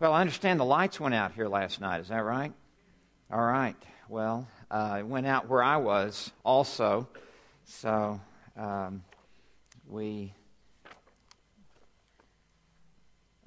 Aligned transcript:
Well, 0.00 0.12
I 0.12 0.20
understand 0.20 0.60
the 0.60 0.64
lights 0.64 1.00
went 1.00 1.16
out 1.16 1.32
here 1.32 1.48
last 1.48 1.80
night. 1.80 2.00
Is 2.00 2.08
that 2.08 2.24
right? 2.24 2.52
All 3.32 3.44
right. 3.44 3.74
Well, 4.08 4.46
uh, 4.70 4.98
it 5.00 5.06
went 5.08 5.26
out 5.26 5.48
where 5.48 5.60
I 5.60 5.78
was 5.78 6.30
also. 6.44 7.08
So 7.64 8.20
um, 8.56 9.02
we 9.88 10.32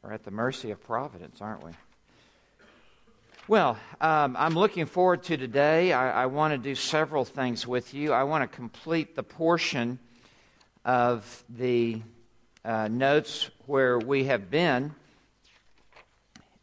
are 0.04 0.12
at 0.12 0.26
the 0.26 0.32
mercy 0.32 0.72
of 0.72 0.84
providence, 0.84 1.40
aren't 1.40 1.64
we? 1.64 1.72
Well, 3.48 3.78
um, 4.02 4.36
I'm 4.38 4.54
looking 4.54 4.88
forward 4.88 5.24
to 5.24 5.38
today. 5.38 5.94
I, 5.94 6.24
I 6.24 6.26
want 6.26 6.52
to 6.52 6.58
do 6.58 6.76
several 6.76 7.24
things 7.24 7.66
with 7.66 7.94
you. 7.94 8.12
I 8.12 8.24
want 8.24 8.44
to 8.44 8.54
complete 8.54 9.16
the 9.16 9.24
portion 9.24 10.00
of 10.84 11.46
the 11.48 12.02
uh, 12.66 12.90
notes 12.90 13.50
where 13.68 13.98
we 13.98 14.26
have 14.26 14.52
been 14.52 14.94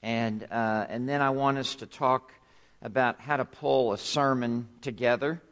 and, 0.02 0.46
uh, 0.50 0.86
and 0.88 1.08
then 1.08 1.20
I 1.20 1.30
want 1.30 1.58
us 1.58 1.74
to 1.76 1.86
talk 1.86 2.32
about 2.82 3.20
how 3.20 3.36
to 3.36 3.44
pull 3.44 3.92
a 3.92 3.98
sermon 3.98 4.68
together. 4.80 5.42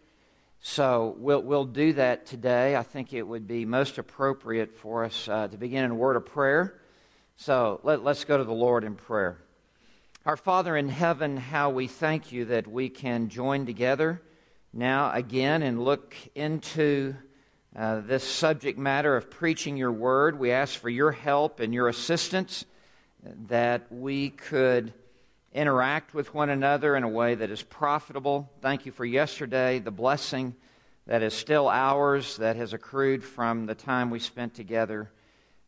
So 0.61 1.17
we'll, 1.19 1.43
we'll 1.43 1.65
do 1.65 1.93
that 1.95 2.27
today. 2.27 2.77
I 2.77 2.83
think 2.83 3.13
it 3.13 3.23
would 3.23 3.47
be 3.47 3.65
most 3.65 3.99
appropriate 3.99 4.77
for 4.77 5.05
us 5.05 5.29
uh, 5.29 5.49
to 5.49 5.57
begin 5.57 5.85
in 5.85 5.91
a 5.91 5.95
word 5.95 6.17
of 6.17 6.27
prayer. 6.27 6.81
So 7.37 7.81
let, 7.83 8.03
let's 8.03 8.25
go 8.25 8.39
to 8.39 8.45
the 8.45 8.55
Lord 8.55 8.85
in 8.85 8.95
prayer. 8.95 9.39
Our 10.25 10.37
Father 10.37 10.77
in 10.77 10.89
heaven, 10.89 11.37
how 11.37 11.71
we 11.71 11.87
thank 11.87 12.33
you 12.33 12.47
that 12.47 12.67
we 12.67 12.89
can 12.89 13.29
join 13.29 13.67
together 13.67 14.23
now 14.73 15.13
again 15.13 15.63
and 15.63 15.85
look 15.85 16.17
into 16.35 17.15
uh, 17.77 18.01
this 18.01 18.25
subject 18.25 18.79
matter 18.79 19.17
of 19.17 19.31
preaching 19.31 19.77
your 19.77 19.93
word. 19.93 20.39
We 20.39 20.51
ask 20.51 20.79
for 20.79 20.89
your 20.89 21.13
help 21.13 21.61
and 21.61 21.75
your 21.75 21.89
assistance 21.89 22.65
that 23.49 23.91
we 23.91 24.31
could 24.31 24.93
interact 25.53 26.15
with 26.15 26.35
one 26.35 26.51
another 26.51 26.97
in 26.97 27.03
a 27.03 27.09
way 27.09 27.35
that 27.35 27.51
is 27.51 27.63
profitable. 27.63 28.51
Thank 28.61 28.87
you 28.87 28.93
for 28.93 29.05
yesterday, 29.05 29.79
the 29.79 29.91
blessing 29.91 30.55
that 31.07 31.23
is 31.23 31.35
still 31.35 31.69
ours, 31.69 32.37
that 32.37 32.57
has 32.57 32.73
accrued 32.73 33.25
from 33.25 33.67
the 33.67 33.75
time 33.75 34.11
we 34.11 34.19
spent 34.19 34.55
together. 34.55 35.11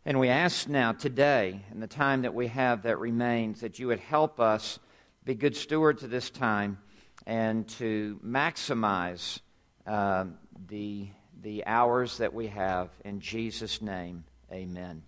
And 0.05 0.19
we 0.19 0.29
ask 0.29 0.69
now, 0.69 0.93
today, 0.93 1.63
in 1.73 1.81
the 1.81 1.87
time 1.87 2.23
that 2.23 2.35
we 2.35 2.49
have 2.49 2.83
that 2.83 2.99
remains, 2.99 3.61
that 3.61 3.79
you 3.79 3.89
would 3.89 4.01
help 4.01 4.41
us 4.41 4.79
be 5.25 5.35
good 5.35 5.57
stewards 5.57 6.03
of 6.03 6.11
this 6.11 6.31
time 6.31 6.79
and 7.27 7.69
to 7.69 8.19
maximize 8.25 9.41
uh, 9.87 10.25
the, 10.69 11.09
the 11.43 11.65
hours 11.67 12.19
that 12.19 12.33
we 12.33 12.49
have. 12.49 12.91
In 13.05 13.21
Jesus' 13.21 13.83
name, 13.83 14.25
amen. 14.51 15.03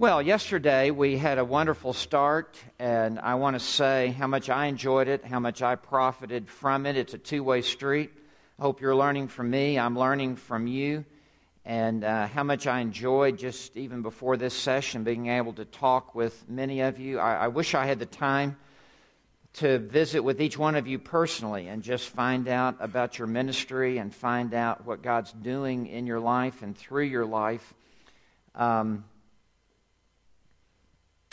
Well, 0.00 0.22
yesterday 0.22 0.90
we 0.90 1.18
had 1.18 1.36
a 1.36 1.44
wonderful 1.44 1.92
start, 1.92 2.56
and 2.78 3.18
I 3.18 3.34
want 3.34 3.56
to 3.56 3.60
say 3.60 4.08
how 4.18 4.26
much 4.28 4.48
I 4.48 4.64
enjoyed 4.64 5.08
it, 5.08 5.26
how 5.26 5.40
much 5.40 5.60
I 5.60 5.74
profited 5.74 6.48
from 6.48 6.86
it. 6.86 6.96
It's 6.96 7.12
a 7.12 7.18
two 7.18 7.44
way 7.44 7.60
street. 7.60 8.10
I 8.58 8.62
hope 8.62 8.80
you're 8.80 8.96
learning 8.96 9.28
from 9.28 9.50
me, 9.50 9.78
I'm 9.78 9.98
learning 9.98 10.36
from 10.36 10.66
you, 10.66 11.04
and 11.66 12.02
uh, 12.02 12.28
how 12.28 12.42
much 12.44 12.66
I 12.66 12.80
enjoyed 12.80 13.36
just 13.36 13.76
even 13.76 14.00
before 14.00 14.38
this 14.38 14.54
session 14.54 15.04
being 15.04 15.26
able 15.26 15.52
to 15.52 15.66
talk 15.66 16.14
with 16.14 16.48
many 16.48 16.80
of 16.80 16.98
you. 16.98 17.18
I, 17.18 17.34
I 17.34 17.48
wish 17.48 17.74
I 17.74 17.84
had 17.84 17.98
the 17.98 18.06
time 18.06 18.56
to 19.56 19.80
visit 19.80 20.24
with 20.24 20.40
each 20.40 20.56
one 20.56 20.76
of 20.76 20.86
you 20.86 20.98
personally 20.98 21.68
and 21.68 21.82
just 21.82 22.08
find 22.08 22.48
out 22.48 22.74
about 22.80 23.18
your 23.18 23.28
ministry 23.28 23.98
and 23.98 24.14
find 24.14 24.54
out 24.54 24.86
what 24.86 25.02
God's 25.02 25.34
doing 25.34 25.88
in 25.88 26.06
your 26.06 26.20
life 26.20 26.62
and 26.62 26.74
through 26.74 27.04
your 27.04 27.26
life. 27.26 27.74
Um, 28.54 29.04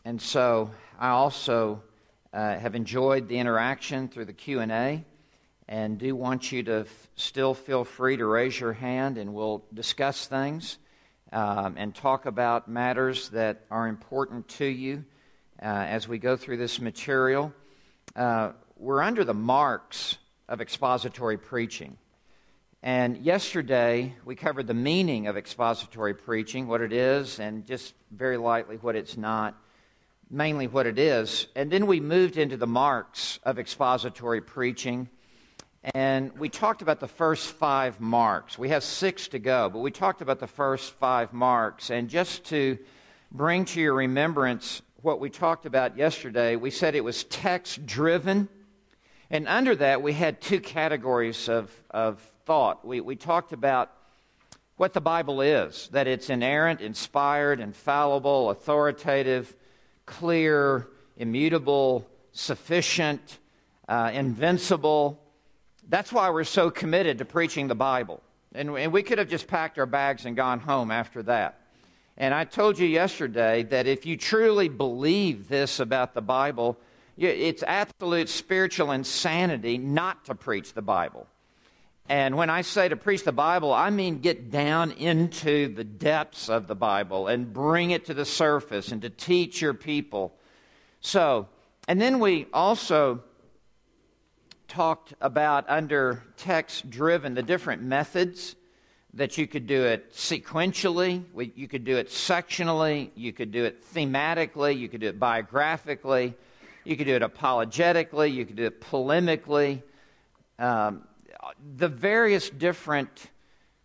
and 0.07 0.21
so 0.21 0.71
I 0.97 1.09
also 1.09 1.83
uh, 2.31 2.57
have 2.57 2.75
enjoyed 2.75 3.27
the 3.27 3.39
interaction 3.39 4.07
through 4.07 4.23
the 4.23 4.31
Q&A 4.31 5.03
and 5.67 5.97
do 5.97 6.15
want 6.15 6.49
you 6.49 6.63
to 6.63 6.79
f- 6.87 7.09
still 7.17 7.53
feel 7.53 7.83
free 7.83 8.15
to 8.15 8.25
raise 8.25 8.57
your 8.57 8.71
hand 8.71 9.17
and 9.17 9.33
we'll 9.33 9.65
discuss 9.73 10.25
things 10.25 10.77
um, 11.33 11.75
and 11.77 11.93
talk 11.93 12.25
about 12.25 12.69
matters 12.69 13.27
that 13.31 13.65
are 13.69 13.89
important 13.89 14.47
to 14.47 14.65
you 14.65 15.03
uh, 15.61 15.65
as 15.65 16.07
we 16.07 16.19
go 16.19 16.37
through 16.37 16.55
this 16.55 16.79
material. 16.79 17.51
Uh, 18.15 18.53
we're 18.77 19.01
under 19.01 19.25
the 19.25 19.33
marks 19.33 20.17
of 20.47 20.61
expository 20.61 21.37
preaching. 21.37 21.97
And 22.81 23.17
yesterday, 23.17 24.15
we 24.23 24.37
covered 24.37 24.67
the 24.67 24.73
meaning 24.73 25.27
of 25.27 25.35
expository 25.35 26.13
preaching, 26.13 26.65
what 26.65 26.79
it 26.79 26.93
is, 26.93 27.41
and 27.41 27.65
just 27.65 27.93
very 28.09 28.37
lightly 28.37 28.77
what 28.77 28.95
it's 28.95 29.17
not 29.17 29.53
mainly 30.29 30.67
what 30.67 30.85
it 30.85 30.99
is. 30.99 31.47
And 31.55 31.71
then 31.71 31.87
we 31.87 31.99
moved 31.99 32.37
into 32.37 32.57
the 32.57 32.67
marks 32.67 33.39
of 33.43 33.59
expository 33.59 34.41
preaching. 34.41 35.09
And 35.93 36.37
we 36.37 36.49
talked 36.49 36.81
about 36.81 36.99
the 36.99 37.07
first 37.07 37.53
five 37.53 38.01
marks. 38.01 38.57
We 38.57 38.69
have 38.69 38.83
six 38.83 39.29
to 39.29 39.39
go, 39.39 39.69
but 39.69 39.79
we 39.79 39.91
talked 39.91 40.21
about 40.21 40.39
the 40.39 40.47
first 40.47 40.93
five 40.93 41.31
marks. 41.31 41.89
And 41.89 42.09
just 42.09 42.45
to 42.45 42.77
bring 43.31 43.65
to 43.65 43.79
your 43.79 43.93
remembrance 43.93 44.81
what 45.01 45.19
we 45.19 45.29
talked 45.29 45.65
about 45.65 45.97
yesterday, 45.97 46.55
we 46.55 46.71
said 46.71 46.95
it 46.95 47.03
was 47.03 47.23
text 47.25 47.85
driven. 47.85 48.49
And 49.29 49.47
under 49.47 49.75
that, 49.75 50.01
we 50.01 50.13
had 50.13 50.41
two 50.41 50.59
categories 50.59 51.47
of, 51.47 51.71
of 51.89 52.19
thought. 52.45 52.85
We, 52.85 52.99
we 52.99 53.15
talked 53.15 53.53
about 53.53 53.91
what 54.75 54.93
the 54.93 55.01
Bible 55.01 55.41
is 55.41 55.89
that 55.91 56.07
it's 56.07 56.29
inerrant, 56.29 56.81
inspired, 56.81 57.59
infallible, 57.59 58.49
authoritative, 58.49 59.55
clear, 60.07 60.87
immutable, 61.17 62.09
sufficient, 62.31 63.37
uh, 63.87 64.09
invincible. 64.11 65.21
That's 65.87 66.11
why 66.11 66.31
we're 66.31 66.43
so 66.43 66.71
committed 66.71 67.19
to 67.19 67.25
preaching 67.25 67.67
the 67.67 67.75
Bible. 67.75 68.23
And, 68.55 68.71
and 68.71 68.91
we 68.91 69.03
could 69.03 69.19
have 69.19 69.29
just 69.29 69.47
packed 69.47 69.77
our 69.77 69.85
bags 69.85 70.25
and 70.25 70.35
gone 70.35 70.59
home 70.59 70.89
after 70.89 71.21
that. 71.23 71.61
And 72.17 72.33
I 72.33 72.45
told 72.45 72.79
you 72.79 72.87
yesterday 72.87 73.61
that 73.63 73.85
if 73.85 74.07
you 74.07 74.17
truly 74.17 74.69
believe 74.69 75.47
this 75.47 75.79
about 75.79 76.15
the 76.15 76.21
Bible, 76.21 76.77
it's 77.15 77.63
absolute 77.63 78.29
spiritual 78.29 78.91
insanity 78.91 79.77
not 79.77 80.25
to 80.25 80.35
preach 80.35 80.73
the 80.73 80.81
Bible. 80.81 81.27
And 82.09 82.37
when 82.37 82.49
I 82.49 82.61
say 82.61 82.87
to 82.87 82.95
preach 82.95 83.23
the 83.23 83.33
Bible, 83.33 83.73
I 83.73 83.89
mean 83.89 84.19
get 84.19 84.49
down 84.49 84.91
into 84.91 85.73
the 85.73 85.83
depths 85.83 86.49
of 86.49 86.67
the 86.67 86.75
Bible 86.75 87.27
and 87.27 87.51
bring 87.51 87.91
it 87.91 88.05
to 88.05 88.13
the 88.13 88.25
surface 88.25 88.91
and 88.91 89.01
to 89.01 89.09
teach 89.09 89.61
your 89.61 89.73
people. 89.73 90.33
So, 91.01 91.47
and 91.87 91.99
then 91.99 92.19
we 92.19 92.47
also 92.53 93.23
talked 94.69 95.13
about 95.19 95.69
under 95.69 96.23
text 96.37 96.89
driven 96.89 97.33
the 97.33 97.43
different 97.43 97.81
methods 97.81 98.55
that 99.13 99.37
you 99.37 99.47
could 99.47 99.67
do 99.67 99.83
it 99.83 100.13
sequentially, 100.13 101.23
you 101.55 101.67
could 101.67 101.83
do 101.83 101.97
it 101.97 102.09
sectionally, 102.09 103.09
you 103.15 103.33
could 103.33 103.51
do 103.51 103.65
it 103.65 103.83
thematically, 103.93 104.77
you 104.77 104.87
could 104.87 105.01
do 105.01 105.07
it 105.07 105.19
biographically, 105.19 106.35
you 106.83 106.95
could 106.95 107.07
do 107.07 107.15
it 107.15 107.23
apologetically, 107.23 108.29
you 108.29 108.45
could 108.45 108.55
do 108.55 108.65
it 108.65 108.79
polemically. 108.79 109.81
Um, 110.59 111.03
the 111.75 111.87
various 111.87 112.49
different 112.49 113.29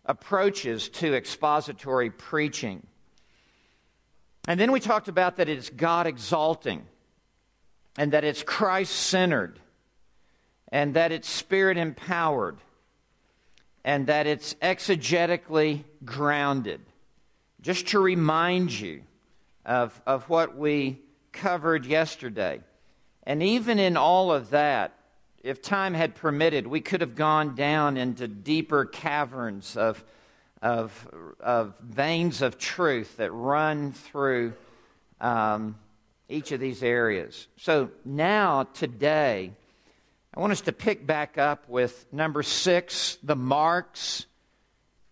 approaches 0.05 0.89
to 0.89 1.15
expository 1.15 2.09
preaching. 2.09 2.85
And 4.47 4.59
then 4.59 4.71
we 4.71 4.79
talked 4.79 5.07
about 5.07 5.37
that 5.37 5.47
it's 5.47 5.69
God 5.69 6.07
exalting, 6.07 6.85
and 7.97 8.11
that 8.11 8.23
it's 8.23 8.43
Christ 8.43 8.93
centered, 8.93 9.59
and 10.71 10.95
that 10.95 11.11
it's 11.11 11.29
spirit 11.29 11.77
empowered, 11.77 12.57
and 13.85 14.07
that 14.07 14.27
it's 14.27 14.53
exegetically 14.55 15.83
grounded. 16.03 16.81
Just 17.61 17.87
to 17.89 17.99
remind 17.99 18.77
you 18.77 19.03
of, 19.65 20.01
of 20.05 20.27
what 20.29 20.57
we 20.57 20.99
covered 21.31 21.85
yesterday. 21.85 22.61
And 23.23 23.41
even 23.41 23.79
in 23.79 23.95
all 23.95 24.31
of 24.31 24.49
that, 24.49 24.93
if 25.43 25.61
time 25.61 25.93
had 25.93 26.15
permitted, 26.15 26.65
we 26.65 26.79
could 26.79 27.01
have 27.01 27.15
gone 27.15 27.53
down 27.53 27.97
into 27.97 28.27
deeper 28.29 28.85
caverns 28.85 29.75
of, 29.75 30.01
of, 30.61 31.35
of 31.41 31.73
veins 31.81 32.41
of 32.41 32.57
truth 32.57 33.17
that 33.17 33.31
run 33.31 33.91
through 33.91 34.53
um, 35.19 35.75
each 36.29 36.53
of 36.53 36.61
these 36.61 36.81
areas. 36.81 37.47
So 37.57 37.89
now, 38.05 38.63
today, 38.73 39.51
I 40.33 40.39
want 40.39 40.53
us 40.53 40.61
to 40.61 40.71
pick 40.71 41.05
back 41.05 41.37
up 41.37 41.67
with 41.67 42.05
number 42.13 42.41
six 42.41 43.17
the 43.21 43.35
marks 43.35 44.25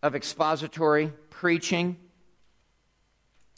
of 0.01 0.15
expository 0.15 1.11
preaching. 1.29 1.97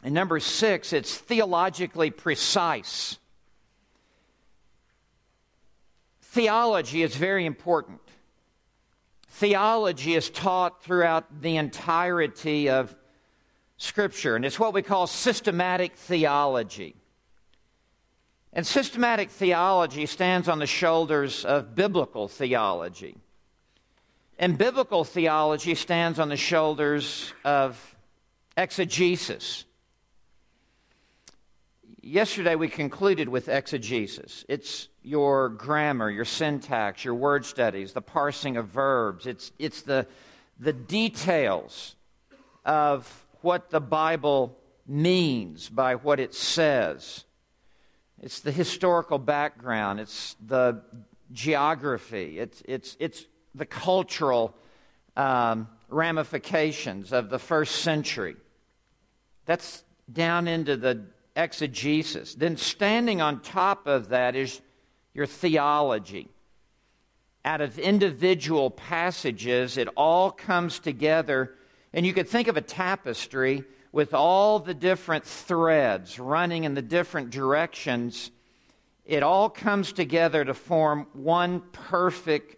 And 0.04 0.14
number 0.14 0.40
six, 0.40 0.92
it's 0.92 1.16
theologically 1.16 2.10
precise. 2.10 3.18
Theology 6.34 7.04
is 7.04 7.16
very 7.16 7.46
important. 7.46 8.00
Theology 9.28 10.16
is 10.16 10.32
taught 10.32 10.84
throughout 10.84 11.44
the 11.44 11.58
entirety 11.58 12.72
of 12.72 12.96
Scripture, 13.78 14.36
and 14.36 14.44
it's 14.44 14.60
what 14.60 14.74
we 14.74 14.82
call 14.82 15.06
systematic 15.06 15.96
theology. 15.96 16.96
And 18.52 18.66
systematic 18.66 19.30
theology 19.30 20.08
stands 20.08 20.50
on 20.50 20.58
the 20.58 20.66
shoulders 20.66 21.46
of 21.46 21.76
biblical 21.76 22.28
theology. 22.28 23.16
And 24.40 24.58
biblical 24.58 25.04
theology 25.04 25.76
stands 25.76 26.18
on 26.18 26.30
the 26.30 26.36
shoulders 26.36 27.32
of 27.46 27.96
exegesis. 28.58 29.66
Yesterday 32.02 32.56
we 32.56 32.70
concluded 32.70 33.30
with 33.30 33.50
exegesis. 33.50 34.46
It's 34.50 34.88
your 35.04 35.50
grammar, 35.50 36.10
your 36.10 36.26
syntax, 36.26 37.04
your 37.04 37.16
word 37.16 37.46
studies, 37.46 37.94
the 37.94 38.02
parsing 38.02 38.58
of 38.58 38.68
verbs. 38.68 39.28
It's, 39.28 39.52
it's 39.60 39.82
the, 39.82 40.08
the 40.60 40.74
details 40.74 41.96
of 42.66 43.26
what 43.42 43.70
the 43.70 43.82
Bible 43.82 44.58
means 44.88 45.70
by 45.70 45.96
what 45.96 46.20
it 46.20 46.34
says. 46.34 47.26
It's 48.22 48.40
the 48.40 48.52
historical 48.52 49.20
background, 49.20 50.00
it's 50.00 50.36
the 50.46 50.82
geography, 51.32 52.40
it's, 52.40 52.64
it's, 52.66 52.96
it's 53.00 53.26
the 53.54 53.66
cultural 53.66 54.56
um, 55.18 55.68
ramifications 55.90 57.12
of 57.12 57.30
the 57.30 57.40
first 57.40 57.82
century. 57.82 58.38
That's 59.46 59.84
down 60.12 60.48
into 60.48 60.78
the 60.78 61.06
exegesis. 61.36 62.36
Then, 62.36 62.58
standing 62.58 63.22
on 63.22 63.42
top 63.42 63.88
of 63.88 64.10
that 64.10 64.36
is 64.36 64.62
your 65.14 65.26
theology. 65.26 66.30
Out 67.46 67.62
of 67.62 67.78
individual 67.78 68.72
passages, 68.72 69.78
it 69.78 69.88
all 69.96 70.32
comes 70.32 70.80
together. 70.80 71.56
And 71.94 72.06
you 72.06 72.14
could 72.14 72.28
think 72.28 72.48
of 72.48 72.58
a 72.58 72.62
tapestry 72.62 73.64
with 73.92 74.14
all 74.14 74.60
the 74.60 74.74
different 74.74 75.26
threads 75.26 76.20
running 76.20 76.64
in 76.64 76.74
the 76.74 76.82
different 76.82 77.30
directions. 77.30 78.32
It 79.06 79.22
all 79.22 79.50
comes 79.50 79.92
together 79.92 80.44
to 80.44 80.54
form 80.54 81.08
one 81.14 81.62
perfect 81.72 82.56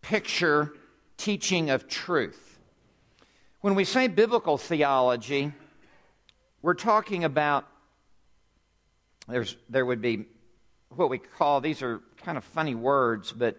picture 0.00 0.72
teaching 1.16 1.70
of 1.70 1.86
truth. 1.86 2.58
When 3.60 3.76
we 3.76 3.84
say 3.84 4.08
biblical 4.08 4.58
theology, 4.58 5.52
we're 6.62 6.74
talking 6.74 7.22
about 7.22 7.68
there's, 9.28 9.56
there 9.68 9.86
would 9.86 10.02
be 10.02 10.26
what 10.96 11.10
we 11.10 11.18
call, 11.18 11.60
these 11.60 11.82
are 11.82 12.00
kind 12.24 12.38
of 12.38 12.44
funny 12.44 12.74
words, 12.74 13.32
but 13.32 13.56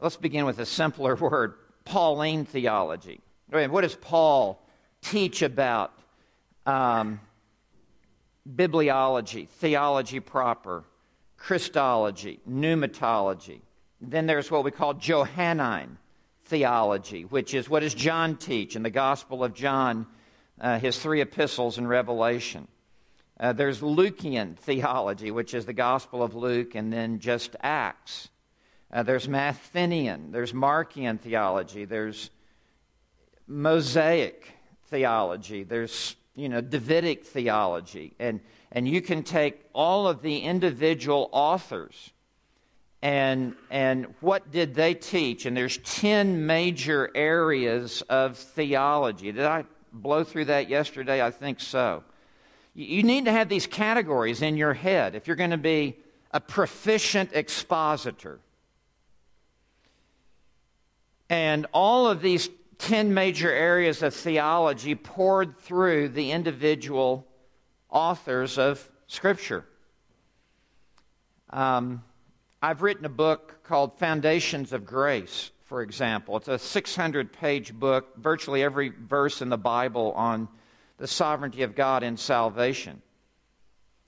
let's 0.00 0.16
begin 0.16 0.44
with 0.44 0.58
a 0.58 0.66
simpler 0.66 1.14
word 1.20 1.54
Pauline 1.84 2.44
theology. 2.44 3.20
What 3.48 3.82
does 3.82 3.94
Paul 3.94 4.60
teach 5.02 5.42
about 5.42 5.92
um, 6.66 7.20
bibliology, 8.48 9.48
theology 9.48 10.18
proper, 10.18 10.84
Christology, 11.36 12.40
pneumatology? 12.48 13.60
Then 14.00 14.26
there's 14.26 14.50
what 14.50 14.64
we 14.64 14.72
call 14.72 14.94
Johannine 14.94 15.98
theology, 16.46 17.24
which 17.24 17.54
is 17.54 17.68
what 17.68 17.80
does 17.80 17.94
John 17.94 18.36
teach 18.36 18.74
in 18.74 18.82
the 18.82 18.90
Gospel 18.90 19.44
of 19.44 19.54
John, 19.54 20.06
uh, 20.60 20.78
his 20.78 20.98
three 20.98 21.20
epistles 21.20 21.78
and 21.78 21.88
Revelation. 21.88 22.66
Uh, 23.38 23.52
there's 23.52 23.80
Lukean 23.80 24.56
theology, 24.56 25.30
which 25.30 25.52
is 25.54 25.66
the 25.66 25.72
Gospel 25.72 26.22
of 26.22 26.34
Luke 26.34 26.74
and 26.74 26.92
then 26.92 27.18
just 27.18 27.54
Acts. 27.60 28.28
Uh, 28.92 29.02
there's 29.02 29.28
Matthenian. 29.28 30.32
There's 30.32 30.52
Markian 30.52 31.20
theology. 31.20 31.84
There's 31.84 32.30
Mosaic 33.46 34.52
theology. 34.86 35.64
There's 35.64 36.16
you 36.34 36.48
know 36.48 36.60
Davidic 36.60 37.24
theology, 37.24 38.14
and 38.18 38.40
and 38.72 38.88
you 38.88 39.02
can 39.02 39.22
take 39.22 39.64
all 39.74 40.08
of 40.08 40.22
the 40.22 40.38
individual 40.38 41.28
authors 41.32 42.12
and 43.02 43.54
and 43.70 44.14
what 44.20 44.50
did 44.50 44.74
they 44.74 44.94
teach? 44.94 45.46
And 45.46 45.56
there's 45.56 45.78
ten 45.78 46.46
major 46.46 47.10
areas 47.14 48.02
of 48.08 48.36
theology. 48.36 49.32
Did 49.32 49.44
I 49.44 49.64
blow 49.92 50.24
through 50.24 50.46
that 50.46 50.68
yesterday? 50.68 51.22
I 51.22 51.30
think 51.30 51.60
so. 51.60 52.02
You 52.78 53.02
need 53.04 53.24
to 53.24 53.32
have 53.32 53.48
these 53.48 53.66
categories 53.66 54.42
in 54.42 54.58
your 54.58 54.74
head 54.74 55.14
if 55.14 55.26
you're 55.26 55.36
going 55.36 55.50
to 55.50 55.56
be 55.56 55.96
a 56.30 56.40
proficient 56.40 57.30
expositor. 57.32 58.38
And 61.30 61.66
all 61.72 62.06
of 62.06 62.20
these 62.20 62.50
10 62.76 63.14
major 63.14 63.50
areas 63.50 64.02
of 64.02 64.12
theology 64.12 64.94
poured 64.94 65.58
through 65.58 66.10
the 66.10 66.32
individual 66.32 67.26
authors 67.88 68.58
of 68.58 68.86
Scripture. 69.06 69.64
Um, 71.48 72.04
I've 72.60 72.82
written 72.82 73.06
a 73.06 73.10
book 73.10 73.62
called 73.64 73.98
Foundations 73.98 74.74
of 74.74 74.84
Grace, 74.84 75.50
for 75.64 75.80
example. 75.80 76.36
It's 76.36 76.48
a 76.48 76.58
600 76.58 77.32
page 77.32 77.72
book, 77.72 78.18
virtually 78.18 78.62
every 78.62 78.90
verse 78.90 79.40
in 79.40 79.48
the 79.48 79.56
Bible 79.56 80.12
on 80.12 80.48
the 80.98 81.06
sovereignty 81.06 81.62
of 81.62 81.74
God 81.74 82.02
in 82.02 82.16
salvation. 82.16 83.02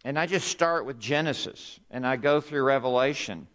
And 0.05 0.19
I 0.19 0.27
just 0.27 0.49
start 0.49 0.87
with 0.87 0.99
Genesis 0.99 1.81
and 1.91 2.07
I 2.07 2.17
go 2.17 2.41
through 2.41 2.63
Revelation. 2.63 3.47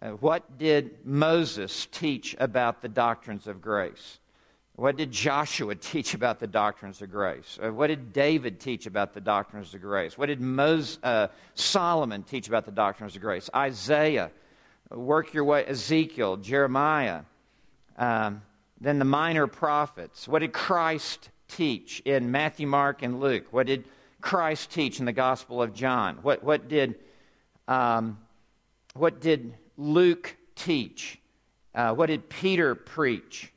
Uh, 0.00 0.10
what 0.10 0.58
did 0.58 1.04
Moses 1.04 1.86
teach 1.90 2.34
about 2.38 2.80
the 2.80 2.88
doctrines 2.88 3.46
of 3.46 3.60
grace? 3.60 4.18
What 4.76 4.96
did 4.96 5.10
Joshua 5.10 5.74
teach 5.74 6.14
about 6.14 6.40
the 6.40 6.46
doctrines 6.46 7.02
of 7.02 7.10
grace? 7.10 7.58
Uh, 7.62 7.70
what 7.70 7.88
did 7.88 8.12
David 8.12 8.60
teach 8.60 8.86
about 8.86 9.12
the 9.12 9.20
doctrines 9.20 9.74
of 9.74 9.82
grace? 9.82 10.16
What 10.16 10.26
did 10.26 10.42
uh, 11.02 11.28
Solomon 11.54 12.22
teach 12.22 12.48
about 12.48 12.64
the 12.64 12.72
doctrines 12.72 13.14
of 13.14 13.20
grace? 13.20 13.50
Isaiah, 13.54 14.30
work 14.90 15.34
your 15.34 15.44
way, 15.44 15.66
Ezekiel, 15.66 16.38
Jeremiah, 16.38 17.22
um, 17.98 18.40
then 18.80 18.98
the 18.98 19.04
minor 19.04 19.46
prophets. 19.46 20.26
What 20.26 20.38
did 20.38 20.54
Christ 20.54 21.28
teach 21.50 22.00
in 22.04 22.30
Matthew, 22.30 22.66
Mark, 22.66 23.02
and 23.02 23.20
Luke? 23.20 23.46
What 23.50 23.66
did 23.66 23.84
Christ 24.20 24.70
teach 24.70 25.00
in 25.00 25.06
the 25.06 25.12
Gospel 25.12 25.62
of 25.62 25.74
John? 25.74 26.18
What, 26.22 26.42
what, 26.42 26.68
did, 26.68 26.96
um, 27.68 28.18
what 28.94 29.20
did 29.20 29.54
Luke 29.76 30.36
teach? 30.54 31.18
Uh, 31.74 31.94
what 31.94 32.06
did 32.06 32.28
Peter 32.28 32.74
preach? 32.74 33.52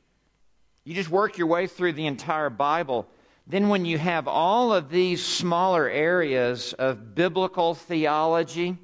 You 0.84 0.94
just 0.94 1.08
work 1.08 1.38
your 1.38 1.46
way 1.46 1.66
through 1.66 1.94
the 1.94 2.06
entire 2.06 2.50
Bible. 2.50 3.06
Then, 3.46 3.68
when 3.68 3.84
you 3.84 3.98
have 3.98 4.26
all 4.26 4.72
of 4.72 4.88
these 4.88 5.24
smaller 5.24 5.88
areas 5.88 6.72
of 6.74 7.14
biblical 7.14 7.74
theology, 7.74 8.78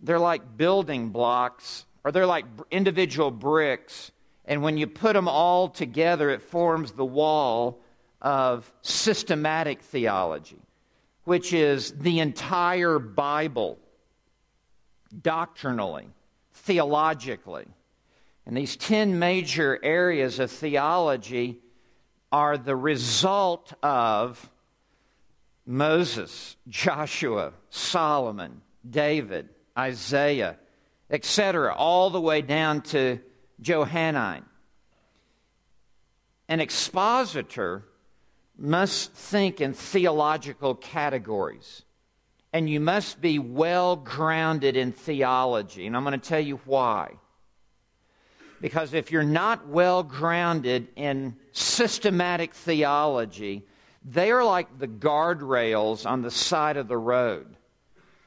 they're 0.00 0.18
like 0.18 0.56
building 0.56 1.10
blocks, 1.10 1.84
or 2.04 2.10
they're 2.10 2.26
like 2.26 2.44
individual 2.70 3.30
bricks 3.30 4.10
and 4.44 4.62
when 4.62 4.76
you 4.76 4.86
put 4.86 5.14
them 5.14 5.28
all 5.28 5.68
together, 5.68 6.30
it 6.30 6.42
forms 6.42 6.92
the 6.92 7.04
wall 7.04 7.80
of 8.20 8.72
systematic 8.82 9.80
theology, 9.82 10.60
which 11.24 11.52
is 11.52 11.92
the 11.92 12.20
entire 12.20 12.98
Bible, 12.98 13.78
doctrinally, 15.20 16.08
theologically. 16.52 17.66
And 18.46 18.56
these 18.56 18.76
10 18.76 19.18
major 19.18 19.78
areas 19.82 20.38
of 20.38 20.50
theology 20.50 21.58
are 22.32 22.58
the 22.58 22.74
result 22.74 23.72
of 23.82 24.50
Moses, 25.64 26.56
Joshua, 26.68 27.52
Solomon, 27.70 28.62
David, 28.88 29.48
Isaiah, 29.78 30.56
etc., 31.08 31.72
all 31.74 32.10
the 32.10 32.20
way 32.20 32.42
down 32.42 32.80
to 32.80 33.20
Johannine. 33.62 34.44
An 36.48 36.60
expositor 36.60 37.84
must 38.58 39.12
think 39.12 39.60
in 39.60 39.72
theological 39.72 40.74
categories, 40.74 41.82
and 42.52 42.68
you 42.68 42.80
must 42.80 43.20
be 43.20 43.38
well 43.38 43.96
grounded 43.96 44.76
in 44.76 44.92
theology. 44.92 45.86
And 45.86 45.96
I'm 45.96 46.04
going 46.04 46.18
to 46.20 46.28
tell 46.28 46.40
you 46.40 46.60
why. 46.66 47.12
Because 48.60 48.94
if 48.94 49.10
you're 49.10 49.24
not 49.24 49.66
well 49.66 50.02
grounded 50.02 50.88
in 50.94 51.36
systematic 51.52 52.54
theology, 52.54 53.64
they 54.04 54.30
are 54.30 54.44
like 54.44 54.78
the 54.78 54.88
guardrails 54.88 56.08
on 56.08 56.22
the 56.22 56.30
side 56.30 56.76
of 56.76 56.88
the 56.88 56.98
road. 56.98 57.56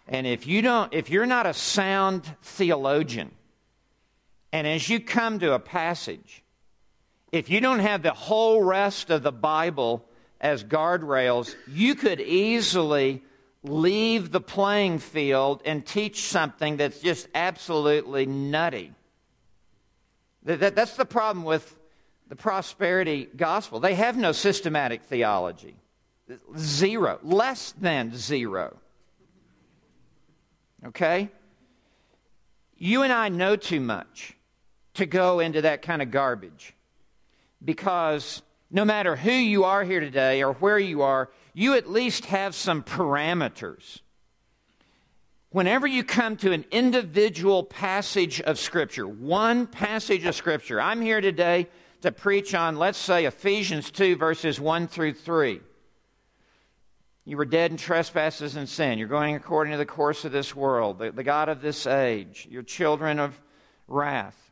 And 0.07 0.27
if 0.27 0.45
you 0.45 0.61
don't 0.61 0.93
if 0.93 1.09
you're 1.09 1.25
not 1.25 1.45
a 1.45 1.53
sound 1.53 2.23
theologian, 2.41 3.31
and 4.55 4.65
as 4.65 4.88
you 4.88 5.01
come 5.01 5.39
to 5.39 5.51
a 5.51 5.59
passage, 5.59 6.41
if 7.33 7.50
you 7.50 7.59
don't 7.59 7.79
have 7.79 8.03
the 8.03 8.13
whole 8.13 8.63
rest 8.63 9.09
of 9.09 9.21
the 9.21 9.33
Bible 9.33 10.05
as 10.39 10.63
guardrails, 10.63 11.53
you 11.67 11.93
could 11.93 12.21
easily 12.21 13.21
leave 13.63 14.31
the 14.31 14.39
playing 14.39 15.00
field 15.00 15.62
and 15.65 15.85
teach 15.85 16.24
something 16.24 16.77
that's 16.77 17.01
just 17.01 17.27
absolutely 17.35 18.25
nutty. 18.25 18.93
that's 20.41 20.95
the 20.95 21.03
problem 21.03 21.43
with 21.43 21.77
the 22.29 22.38
prosperity 22.38 23.27
gospel. 23.35 23.81
They 23.81 23.95
have 23.95 24.15
no 24.15 24.31
systematic 24.31 25.03
theology. 25.03 25.75
Zero, 26.57 27.19
less 27.24 27.74
than 27.74 28.15
zero. 28.15 28.77
Okay? 30.85 31.29
You 32.77 33.01
and 33.01 33.12
I 33.12 33.27
know 33.27 33.57
too 33.57 33.81
much 33.81 34.31
to 34.95 35.05
go 35.05 35.39
into 35.39 35.61
that 35.61 35.81
kind 35.81 36.01
of 36.01 36.11
garbage 36.11 36.73
because 37.63 38.41
no 38.71 38.85
matter 38.85 39.15
who 39.15 39.31
you 39.31 39.63
are 39.63 39.83
here 39.83 39.99
today 39.99 40.43
or 40.43 40.53
where 40.53 40.79
you 40.79 41.01
are, 41.01 41.29
you 41.53 41.73
at 41.75 41.89
least 41.89 42.25
have 42.25 42.55
some 42.55 42.83
parameters. 42.83 44.01
Whenever 45.51 45.87
you 45.87 46.03
come 46.03 46.35
to 46.35 46.51
an 46.51 46.65
individual 46.71 47.63
passage 47.63 48.41
of 48.41 48.59
Scripture, 48.59 49.07
one 49.07 49.67
passage 49.67 50.25
of 50.25 50.35
Scripture, 50.35 50.81
I'm 50.81 51.01
here 51.01 51.21
today 51.21 51.67
to 52.01 52.11
preach 52.11 52.53
on, 52.53 52.75
let's 52.75 52.97
say, 52.97 53.25
Ephesians 53.25 53.89
2, 53.91 54.17
verses 54.17 54.59
1 54.59 54.87
through 54.87 55.13
3. 55.13 55.61
You 57.23 57.37
were 57.37 57.45
dead 57.45 57.71
in 57.71 57.77
trespasses 57.77 58.55
and 58.55 58.69
sin. 58.69 58.99
You're 58.99 59.07
going 59.07 59.35
according 59.35 59.71
to 59.71 59.77
the 59.77 59.85
course 59.85 60.25
of 60.25 60.31
this 60.31 60.55
world, 60.55 60.99
the, 60.99 61.11
the 61.11 61.23
God 61.23 61.49
of 61.49 61.61
this 61.61 61.87
age. 61.87 62.47
You're 62.51 62.61
children 62.61 63.19
of 63.19 63.39
wrath. 63.87 64.44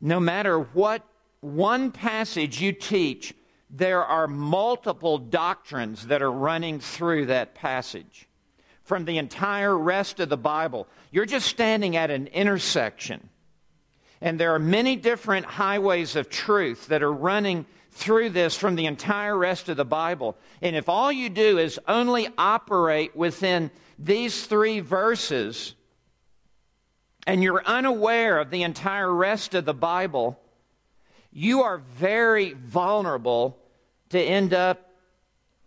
No 0.00 0.20
matter 0.20 0.58
what 0.58 1.04
one 1.40 1.90
passage 1.90 2.60
you 2.60 2.72
teach, 2.72 3.34
there 3.68 4.04
are 4.04 4.26
multiple 4.26 5.18
doctrines 5.18 6.06
that 6.06 6.22
are 6.22 6.32
running 6.32 6.80
through 6.80 7.26
that 7.26 7.54
passage 7.54 8.28
from 8.82 9.04
the 9.04 9.18
entire 9.18 9.76
rest 9.76 10.18
of 10.18 10.28
the 10.28 10.36
Bible. 10.36 10.88
You're 11.12 11.26
just 11.26 11.46
standing 11.46 11.96
at 11.96 12.10
an 12.10 12.26
intersection. 12.28 13.28
And 14.20 14.38
there 14.38 14.54
are 14.54 14.58
many 14.58 14.96
different 14.96 15.46
highways 15.46 16.16
of 16.16 16.28
truth 16.28 16.88
that 16.88 17.02
are 17.02 17.12
running 17.12 17.66
through 17.92 18.30
this 18.30 18.56
from 18.56 18.76
the 18.76 18.86
entire 18.86 19.36
rest 19.36 19.68
of 19.68 19.76
the 19.76 19.84
Bible. 19.84 20.36
And 20.60 20.76
if 20.76 20.88
all 20.88 21.10
you 21.10 21.28
do 21.28 21.58
is 21.58 21.78
only 21.88 22.28
operate 22.36 23.14
within 23.16 23.70
these 23.98 24.46
three 24.46 24.80
verses, 24.80 25.74
and 27.30 27.44
you're 27.44 27.62
unaware 27.64 28.40
of 28.40 28.50
the 28.50 28.64
entire 28.64 29.14
rest 29.14 29.54
of 29.54 29.64
the 29.64 29.72
Bible, 29.72 30.36
you 31.30 31.62
are 31.62 31.78
very 31.78 32.54
vulnerable 32.54 33.56
to 34.08 34.20
end 34.20 34.52
up 34.52 34.90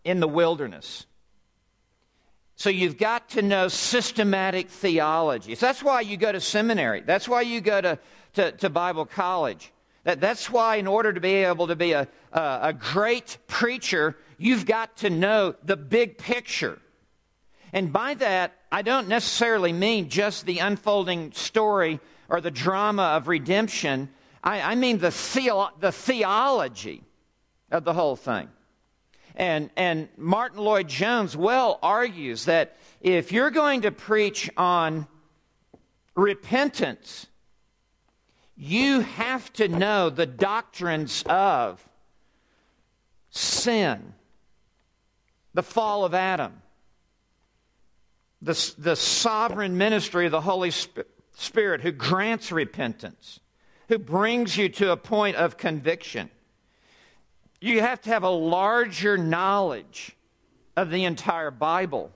in 0.04 0.20
the 0.20 0.28
wilderness. 0.28 1.06
So 2.58 2.70
you've 2.70 2.98
got 2.98 3.30
to 3.30 3.42
know 3.42 3.70
systematic 3.70 4.70
theology. 4.70 5.56
So 5.56 5.68
that's 5.68 5.82
why 5.82 6.02
you 6.02 6.18
go 6.18 6.34
to 6.34 6.42
seminary. 6.42 7.00
That's 7.00 7.30
why 7.30 7.44
you 7.44 7.62
go 7.62 7.80
to, 7.80 7.98
to, 8.34 8.52
to 8.52 8.70
Bible 8.70 9.06
college. 9.06 9.72
That, 10.04 10.20
that's 10.20 10.50
why, 10.50 10.76
in 10.76 10.88
order 10.88 11.14
to 11.14 11.22
be 11.22 11.36
able 11.36 11.68
to 11.68 11.78
be 11.78 11.94
a, 11.94 12.10
a, 12.34 12.60
a 12.62 12.74
great 12.74 13.38
preacher, 13.48 14.18
you've 14.38 14.66
got 14.66 14.98
to 14.98 15.10
know 15.10 15.56
the 15.64 15.78
big 15.78 16.18
picture. 16.18 16.80
And 17.74 17.92
by 17.92 18.14
that, 18.14 18.54
I 18.72 18.84
don't 18.84 19.08
necessarily 19.08 19.74
mean 19.74 20.10
just 20.10 20.46
the 20.46 20.60
unfolding 20.60 21.32
story 21.32 22.00
or 22.30 22.40
the 22.40 22.52
drama 22.52 23.04
of 23.04 23.28
redemption. 23.28 24.10
I, 24.44 24.62
I 24.62 24.76
mean 24.76 25.00
the, 25.00 25.12
theo- 25.12 25.72
the 25.80 25.92
theology 25.92 27.04
of 27.72 27.84
the 27.84 27.94
whole 27.94 28.16
thing. 28.16 28.48
And, 29.36 29.72
and 29.76 30.08
Martyn 30.16 30.60
Lloyd-Jones 30.60 31.36
well 31.36 31.80
argues 31.82 32.46
that 32.46 32.78
if 33.02 33.32
you're 33.32 33.50
going 33.50 33.82
to 33.82 33.92
preach 33.92 34.50
on 34.56 35.08
repentance, 36.16 37.26
you 38.56 39.00
have 39.02 39.52
to 39.54 39.68
know 39.68 40.12
the 40.12 40.28
doctrines 40.28 41.24
of 41.28 41.84
sin, 43.32 44.14
the 45.56 45.64
fall 45.64 46.06
of 46.06 46.14
Adam, 46.14 46.62
the, 48.44 48.74
the 48.78 48.96
sovereign 48.96 49.78
ministry 49.78 50.26
of 50.26 50.32
the 50.32 50.42
Holy 50.42 50.72
Spirit 50.72 51.82
who 51.82 51.92
grants 51.92 52.52
repentance, 52.52 53.40
who 53.88 53.98
brings 53.98 54.58
you 54.58 54.68
to 54.68 54.92
a 54.92 54.98
point 54.98 55.38
of 55.38 55.58
conviction. 55.58 56.30
You 57.62 57.80
have 57.80 58.02
to 58.02 58.10
have 58.10 58.24
a 58.24 58.30
larger 58.30 59.18
knowledge 59.18 60.18
of 60.76 60.90
the 60.90 61.06
entire 61.06 61.52
Bible 61.52 62.12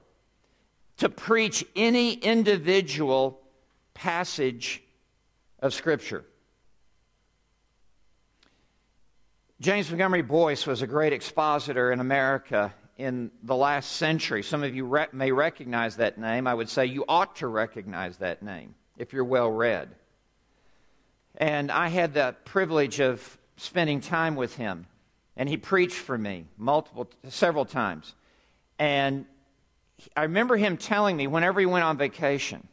to 0.97 1.07
preach 1.07 1.63
any 1.75 2.13
individual 2.13 3.39
passage 3.93 4.83
of 5.59 5.73
Scripture. 5.73 6.25
James 9.61 9.89
Montgomery 9.89 10.23
Boice 10.23 10.67
was 10.67 10.81
a 10.81 10.87
great 10.87 11.13
expositor 11.13 11.91
in 11.91 12.01
America 12.01 12.73
in 12.97 13.31
the 13.43 13.55
last 13.55 13.93
century. 13.93 14.43
Some 14.43 14.63
of 14.63 14.75
you 14.75 14.85
re- 14.85 15.07
may 15.11 15.31
recognize 15.31 15.97
that 15.97 16.17
name. 16.17 16.47
I 16.47 16.53
would 16.53 16.69
say 16.69 16.85
you 16.85 17.05
ought 17.07 17.37
to 17.37 17.47
recognize 17.47 18.17
that 18.17 18.41
name 18.41 18.75
if 18.97 19.13
you're 19.13 19.23
well 19.23 19.49
read. 19.49 19.89
And 21.35 21.71
I 21.71 21.89
had 21.89 22.15
the 22.15 22.35
privilege 22.45 22.99
of 22.99 23.37
spending 23.57 24.01
time 24.01 24.35
with 24.35 24.55
him, 24.55 24.87
and 25.35 25.47
he 25.47 25.57
preached 25.57 25.97
for 25.97 26.17
me 26.17 26.45
multiple, 26.57 27.07
several 27.29 27.65
times. 27.65 28.15
And 28.79 29.25
I 30.15 30.23
remember 30.23 30.57
him 30.57 30.77
telling 30.77 31.15
me 31.15 31.27
whenever 31.27 31.59
he 31.59 31.67
went 31.67 31.85
on 31.85 31.97
vacation, 31.97 32.67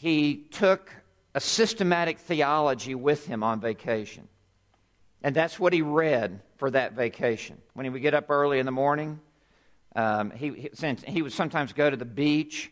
he 0.00 0.46
took 0.50 0.90
a 1.34 1.40
systematic 1.40 2.18
theology 2.18 2.94
with 2.94 3.26
him 3.26 3.42
on 3.42 3.60
vacation. 3.60 4.28
And 5.24 5.34
that's 5.34 5.58
what 5.58 5.72
he 5.72 5.80
read 5.80 6.40
for 6.58 6.70
that 6.70 6.92
vacation. 6.92 7.56
When 7.72 7.84
he 7.84 7.90
would 7.90 8.02
get 8.02 8.12
up 8.12 8.28
early 8.28 8.58
in 8.58 8.66
the 8.66 8.72
morning, 8.72 9.20
um, 9.96 10.30
he, 10.30 10.50
he, 10.50 10.96
he, 11.06 11.22
would 11.22 11.32
sometimes 11.32 11.72
go 11.72 11.88
to 11.88 11.96
the 11.96 12.04
beach. 12.04 12.70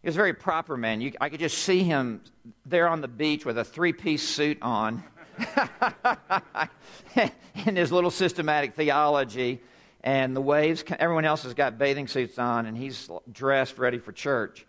He 0.00 0.08
was 0.08 0.14
a 0.14 0.16
very 0.16 0.32
proper 0.32 0.76
man. 0.76 1.00
You, 1.00 1.12
I 1.20 1.28
could 1.30 1.40
just 1.40 1.58
see 1.58 1.82
him 1.82 2.20
there 2.64 2.86
on 2.86 3.00
the 3.00 3.08
beach 3.08 3.44
with 3.44 3.58
a 3.58 3.64
three 3.64 3.92
piece 3.92 4.22
suit 4.22 4.58
on 4.62 5.02
and 7.16 7.76
his 7.76 7.90
little 7.90 8.12
systematic 8.12 8.76
theology 8.76 9.60
and 10.04 10.36
the 10.36 10.40
waves. 10.40 10.84
Everyone 10.96 11.24
else 11.24 11.42
has 11.42 11.54
got 11.54 11.76
bathing 11.76 12.06
suits 12.06 12.38
on, 12.38 12.66
and 12.66 12.76
he's 12.76 13.10
dressed, 13.32 13.78
ready 13.78 13.98
for 13.98 14.12
church. 14.12 14.64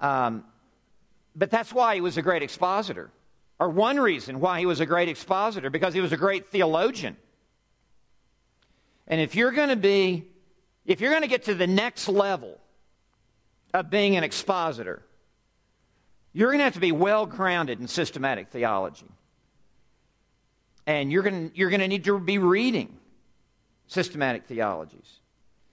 Um, 0.00 0.44
but 1.36 1.50
that's 1.50 1.74
why 1.74 1.96
he 1.96 2.00
was 2.00 2.16
a 2.16 2.22
great 2.22 2.42
expositor 2.42 3.10
or 3.58 3.68
one 3.68 3.98
reason 3.98 4.40
why 4.40 4.58
he 4.58 4.66
was 4.66 4.80
a 4.80 4.86
great 4.86 5.08
expositor, 5.08 5.70
because 5.70 5.94
he 5.94 6.00
was 6.00 6.12
a 6.12 6.16
great 6.16 6.50
theologian. 6.50 7.16
And 9.06 9.20
if 9.20 9.34
you're 9.34 9.52
going 9.52 9.68
to 9.68 9.76
be, 9.76 10.24
if 10.86 11.00
you're 11.00 11.10
going 11.10 11.22
to 11.22 11.28
get 11.28 11.44
to 11.44 11.54
the 11.54 11.66
next 11.66 12.08
level 12.08 12.58
of 13.72 13.90
being 13.90 14.16
an 14.16 14.24
expositor, 14.24 15.02
you're 16.32 16.48
going 16.48 16.58
to 16.58 16.64
have 16.64 16.74
to 16.74 16.80
be 16.80 16.92
well 16.92 17.26
grounded 17.26 17.80
in 17.80 17.86
systematic 17.86 18.48
theology. 18.48 19.06
And 20.86 21.12
you're 21.12 21.22
going, 21.22 21.50
to, 21.50 21.56
you're 21.56 21.70
going 21.70 21.80
to 21.80 21.88
need 21.88 22.04
to 22.04 22.18
be 22.18 22.38
reading 22.38 22.98
systematic 23.86 24.46
theologies 24.46 25.20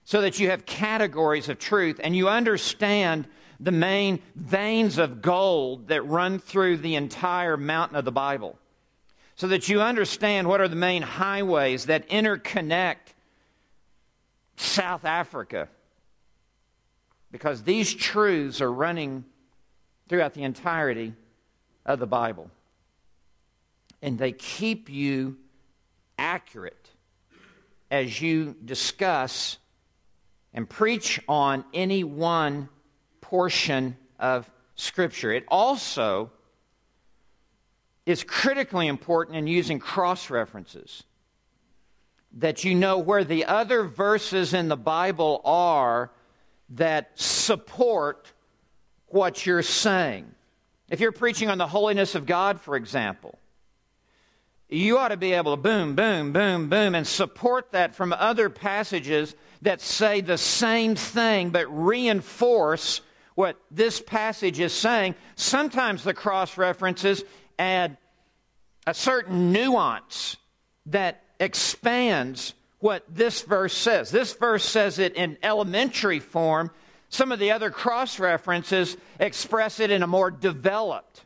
so 0.04 0.20
that 0.20 0.38
you 0.38 0.50
have 0.50 0.64
categories 0.66 1.48
of 1.48 1.58
truth 1.58 2.00
and 2.02 2.14
you 2.14 2.28
understand 2.28 3.26
the 3.62 3.72
main 3.72 4.20
veins 4.34 4.98
of 4.98 5.22
gold 5.22 5.88
that 5.88 6.02
run 6.02 6.40
through 6.40 6.78
the 6.78 6.96
entire 6.96 7.56
mountain 7.56 7.96
of 7.96 8.04
the 8.04 8.12
Bible 8.12 8.58
so 9.36 9.48
that 9.48 9.68
you 9.68 9.80
understand 9.80 10.48
what 10.48 10.60
are 10.60 10.66
the 10.66 10.76
main 10.76 11.02
highways 11.02 11.86
that 11.86 12.08
interconnect 12.08 13.14
South 14.56 15.04
Africa. 15.04 15.68
Because 17.30 17.62
these 17.62 17.94
truths 17.94 18.60
are 18.60 18.70
running 18.70 19.24
throughout 20.08 20.34
the 20.34 20.42
entirety 20.42 21.14
of 21.86 22.00
the 22.00 22.06
Bible. 22.06 22.50
And 24.02 24.18
they 24.18 24.32
keep 24.32 24.90
you 24.90 25.36
accurate 26.18 26.90
as 27.92 28.20
you 28.20 28.56
discuss 28.64 29.58
and 30.52 30.68
preach 30.68 31.20
on 31.28 31.64
any 31.72 32.02
one 32.02 32.68
portion 33.32 33.96
of 34.18 34.50
Scripture. 34.74 35.32
It 35.32 35.46
also 35.48 36.30
is 38.04 38.24
critically 38.24 38.88
important 38.88 39.38
in 39.38 39.46
using 39.46 39.78
cross 39.78 40.28
references. 40.28 41.02
That 42.34 42.62
you 42.62 42.74
know 42.74 42.98
where 42.98 43.24
the 43.24 43.46
other 43.46 43.84
verses 43.84 44.52
in 44.52 44.68
the 44.68 44.76
Bible 44.76 45.40
are 45.46 46.10
that 46.74 47.18
support 47.18 48.30
what 49.06 49.46
you're 49.46 49.62
saying. 49.62 50.30
If 50.90 51.00
you're 51.00 51.10
preaching 51.10 51.48
on 51.48 51.56
the 51.56 51.66
holiness 51.66 52.14
of 52.14 52.26
God, 52.26 52.60
for 52.60 52.76
example, 52.76 53.38
you 54.68 54.98
ought 54.98 55.08
to 55.08 55.16
be 55.16 55.32
able 55.32 55.56
to 55.56 55.62
boom, 55.62 55.94
boom, 55.94 56.34
boom, 56.34 56.68
boom, 56.68 56.94
and 56.94 57.06
support 57.06 57.72
that 57.72 57.94
from 57.94 58.12
other 58.12 58.50
passages 58.50 59.34
that 59.62 59.80
say 59.80 60.20
the 60.20 60.36
same 60.36 60.96
thing 60.96 61.48
but 61.48 61.64
reinforce 61.68 63.00
what 63.42 63.60
this 63.72 64.00
passage 64.00 64.60
is 64.60 64.72
saying. 64.72 65.16
Sometimes 65.34 66.04
the 66.04 66.14
cross 66.14 66.56
references 66.56 67.24
add 67.58 67.96
a 68.86 68.94
certain 68.94 69.50
nuance 69.50 70.36
that 70.86 71.24
expands 71.40 72.54
what 72.78 73.02
this 73.12 73.42
verse 73.42 73.76
says. 73.76 74.12
This 74.12 74.32
verse 74.34 74.62
says 74.62 75.00
it 75.00 75.16
in 75.16 75.38
elementary 75.42 76.20
form. 76.20 76.70
Some 77.08 77.32
of 77.32 77.40
the 77.40 77.50
other 77.50 77.72
cross 77.72 78.20
references 78.20 78.96
express 79.18 79.80
it 79.80 79.90
in 79.90 80.04
a 80.04 80.06
more 80.06 80.30
developed 80.30 81.24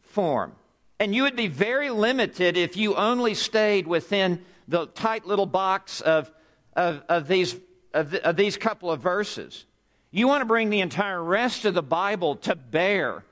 form. 0.00 0.54
And 0.98 1.14
you 1.14 1.24
would 1.24 1.36
be 1.36 1.48
very 1.48 1.90
limited 1.90 2.56
if 2.56 2.78
you 2.78 2.94
only 2.94 3.34
stayed 3.34 3.86
within 3.86 4.42
the 4.68 4.86
tight 4.86 5.26
little 5.26 5.44
box 5.44 6.00
of, 6.00 6.32
of, 6.74 7.02
of 7.10 7.28
these, 7.28 7.54
of, 7.92 8.12
the, 8.12 8.26
of 8.26 8.36
these 8.36 8.56
couple 8.56 8.90
of 8.90 9.02
verses. 9.02 9.66
You 10.10 10.26
want 10.26 10.40
to 10.40 10.46
bring 10.46 10.70
the 10.70 10.80
entire 10.80 11.22
rest 11.22 11.64
of 11.64 11.74
the 11.74 11.82
Bible 11.82 12.36
to 12.36 12.54
bear 12.54 13.24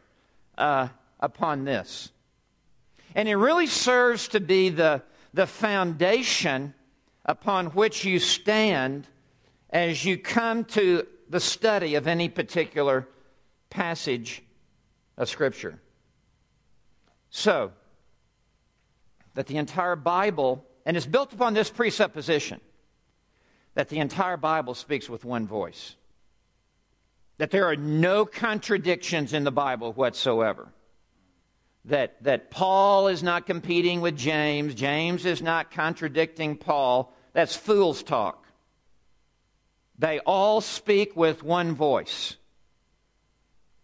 uh, 0.59 0.88
upon 1.18 1.64
this. 1.64 2.11
And 3.14 3.28
it 3.28 3.37
really 3.37 3.66
serves 3.66 4.28
to 4.28 4.40
be 4.40 4.68
the, 4.68 5.02
the 5.33 5.47
foundation 5.47 6.75
upon 7.25 7.66
which 7.68 8.04
you 8.04 8.18
stand 8.18 9.06
as 9.71 10.04
you 10.04 10.18
come 10.18 10.64
to 10.64 11.06
the 11.28 11.40
study 11.40 11.95
of 11.95 12.06
any 12.06 12.28
particular 12.28 13.09
passage 13.71 14.42
of 15.16 15.28
Scripture. 15.28 15.78
So, 17.30 17.73
that 19.35 19.47
the 19.47 19.56
entire 19.56 19.97
Bible, 19.97 20.64
and 20.85 20.97
it's 20.97 21.06
built 21.06 21.33
upon 21.33 21.54
this 21.54 21.71
presupposition 21.71 22.61
that 23.75 23.88
the 23.88 23.99
entire 23.99 24.37
Bible 24.37 24.75
speaks 24.75 25.09
with 25.09 25.25
one 25.25 25.47
voice, 25.47 25.97
that 27.38 27.50
there 27.50 27.66
are 27.66 27.76
no 27.76 28.25
contradictions 28.25 29.33
in 29.33 29.45
the 29.45 29.52
Bible 29.52 29.93
whatsoever. 29.93 30.69
That, 31.85 32.23
that 32.25 32.50
Paul 32.50 33.09
is 33.09 33.23
not 33.23 33.47
competing 33.47 34.00
with 34.00 34.16
James, 34.16 34.75
James 34.75 35.25
is 35.25 35.40
not 35.40 35.71
contradicting 35.71 36.57
Paul. 36.57 37.12
That's 37.33 37.55
fool's 37.55 38.02
talk. 38.02 38.47
They 39.99 40.19
all 40.21 40.61
speak 40.61 41.16
with 41.16 41.43
one 41.43 41.75
voice. 41.75 42.37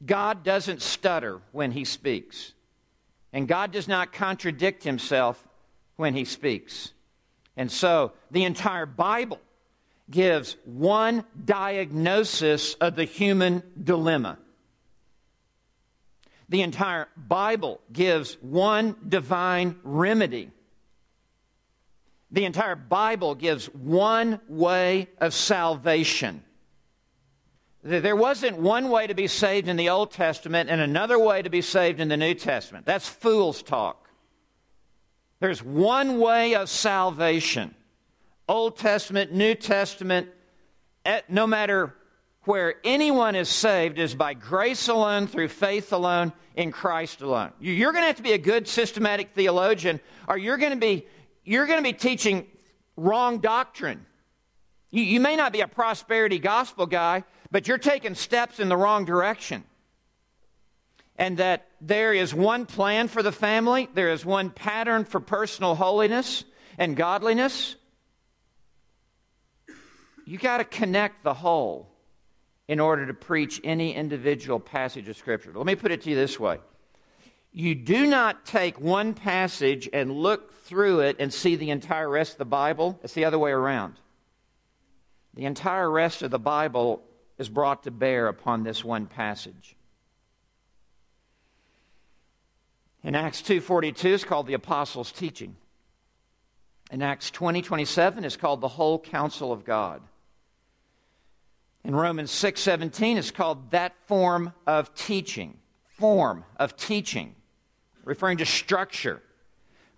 God 0.05 0.43
doesn't 0.43 0.83
stutter 0.83 1.41
when 1.53 1.71
he 1.71 1.85
speaks, 1.85 2.55
and 3.33 3.47
God 3.47 3.71
does 3.71 3.87
not 3.87 4.13
contradict 4.13 4.83
himself 4.83 5.47
when 5.97 6.15
he 6.15 6.25
speaks. 6.25 6.93
And 7.57 7.71
so 7.71 8.13
the 8.31 8.45
entire 8.45 8.87
Bible 8.87 9.39
gives 10.13 10.57
one 10.65 11.25
diagnosis 11.45 12.75
of 12.75 12.95
the 12.95 13.05
human 13.05 13.65
dilemma. 13.83 14.39
The 16.49 16.63
entire 16.63 17.09
Bible 17.17 17.81
gives 17.93 18.35
one 18.41 18.95
divine 19.09 19.81
remedy 19.83 20.53
the 22.33 22.47
entire 22.47 22.75
Bible 22.75 23.35
gives 23.35 23.67
one 23.67 24.41
way 24.49 25.09
of 25.19 25.35
salvation. 25.35 26.43
There 27.85 28.17
wasn't 28.17 28.57
one 28.57 28.89
way 28.89 29.07
to 29.07 29.15
be 29.15 29.27
saved 29.27 29.69
in 29.69 29.77
the 29.77 29.91
Old 29.91 30.13
Testament 30.13 30.71
and 30.71 30.81
another 30.81 31.19
way 31.19 31.43
to 31.43 31.51
be 31.51 31.61
saved 31.61 32.01
in 32.01 32.09
the 32.09 32.17
New 32.17 32.33
Testament. 32.33 32.87
That's 32.87 33.07
fool's 33.07 33.63
talk. 33.63 34.09
There's 35.41 35.63
one 35.63 36.21
way 36.21 36.55
of 36.55 36.71
salvation 36.71 37.75
Old 38.49 38.77
Testament, 38.77 39.33
New 39.33 39.55
Testament, 39.55 40.29
eh, 41.05 41.21
no 41.29 41.47
matter 41.47 41.95
where 42.45 42.75
anyone 42.85 43.37
is 43.37 43.49
saved, 43.49 43.99
is 43.99 44.15
by 44.15 44.35
grace 44.35 44.89
alone, 44.89 45.27
through 45.27 45.49
faith 45.49 45.93
alone, 45.93 46.33
in 46.55 46.73
Christ 46.73 47.23
alone. 47.23 47.53
You're 47.61 47.93
going 47.93 48.03
to 48.03 48.09
have 48.09 48.17
to 48.17 48.23
be 48.23 48.33
a 48.33 48.39
good 48.39 48.69
systematic 48.69 49.31
theologian, 49.35 50.01
or 50.29 50.37
you're 50.37 50.59
going 50.59 50.73
to 50.73 50.79
be 50.79 51.07
you're 51.45 51.67
going 51.67 51.79
to 51.79 51.83
be 51.83 51.93
teaching 51.93 52.47
wrong 52.97 53.39
doctrine. 53.39 54.07
You, 54.91 55.03
you 55.03 55.21
may 55.21 55.35
not 55.35 55.53
be 55.53 55.61
a 55.61 55.69
prosperity 55.69 56.39
gospel 56.39 56.87
guy, 56.87 57.25
but 57.51 57.67
you're 57.67 57.79
taking 57.79 58.15
steps 58.15 58.61
in 58.61 58.69
the 58.69 58.77
wrong 58.77 59.05
direction. 59.05 59.65
And 61.17 61.39
that 61.39 61.69
there 61.81 62.13
is 62.13 62.33
one 62.33 62.65
plan 62.67 63.09
for 63.09 63.23
the 63.23 63.33
family, 63.33 63.89
there 63.95 64.11
is 64.11 64.25
one 64.25 64.51
pattern 64.51 65.05
for 65.05 65.21
personal 65.21 65.75
holiness 65.75 66.45
and 66.79 66.97
godliness. 66.97 67.77
You 70.25 70.39
got 70.39 70.59
to 70.59 70.65
connect 70.65 71.25
the 71.25 71.35
whole 71.35 71.89
in 72.69 72.81
order 72.81 73.07
to 73.07 73.15
preach 73.15 73.61
any 73.65 73.95
individual 73.95 74.61
passage 74.61 75.09
of 75.09 75.17
Scripture. 75.17 75.53
Let 75.55 75.67
me 75.67 75.75
put 75.75 75.91
it 75.91 76.03
to 76.03 76.11
you 76.11 76.17
this 76.17 76.39
way 76.39 76.59
you 77.53 77.75
do 77.75 78.07
not 78.07 78.47
take 78.47 78.81
one 78.81 79.13
passage 79.13 79.89
and 79.93 80.11
look 80.11 80.55
through 80.65 81.01
it 81.01 81.17
and 81.19 81.33
see 81.33 81.55
the 81.55 81.71
entire 81.71 82.09
rest 82.09 82.33
of 82.33 82.39
the 82.39 82.45
Bible. 82.47 82.99
It's 83.03 83.13
the 83.13 83.27
other 83.27 83.39
way 83.39 83.51
around. 83.51 83.97
The 85.35 85.45
entire 85.45 85.91
rest 85.91 86.23
of 86.23 86.31
the 86.31 86.39
Bible 86.39 87.03
is 87.37 87.51
brought 87.51 87.83
to 87.83 87.91
bear 87.91 88.29
upon 88.29 88.63
this 88.63 88.83
one 88.83 89.07
passage. 89.07 89.77
In 93.05 93.15
Acts 93.15 93.43
2:42 93.43 94.13
is 94.13 94.25
called 94.25 94.47
the 94.47 94.55
apostles' 94.55 95.13
teaching. 95.13 95.57
In 96.91 97.03
Acts 97.03 97.31
20:27 97.31 97.65
20, 98.23 98.27
is 98.27 98.37
called 98.37 98.61
the 98.61 98.69
whole 98.69 98.99
counsel 98.99 99.53
of 99.53 99.65
God. 99.65 100.03
In 101.85 101.95
Romans 101.95 102.31
6:17 102.31 103.17
it's 103.17 103.31
called 103.31 103.71
that 103.73 103.95
form 104.07 104.53
of 104.67 104.95
teaching. 104.95 105.59
Form 105.87 106.45
of 106.57 106.77
teaching 106.77 107.35
referring 108.05 108.39
to 108.39 108.47
structure. 108.47 109.23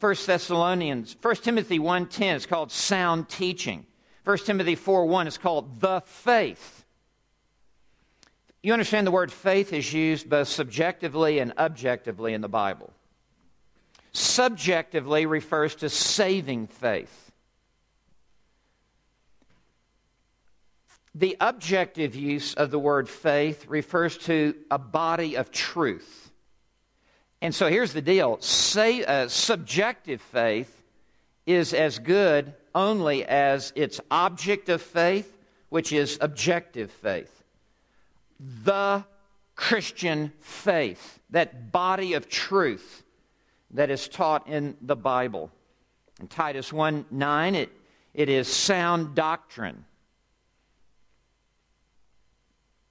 1 0.00 0.14
Thessalonians, 0.26 1.16
1 1.20 1.36
Timothy 1.36 1.78
1.10 1.78 2.36
is 2.36 2.46
called 2.46 2.70
sound 2.70 3.28
teaching. 3.28 3.86
1 4.24 4.38
Timothy 4.38 4.76
4.1 4.76 5.26
is 5.26 5.38
called 5.38 5.80
the 5.80 6.02
faith. 6.04 6.84
You 8.62 8.72
understand 8.72 9.06
the 9.06 9.10
word 9.10 9.30
faith 9.30 9.72
is 9.72 9.92
used 9.92 10.28
both 10.28 10.48
subjectively 10.48 11.38
and 11.38 11.52
objectively 11.58 12.32
in 12.32 12.40
the 12.40 12.48
Bible. 12.48 12.92
Subjectively 14.12 15.26
refers 15.26 15.74
to 15.76 15.88
saving 15.90 16.66
faith. 16.66 17.23
The 21.14 21.36
objective 21.40 22.14
use 22.14 22.54
of 22.54 22.70
the 22.70 22.78
word 22.78 23.08
faith 23.08 23.66
refers 23.68 24.18
to 24.18 24.54
a 24.70 24.78
body 24.78 25.36
of 25.36 25.50
truth 25.50 26.24
and 27.44 27.54
so 27.54 27.68
here's 27.68 27.92
the 27.92 28.00
deal 28.00 28.38
Say, 28.40 29.04
uh, 29.04 29.28
subjective 29.28 30.22
faith 30.22 30.82
is 31.44 31.74
as 31.74 31.98
good 31.98 32.54
only 32.74 33.22
as 33.22 33.70
its 33.76 34.00
object 34.10 34.70
of 34.70 34.80
faith, 34.80 35.36
which 35.68 35.92
is 35.92 36.16
objective 36.22 36.90
faith. 36.90 37.44
The 38.40 39.04
Christian 39.56 40.32
faith, 40.40 41.20
that 41.30 41.70
body 41.70 42.14
of 42.14 42.30
truth 42.30 43.02
that 43.72 43.90
is 43.90 44.08
taught 44.08 44.48
in 44.48 44.78
the 44.80 44.96
Bible. 44.96 45.50
In 46.22 46.28
Titus 46.28 46.72
1 46.72 47.04
9, 47.10 47.54
it, 47.54 47.70
it 48.14 48.30
is 48.30 48.48
sound 48.48 49.14
doctrine. 49.14 49.84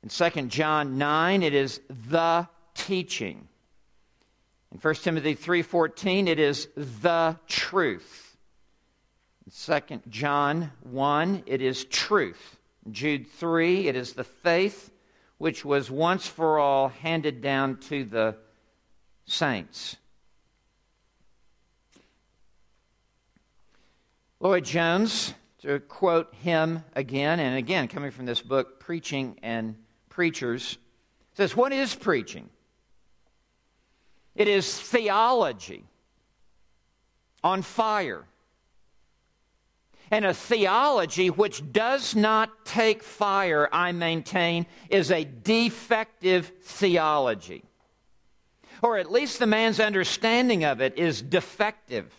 In 0.04 0.10
2 0.10 0.48
John 0.48 0.98
9, 0.98 1.44
it 1.44 1.54
is 1.54 1.80
the 1.90 2.48
teaching. 2.76 3.48
In 4.74 4.80
1 4.80 4.96
Timothy 4.96 5.36
3:14 5.36 6.28
it 6.28 6.40
is 6.40 6.68
the 6.76 7.38
truth. 7.48 8.38
In 9.46 9.52
2 9.88 10.02
John 10.10 10.72
1 10.82 11.44
it 11.46 11.62
is 11.62 11.86
truth. 11.86 12.60
In 12.86 12.94
Jude 12.94 13.28
3 13.28 13.88
it 13.88 13.96
is 13.96 14.14
the 14.14 14.24
faith 14.24 14.92
which 15.38 15.64
was 15.64 15.92
once 15.92 16.28
for 16.28 16.60
all 16.60 16.90
handed 16.90 17.42
down 17.42 17.78
to 17.78 18.04
the 18.04 18.36
saints. 19.26 19.98
Lloyd 24.40 24.66
Jones, 24.66 25.34
to 25.60 25.80
quote 25.80 26.34
him 26.36 26.84
again 26.94 27.40
and 27.40 27.58
again, 27.58 27.88
coming 27.88 28.12
from 28.12 28.26
this 28.26 28.42
book, 28.42 28.80
Preaching 28.82 29.40
and 29.42 29.78
Preachers, 30.14 30.78
says, 31.34 31.56
What 31.56 31.74
is 31.74 31.96
preaching? 31.96 32.48
It 34.36 34.48
is 34.48 34.80
theology 34.80 35.86
on 37.44 37.64
fire. 37.64 38.26
And 40.12 40.24
a 40.24 40.34
theology 40.36 41.32
which 41.32 41.72
does 41.72 42.16
not 42.16 42.64
take 42.64 43.02
fire, 43.02 43.68
I 43.72 43.92
maintain, 43.92 44.68
is 44.90 45.10
a 45.10 45.24
defective 45.24 46.52
theology. 46.62 47.64
Or 48.84 49.00
at 49.00 49.12
least 49.12 49.40
the 49.40 49.48
man's 49.48 49.80
understanding 49.80 50.64
of 50.64 50.80
it 50.80 50.96
is 50.96 51.24
defective. 51.24 52.14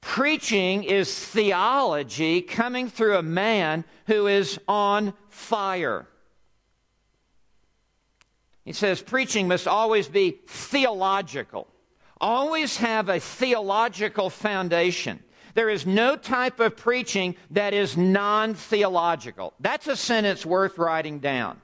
Preaching 0.00 0.84
is 0.84 1.14
theology 1.18 2.40
coming 2.40 2.88
through 2.88 3.18
a 3.18 3.22
man 3.22 3.84
who 4.06 4.26
is 4.26 4.58
on 4.66 5.12
fire. 5.28 6.06
He 8.66 8.72
says 8.72 9.00
preaching 9.00 9.46
must 9.46 9.68
always 9.68 10.08
be 10.08 10.40
theological, 10.48 11.68
always 12.20 12.78
have 12.78 13.08
a 13.08 13.20
theological 13.20 14.28
foundation. 14.28 15.22
There 15.54 15.70
is 15.70 15.86
no 15.86 16.16
type 16.16 16.58
of 16.58 16.76
preaching 16.76 17.36
that 17.52 17.72
is 17.72 17.96
non 17.96 18.54
theological. 18.54 19.54
That's 19.60 19.86
a 19.86 19.96
sentence 19.96 20.44
worth 20.44 20.78
writing 20.78 21.20
down. 21.20 21.60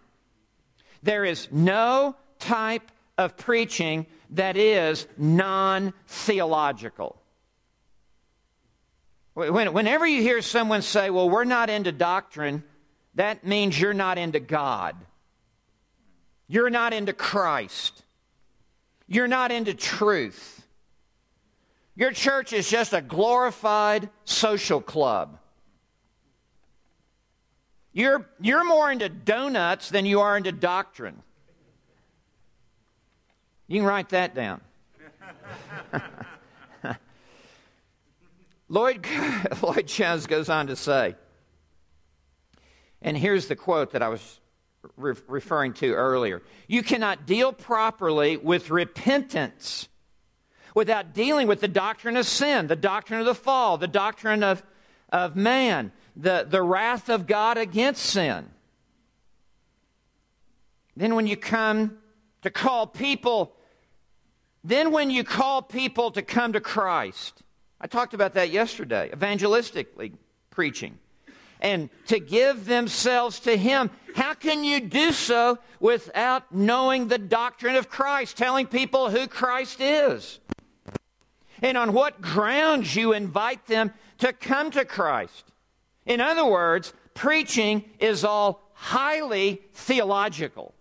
There 1.03 1.25
is 1.25 1.49
no 1.51 2.15
type 2.38 2.91
of 3.19 3.37
preaching 3.37 4.07
that 4.31 4.57
is 4.57 5.09
non 5.19 5.93
theological. 6.07 7.21
Whenever 9.35 10.07
you 10.07 10.23
hear 10.23 10.41
someone 10.41 10.83
say, 10.83 11.11
Well, 11.11 11.29
we're 11.29 11.43
not 11.43 11.69
into 11.69 11.91
doctrine, 11.91 12.62
that 13.17 13.45
means 13.45 13.79
you're 13.79 13.93
not 13.93 14.19
into 14.19 14.38
God. 14.38 14.95
You're 16.53 16.69
not 16.69 16.93
into 16.93 17.15
Christ. 17.15 18.03
You're 19.09 19.27
not 19.27 19.51
into 19.51 19.73
truth. 19.73 20.62
Your 21.97 22.12
church 22.12 22.53
is 22.53 22.69
just 22.69 22.93
a 22.93 23.01
glorified 23.01 24.11
social 24.27 24.83
club. 24.83 25.38
You're, 27.95 28.29
you're 28.38 28.65
more 28.65 28.93
into 28.93 29.09
donuts 29.09 29.88
than 29.88 30.05
you 30.05 30.21
are 30.21 30.37
into 30.37 30.53
doctrine. 30.53 31.23
You 33.67 33.79
can 33.79 33.87
write 33.87 34.11
that 34.11 34.35
down. 34.35 34.61
Lloyd, 38.69 39.07
Lloyd 39.62 39.87
Jones 39.87 40.27
goes 40.27 40.51
on 40.51 40.67
to 40.67 40.77
say, 40.77 41.17
and 43.01 43.17
here's 43.17 43.47
the 43.47 43.57
quote 43.57 43.93
that 43.93 44.03
I 44.03 44.09
was 44.11 44.41
re- 44.97 45.14
referring 45.27 45.73
to 45.75 45.92
earlier 45.92 46.42
You 46.66 46.83
cannot 46.83 47.27
deal 47.27 47.53
properly 47.53 48.37
with 48.37 48.71
repentance 48.71 49.88
without 50.75 51.12
dealing 51.12 51.47
with 51.47 51.61
the 51.61 51.68
doctrine 51.68 52.16
of 52.16 52.27
sin, 52.27 52.66
the 52.66 52.77
doctrine 52.77 53.21
of 53.21 53.27
the 53.27 53.35
fall, 53.35 53.77
the 53.77 53.88
doctrine 53.88 54.42
of, 54.42 54.62
of 55.11 55.37
man, 55.37 55.92
the, 56.16 56.47
the 56.49 56.62
wrath 56.62 57.09
of 57.09 57.27
God 57.27 57.59
against 57.59 58.03
sin. 58.03 58.49
Then, 60.97 61.14
when 61.14 61.27
you 61.27 61.37
come 61.37 61.99
to 62.42 62.51
call 62.51 62.87
people, 62.87 63.55
then 64.62 64.92
when 64.92 65.11
you 65.11 65.25
call 65.25 65.62
people 65.62 66.11
to 66.11 66.23
come 66.23 66.53
to 66.53 66.61
Christ, 66.61 67.42
I 67.81 67.87
talked 67.87 68.14
about 68.14 68.35
that 68.35 68.51
yesterday, 68.51 69.11
evangelistically 69.12 70.12
preaching, 70.51 70.99
and 71.62 71.88
to 72.09 72.18
give 72.18 72.66
themselves 72.66 73.40
to 73.40 73.57
Him. 73.57 73.88
How 74.14 74.35
can 74.35 74.64
you 74.64 74.81
do 74.81 75.12
so 75.12 75.59
without 75.81 76.53
knowing 76.53 77.09
the 77.09 77.18
doctrine 77.18 77.77
of 77.77 77.88
Christ, 77.88 78.37
telling 78.37 78.66
people 78.66 79.09
who 79.09 79.27
Christ 79.27 79.81
is? 79.81 80.40
And 81.62 81.79
on 81.79 81.92
what 81.92 82.20
grounds 82.20 82.94
you 82.94 83.12
invite 83.12 83.64
them 83.66 83.94
to 84.18 84.33
come 84.33 84.72
to 84.72 84.85
Christ? 84.85 85.44
In 86.05 86.20
other 86.20 86.44
words, 86.44 86.92
preaching 87.14 87.85
is 88.01 88.25
all 88.25 88.68
highly 88.75 89.62
theological. 89.72 90.75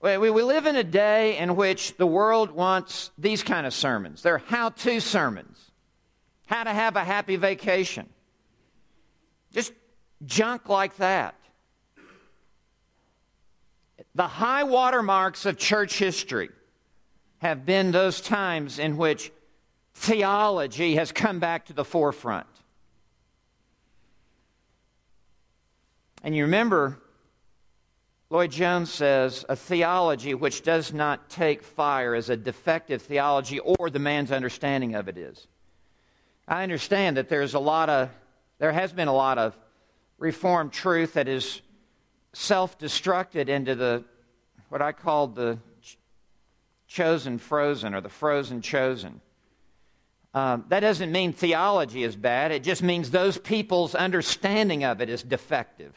We, 0.00 0.16
live 0.30 0.66
in 0.66 0.76
a 0.76 0.84
day 0.84 1.38
in 1.38 1.56
which 1.56 1.96
the 1.96 2.06
world 2.06 2.52
wants 2.52 3.10
these 3.18 3.42
kind 3.42 3.66
of 3.66 3.74
sermons. 3.74 4.22
They're 4.22 4.38
how 4.38 4.68
to 4.68 5.00
sermons. 5.00 5.57
How 6.48 6.64
to 6.64 6.72
have 6.72 6.96
a 6.96 7.04
happy 7.04 7.36
vacation. 7.36 8.08
Just 9.52 9.72
junk 10.24 10.70
like 10.70 10.96
that. 10.96 11.34
The 14.14 14.26
high 14.26 14.64
watermarks 14.64 15.44
of 15.44 15.58
church 15.58 15.98
history 15.98 16.48
have 17.38 17.66
been 17.66 17.92
those 17.92 18.22
times 18.22 18.78
in 18.78 18.96
which 18.96 19.30
theology 19.92 20.96
has 20.96 21.12
come 21.12 21.38
back 21.38 21.66
to 21.66 21.74
the 21.74 21.84
forefront. 21.84 22.46
And 26.22 26.34
you 26.34 26.44
remember, 26.44 26.98
Lloyd 28.30 28.52
Jones 28.52 28.90
says, 28.90 29.44
a 29.50 29.54
theology 29.54 30.34
which 30.34 30.62
does 30.62 30.94
not 30.94 31.28
take 31.28 31.62
fire 31.62 32.14
is 32.14 32.30
a 32.30 32.38
defective 32.38 33.02
theology, 33.02 33.58
or 33.58 33.90
the 33.90 33.98
man's 33.98 34.32
understanding 34.32 34.94
of 34.94 35.08
it 35.08 35.18
is. 35.18 35.46
I 36.48 36.62
understand 36.62 37.18
that 37.18 37.28
there's 37.28 37.52
a 37.52 37.58
lot 37.58 37.90
of, 37.90 38.08
there 38.58 38.72
has 38.72 38.90
been 38.90 39.08
a 39.08 39.14
lot 39.14 39.38
of 39.38 39.56
Reformed 40.16 40.72
truth 40.72 41.12
that 41.12 41.28
is 41.28 41.60
self 42.32 42.76
destructed 42.78 43.48
into 43.48 43.74
the, 43.76 44.02
what 44.68 44.82
I 44.82 44.90
call 44.90 45.28
the 45.28 45.58
chosen 46.88 47.38
frozen, 47.38 47.94
or 47.94 48.00
the 48.00 48.08
frozen 48.08 48.62
chosen. 48.62 49.20
Um, 50.34 50.64
that 50.70 50.80
doesn't 50.80 51.12
mean 51.12 51.32
theology 51.32 52.02
is 52.02 52.16
bad, 52.16 52.50
it 52.50 52.64
just 52.64 52.82
means 52.82 53.10
those 53.10 53.38
people's 53.38 53.94
understanding 53.94 54.84
of 54.84 55.00
it 55.00 55.08
is 55.08 55.22
defective. 55.22 55.94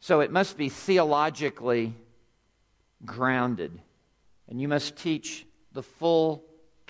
So 0.00 0.20
it 0.20 0.32
must 0.32 0.56
be 0.56 0.68
theologically 0.68 1.94
grounded, 3.04 3.78
and 4.48 4.60
you 4.60 4.66
must 4.66 4.96
teach 4.96 5.46
the 5.72 5.82
full 5.82 6.42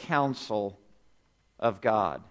counsel 0.02 0.78
of 1.58 1.80
God. 1.80 2.22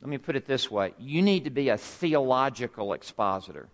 Let 0.00 0.10
me 0.10 0.18
put 0.18 0.36
it 0.36 0.46
this 0.46 0.70
way 0.70 0.94
you 0.98 1.22
need 1.22 1.44
to 1.44 1.50
be 1.50 1.68
a 1.68 1.78
theological 1.78 2.92
expositor. 2.92 3.68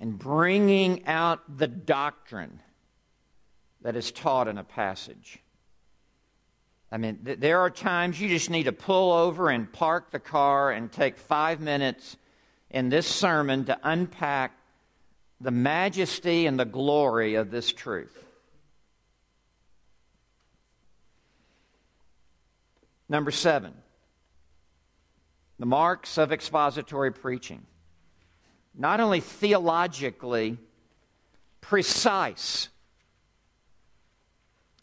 And 0.00 0.18
bringing 0.18 1.06
out 1.06 1.58
the 1.58 1.68
doctrine 1.68 2.60
that 3.80 3.96
is 3.96 4.12
taught 4.12 4.46
in 4.48 4.58
a 4.58 4.64
passage. 4.64 5.38
I 6.92 6.98
mean, 6.98 7.20
th- 7.24 7.38
there 7.38 7.60
are 7.60 7.70
times 7.70 8.20
you 8.20 8.28
just 8.28 8.50
need 8.50 8.64
to 8.64 8.72
pull 8.72 9.12
over 9.12 9.48
and 9.48 9.72
park 9.72 10.10
the 10.10 10.18
car 10.18 10.70
and 10.70 10.92
take 10.92 11.16
five 11.16 11.60
minutes 11.60 12.16
in 12.70 12.90
this 12.90 13.06
sermon 13.06 13.64
to 13.66 13.78
unpack 13.82 14.52
the 15.40 15.50
majesty 15.50 16.46
and 16.46 16.58
the 16.58 16.64
glory 16.64 17.36
of 17.36 17.50
this 17.50 17.72
truth. 17.72 18.25
Number 23.08 23.30
seven, 23.30 23.72
the 25.58 25.66
marks 25.66 26.18
of 26.18 26.32
expository 26.32 27.12
preaching. 27.12 27.64
Not 28.74 29.00
only 29.00 29.20
theologically 29.20 30.58
precise 31.60 32.68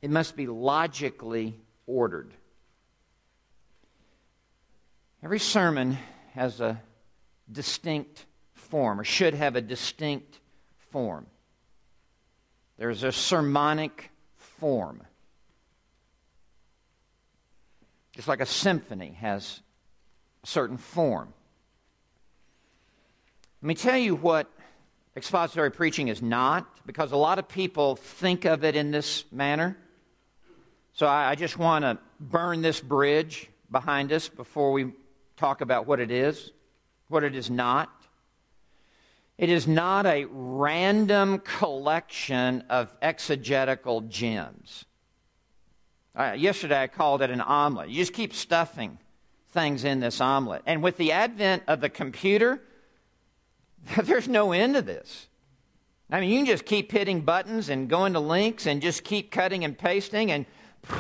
it 0.03 0.11
must 0.11 0.35
be 0.35 0.47
logically 0.47 1.57
ordered. 1.87 2.33
Every 5.23 5.39
sermon 5.39 5.97
has 6.33 6.59
a 6.59 6.81
distinct 7.49 8.25
form, 8.53 8.99
or 8.99 9.05
should 9.05 9.33
have 9.33 9.55
a 9.55 9.61
distinct 9.61 10.41
form. 10.91 11.25
There's 12.77 13.03
a 13.03 13.13
sermonic 13.13 14.11
form. 14.35 15.03
Just 18.13 18.27
like 18.27 18.41
a 18.41 18.45
symphony 18.45 19.17
has 19.19 19.61
a 20.43 20.47
certain 20.47 20.77
form. 20.77 21.33
Let 23.61 23.67
me 23.67 23.75
tell 23.75 23.97
you 23.97 24.15
what 24.15 24.51
expository 25.15 25.71
preaching 25.71 26.07
is 26.07 26.21
not, 26.21 26.67
because 26.85 27.11
a 27.11 27.17
lot 27.17 27.39
of 27.39 27.47
people 27.47 27.95
think 27.95 28.45
of 28.45 28.63
it 28.63 28.75
in 28.75 28.91
this 28.91 29.25
manner. 29.31 29.77
So 30.93 31.07
I, 31.07 31.31
I 31.31 31.35
just 31.35 31.57
want 31.57 31.83
to 31.83 31.97
burn 32.19 32.61
this 32.61 32.79
bridge 32.79 33.49
behind 33.71 34.11
us 34.11 34.29
before 34.29 34.71
we 34.71 34.91
talk 35.37 35.61
about 35.61 35.87
what 35.87 35.99
it 35.99 36.11
is, 36.11 36.51
what 37.07 37.23
it 37.23 37.35
is 37.35 37.49
not. 37.49 37.89
It 39.37 39.49
is 39.49 39.67
not 39.67 40.05
a 40.05 40.25
random 40.29 41.39
collection 41.39 42.63
of 42.69 42.93
exegetical 43.01 44.01
gems. 44.01 44.85
Uh, 46.15 46.35
yesterday 46.37 46.81
I 46.81 46.87
called 46.87 47.21
it 47.21 47.31
an 47.31 47.41
omelet. 47.41 47.89
You 47.89 47.95
just 47.95 48.13
keep 48.13 48.33
stuffing 48.33 48.99
things 49.51 49.83
in 49.83 49.99
this 49.99 50.21
omelet. 50.21 50.61
And 50.65 50.83
with 50.83 50.97
the 50.97 51.11
advent 51.11 51.63
of 51.67 51.81
the 51.81 51.89
computer, 51.89 52.61
there's 54.03 54.27
no 54.27 54.51
end 54.51 54.75
to 54.75 54.81
this. 54.81 55.27
I 56.11 56.19
mean, 56.19 56.29
you 56.29 56.37
can 56.39 56.45
just 56.45 56.65
keep 56.65 56.91
hitting 56.91 57.21
buttons 57.21 57.69
and 57.69 57.89
going 57.89 58.13
to 58.13 58.19
links 58.19 58.67
and 58.67 58.81
just 58.81 59.03
keep 59.03 59.31
cutting 59.31 59.63
and 59.63 59.75
pasting, 59.75 60.31
and 60.31 60.45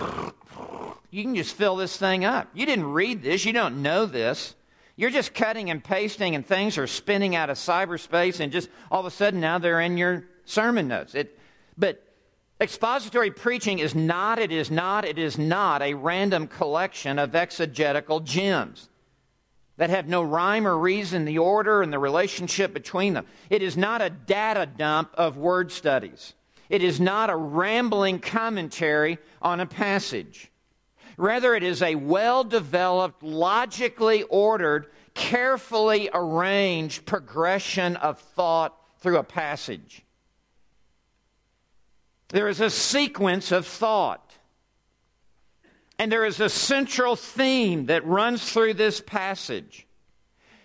you 1.11 1.23
can 1.23 1.35
just 1.35 1.55
fill 1.55 1.75
this 1.75 1.95
thing 1.97 2.25
up. 2.25 2.47
You 2.53 2.65
didn't 2.65 2.91
read 2.91 3.21
this, 3.21 3.45
you 3.45 3.53
don't 3.53 3.83
know 3.83 4.05
this. 4.07 4.55
You're 4.95 5.11
just 5.11 5.33
cutting 5.33 5.69
and 5.69 5.83
pasting, 5.83 6.35
and 6.35 6.45
things 6.45 6.77
are 6.77 6.87
spinning 6.87 7.35
out 7.35 7.49
of 7.49 7.57
cyberspace, 7.57 8.39
and 8.39 8.51
just 8.51 8.69
all 8.89 8.99
of 8.99 9.05
a 9.05 9.11
sudden 9.11 9.39
now 9.39 9.59
they're 9.59 9.81
in 9.81 9.97
your 9.97 10.23
sermon 10.45 10.87
notes. 10.87 11.13
It, 11.15 11.37
but 11.77 12.03
expository 12.63 13.29
preaching 13.29 13.79
is 13.79 13.93
not, 13.93 14.39
it 14.39 14.51
is 14.51 14.71
not, 14.71 15.05
it 15.05 15.19
is 15.19 15.37
not 15.37 15.81
a 15.81 15.93
random 15.93 16.47
collection 16.47 17.19
of 17.19 17.35
exegetical 17.35 18.21
gems 18.21 18.89
that 19.77 19.89
have 19.89 20.07
no 20.07 20.21
rhyme 20.21 20.65
or 20.65 20.77
reason, 20.77 21.25
the 21.25 21.37
order 21.37 21.81
and 21.81 21.91
the 21.91 21.99
relationship 21.99 22.73
between 22.73 23.13
them. 23.13 23.25
It 23.49 23.61
is 23.61 23.75
not 23.75 24.01
a 24.01 24.09
data 24.09 24.65
dump 24.65 25.11
of 25.15 25.37
word 25.37 25.71
studies. 25.71 26.33
It 26.69 26.81
is 26.83 26.99
not 26.99 27.29
a 27.29 27.35
rambling 27.35 28.19
commentary 28.19 29.17
on 29.41 29.59
a 29.59 29.65
passage. 29.65 30.49
Rather, 31.17 31.55
it 31.55 31.63
is 31.63 31.81
a 31.81 31.95
well 31.95 32.43
developed, 32.43 33.21
logically 33.23 34.23
ordered, 34.23 34.87
carefully 35.13 36.09
arranged 36.13 37.05
progression 37.05 37.95
of 37.97 38.19
thought 38.19 38.75
through 38.99 39.17
a 39.17 39.23
passage. 39.23 40.02
There 42.33 42.47
is 42.47 42.61
a 42.61 42.71
sequence 42.71 43.51
of 43.51 43.67
thought. 43.67 44.33
And 45.99 46.11
there 46.11 46.25
is 46.25 46.39
a 46.39 46.49
central 46.49 47.15
theme 47.15 47.85
that 47.85 48.03
runs 48.07 48.51
through 48.51 48.73
this 48.73 48.99
passage. 48.99 49.85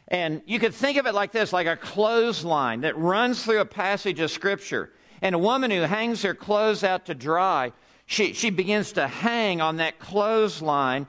And 0.09 0.41
you 0.47 0.59
could 0.61 0.73
think 0.73 0.97
of 0.97 1.07
it 1.07 1.13
like 1.13 1.31
this 1.31 1.53
like 1.53 1.67
a 1.67 1.77
clothesline 1.77 2.81
that 2.81 2.97
runs 2.97 3.45
through 3.45 3.61
a 3.61 3.67
passage 3.67 4.19
of 4.19 4.31
Scripture. 4.31 4.91
And 5.21 5.35
a 5.35 5.39
woman 5.39 5.71
who 5.71 5.83
hangs 5.83 6.23
her 6.23 6.33
clothes 6.33 6.83
out 6.85 7.05
to 7.05 7.15
dry, 7.15 7.73
she, 8.07 8.33
she 8.33 8.49
begins 8.49 8.93
to 8.93 9.07
hang 9.07 9.61
on 9.61 9.77
that 9.77 9.99
clothesline 9.99 11.07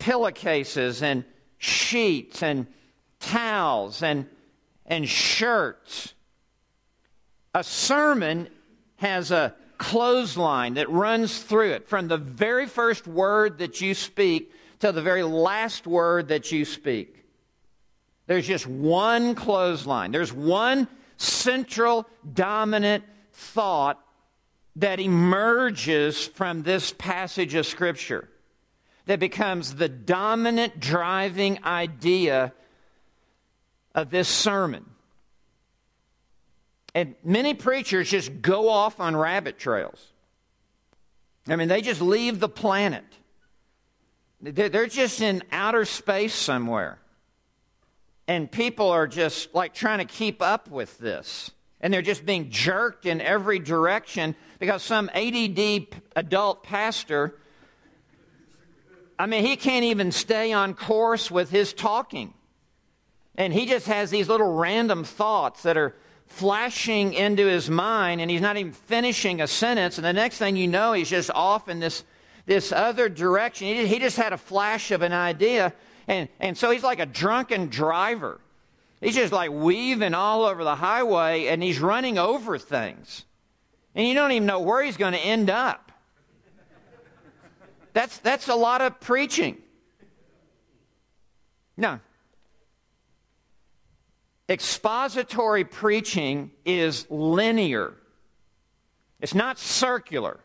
pillowcases 0.00 1.00
and 1.00 1.24
sheets 1.58 2.42
and 2.42 2.66
towels 3.20 4.02
and, 4.02 4.26
and 4.84 5.08
shirts. 5.08 6.12
A 7.54 7.62
sermon 7.62 8.48
has 9.00 9.30
a 9.30 9.54
clothesline 9.78 10.74
that 10.74 10.90
runs 10.90 11.42
through 11.42 11.70
it 11.70 11.88
from 11.88 12.06
the 12.06 12.18
very 12.18 12.66
first 12.66 13.06
word 13.06 13.58
that 13.58 13.80
you 13.80 13.94
speak 13.94 14.52
to 14.78 14.92
the 14.92 15.00
very 15.00 15.22
last 15.22 15.86
word 15.86 16.28
that 16.28 16.52
you 16.52 16.66
speak. 16.66 17.24
There's 18.26 18.46
just 18.46 18.66
one 18.66 19.34
clothesline. 19.34 20.12
There's 20.12 20.34
one 20.34 20.86
central 21.16 22.06
dominant 22.30 23.04
thought 23.32 23.98
that 24.76 25.00
emerges 25.00 26.26
from 26.26 26.62
this 26.62 26.92
passage 26.92 27.54
of 27.54 27.64
Scripture 27.64 28.28
that 29.06 29.18
becomes 29.18 29.76
the 29.76 29.88
dominant 29.88 30.78
driving 30.78 31.64
idea 31.64 32.52
of 33.94 34.10
this 34.10 34.28
sermon. 34.28 34.84
And 36.94 37.14
many 37.22 37.54
preachers 37.54 38.10
just 38.10 38.42
go 38.42 38.68
off 38.68 38.98
on 39.00 39.16
rabbit 39.16 39.58
trails. 39.58 40.12
I 41.48 41.56
mean, 41.56 41.68
they 41.68 41.82
just 41.82 42.00
leave 42.00 42.40
the 42.40 42.48
planet. 42.48 43.04
They're 44.40 44.86
just 44.86 45.20
in 45.20 45.42
outer 45.52 45.84
space 45.84 46.34
somewhere. 46.34 46.98
And 48.26 48.50
people 48.50 48.88
are 48.90 49.06
just 49.06 49.54
like 49.54 49.74
trying 49.74 49.98
to 49.98 50.04
keep 50.04 50.40
up 50.40 50.68
with 50.68 50.96
this. 50.98 51.50
And 51.80 51.92
they're 51.92 52.02
just 52.02 52.26
being 52.26 52.50
jerked 52.50 53.06
in 53.06 53.20
every 53.20 53.58
direction 53.58 54.34
because 54.58 54.82
some 54.82 55.10
ADD 55.14 55.86
adult 56.14 56.62
pastor, 56.62 57.34
I 59.18 59.26
mean, 59.26 59.44
he 59.44 59.56
can't 59.56 59.84
even 59.84 60.12
stay 60.12 60.52
on 60.52 60.74
course 60.74 61.30
with 61.30 61.50
his 61.50 61.72
talking. 61.72 62.34
And 63.34 63.52
he 63.52 63.66
just 63.66 63.86
has 63.86 64.10
these 64.10 64.28
little 64.28 64.54
random 64.54 65.04
thoughts 65.04 65.62
that 65.62 65.76
are 65.76 65.94
flashing 66.30 67.12
into 67.12 67.44
his 67.46 67.68
mind 67.68 68.20
and 68.20 68.30
he's 68.30 68.40
not 68.40 68.56
even 68.56 68.72
finishing 68.72 69.40
a 69.40 69.46
sentence. 69.46 69.98
And 69.98 70.04
the 70.04 70.12
next 70.12 70.38
thing 70.38 70.56
you 70.56 70.68
know 70.68 70.92
he's 70.92 71.10
just 71.10 71.30
off 71.32 71.68
in 71.68 71.80
this 71.80 72.04
this 72.46 72.72
other 72.72 73.08
direction. 73.08 73.68
He, 73.68 73.86
he 73.86 73.98
just 73.98 74.16
had 74.16 74.32
a 74.32 74.38
flash 74.38 74.90
of 74.90 75.02
an 75.02 75.12
idea. 75.12 75.74
And 76.08 76.28
and 76.38 76.56
so 76.56 76.70
he's 76.70 76.82
like 76.82 77.00
a 77.00 77.06
drunken 77.06 77.66
driver. 77.66 78.40
He's 79.00 79.14
just 79.14 79.32
like 79.32 79.50
weaving 79.50 80.14
all 80.14 80.44
over 80.44 80.64
the 80.64 80.76
highway 80.76 81.46
and 81.46 81.62
he's 81.62 81.80
running 81.80 82.16
over 82.16 82.58
things. 82.58 83.24
And 83.94 84.06
you 84.06 84.14
don't 84.14 84.32
even 84.32 84.46
know 84.46 84.60
where 84.60 84.82
he's 84.82 84.96
going 84.96 85.14
to 85.14 85.18
end 85.18 85.50
up. 85.50 85.92
That's 87.92 88.18
that's 88.18 88.48
a 88.48 88.54
lot 88.54 88.82
of 88.82 89.00
preaching. 89.00 89.58
No 91.76 92.00
Expository 94.50 95.62
preaching 95.62 96.50
is 96.64 97.08
linear, 97.08 97.94
it's 99.20 99.34
not 99.34 99.60
circular. 99.60 100.40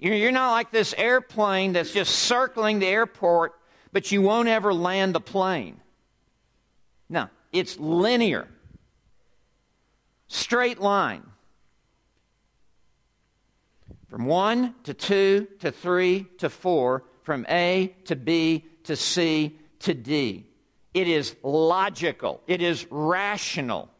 You're 0.00 0.32
not 0.32 0.52
like 0.52 0.70
this 0.70 0.94
airplane 0.96 1.72
that's 1.72 1.92
just 1.92 2.14
circling 2.14 2.78
the 2.78 2.86
airport, 2.86 3.54
but 3.92 4.12
you 4.12 4.22
won't 4.22 4.48
ever 4.48 4.72
land 4.72 5.14
the 5.14 5.20
plane. 5.20 5.80
No, 7.08 7.28
it's 7.52 7.78
linear, 7.78 8.48
straight 10.26 10.80
line. 10.80 11.22
From 14.08 14.24
1 14.24 14.74
to 14.84 14.94
2 14.94 15.48
to 15.60 15.70
3 15.70 16.26
to 16.38 16.50
4, 16.50 17.04
from 17.22 17.46
A 17.48 17.94
to 18.06 18.16
B 18.16 18.64
to 18.84 18.96
C 18.96 19.58
to 19.80 19.94
D. 19.94 20.47
It 20.94 21.06
is 21.08 21.36
logical, 21.42 22.40
it 22.46 22.62
is 22.62 22.86
rational. 22.90 23.90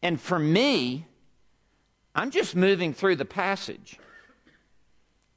And 0.00 0.20
for 0.20 0.38
me, 0.38 1.06
I'm 2.14 2.30
just 2.30 2.54
moving 2.54 2.94
through 2.94 3.16
the 3.16 3.24
passage 3.24 3.98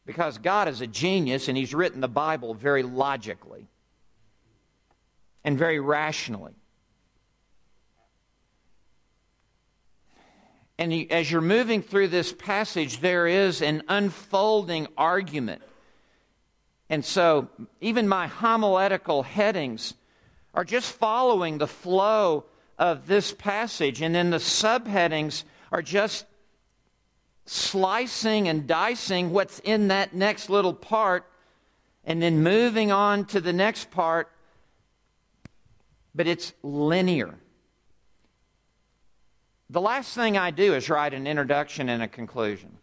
because 0.06 0.38
God 0.38 0.68
is 0.68 0.82
a 0.82 0.88
genius 0.88 1.48
and 1.48 1.58
He's 1.58 1.74
written 1.74 2.00
the 2.00 2.08
Bible 2.08 2.54
very 2.54 2.84
logically 2.84 3.68
and 5.44 5.58
very 5.58 5.80
rationally. 5.80 6.54
And 10.78 11.12
as 11.12 11.30
you're 11.32 11.42
moving 11.42 11.84
through 11.84 12.08
this 12.08 12.34
passage, 12.34 13.02
there 13.02 13.28
is 13.28 13.62
an 13.62 13.84
unfolding 13.88 14.88
argument 14.98 15.62
and 16.92 17.06
so, 17.06 17.48
even 17.80 18.06
my 18.10 18.28
homiletical 18.28 19.24
headings 19.24 19.94
are 20.54 20.66
just 20.66 20.92
following 20.92 21.58
the 21.58 21.66
flow 21.66 22.44
of 22.78 23.08
this 23.08 23.32
passage. 23.32 24.02
And 24.02 24.14
then 24.14 24.30
the 24.30 24.38
subheadings 24.38 25.46
are 25.72 25.82
just 25.82 26.26
slicing 27.46 28.50
and 28.50 28.68
dicing 28.68 29.32
what's 29.32 29.60
in 29.60 29.88
that 29.88 30.14
next 30.14 30.50
little 30.50 30.74
part 30.74 31.26
and 32.04 32.22
then 32.22 32.44
moving 32.44 32.92
on 32.92 33.24
to 33.28 33.40
the 33.40 33.54
next 33.54 33.90
part. 33.90 34.30
But 36.14 36.28
it's 36.28 36.52
linear. 36.62 37.36
The 39.70 39.80
last 39.80 40.14
thing 40.14 40.38
I 40.38 40.52
do 40.52 40.74
is 40.74 40.90
write 40.90 41.14
an 41.14 41.26
introduction 41.26 41.88
and 41.88 42.04
a 42.04 42.10
conclusion. 42.10 42.80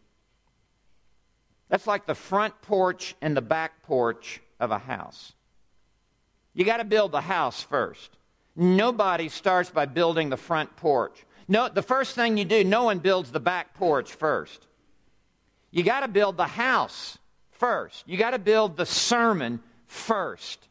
That's 1.68 1.86
like 1.86 2.06
the 2.06 2.14
front 2.14 2.60
porch 2.62 3.14
and 3.20 3.36
the 3.36 3.42
back 3.42 3.82
porch 3.82 4.40
of 4.58 4.70
a 4.70 4.78
house. 4.78 5.32
You 6.54 6.64
got 6.64 6.78
to 6.78 6.84
build 6.84 7.12
the 7.12 7.20
house 7.20 7.62
first. 7.62 8.16
Nobody 8.56 9.28
starts 9.28 9.70
by 9.70 9.86
building 9.86 10.30
the 10.30 10.36
front 10.36 10.74
porch. 10.76 11.24
No, 11.46 11.68
the 11.68 11.82
first 11.82 12.14
thing 12.14 12.36
you 12.36 12.44
do, 12.44 12.64
no 12.64 12.84
one 12.84 12.98
builds 12.98 13.30
the 13.30 13.40
back 13.40 13.74
porch 13.74 14.12
first. 14.12 14.66
You 15.70 15.82
got 15.82 16.00
to 16.00 16.08
build 16.08 16.36
the 16.36 16.46
house 16.46 17.18
first. 17.52 18.02
You 18.08 18.16
got 18.16 18.30
to 18.30 18.38
build 18.38 18.76
the 18.76 18.86
sermon 18.86 19.60
first. 19.86 20.66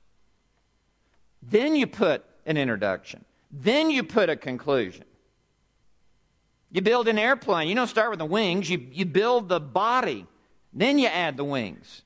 Then 1.42 1.76
you 1.76 1.88
put 1.88 2.26
an 2.46 2.58
introduction. 2.58 3.24
Then 3.52 3.90
you 3.90 4.04
put 4.04 4.30
a 4.30 4.36
conclusion. 4.36 5.06
You 6.72 6.82
build 6.82 7.08
an 7.08 7.18
airplane. 7.18 7.70
You 7.70 7.76
don't 7.76 7.88
start 7.88 8.10
with 8.10 8.20
the 8.20 8.26
wings, 8.26 8.70
you, 8.70 8.86
you 8.92 9.06
build 9.06 9.48
the 9.48 9.60
body 9.60 10.28
then 10.82 11.00
you 11.00 11.08
add 11.08 11.38
the 11.38 11.44
wings. 11.44 12.04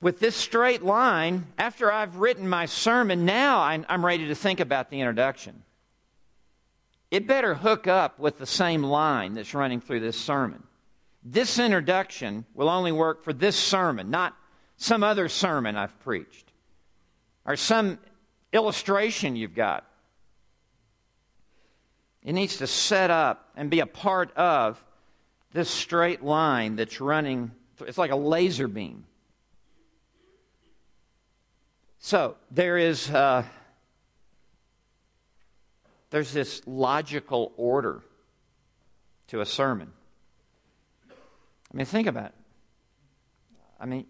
With 0.00 0.20
this 0.20 0.36
straight 0.36 0.82
line, 0.82 1.46
after 1.56 1.90
I've 1.90 2.16
written 2.16 2.48
my 2.48 2.66
sermon, 2.66 3.24
now 3.24 3.60
I'm 3.62 4.04
ready 4.04 4.28
to 4.28 4.34
think 4.34 4.60
about 4.60 4.90
the 4.90 5.00
introduction. 5.00 5.62
It 7.10 7.26
better 7.26 7.54
hook 7.54 7.86
up 7.86 8.18
with 8.18 8.38
the 8.38 8.46
same 8.46 8.82
line 8.82 9.34
that's 9.34 9.54
running 9.54 9.80
through 9.80 10.00
this 10.00 10.16
sermon. 10.18 10.62
This 11.22 11.58
introduction 11.58 12.44
will 12.54 12.68
only 12.68 12.92
work 12.92 13.24
for 13.24 13.32
this 13.32 13.56
sermon, 13.56 14.10
not 14.10 14.36
some 14.76 15.02
other 15.02 15.28
sermon 15.28 15.76
I've 15.76 15.98
preached 16.00 16.52
or 17.46 17.56
some 17.56 17.98
illustration 18.52 19.36
you've 19.36 19.54
got. 19.54 19.86
It 22.22 22.32
needs 22.32 22.56
to 22.58 22.66
set 22.66 23.10
up 23.10 23.50
and 23.56 23.70
be 23.70 23.80
a 23.80 23.86
part 23.86 24.34
of 24.36 24.82
this 25.54 25.70
straight 25.70 26.22
line 26.22 26.76
that's 26.76 27.00
running, 27.00 27.52
it's 27.80 27.96
like 27.96 28.10
a 28.10 28.16
laser 28.16 28.68
beam. 28.68 29.04
So 32.00 32.36
there 32.50 32.76
is 32.76 33.08
uh, 33.08 33.44
there's 36.10 36.32
this 36.32 36.60
logical 36.66 37.52
order 37.56 38.02
to 39.28 39.40
a 39.40 39.46
sermon. 39.46 39.92
I 41.08 41.76
mean, 41.76 41.86
think 41.86 42.08
about 42.08 42.26
it. 42.26 42.34
I 43.80 43.86
mean, 43.86 44.06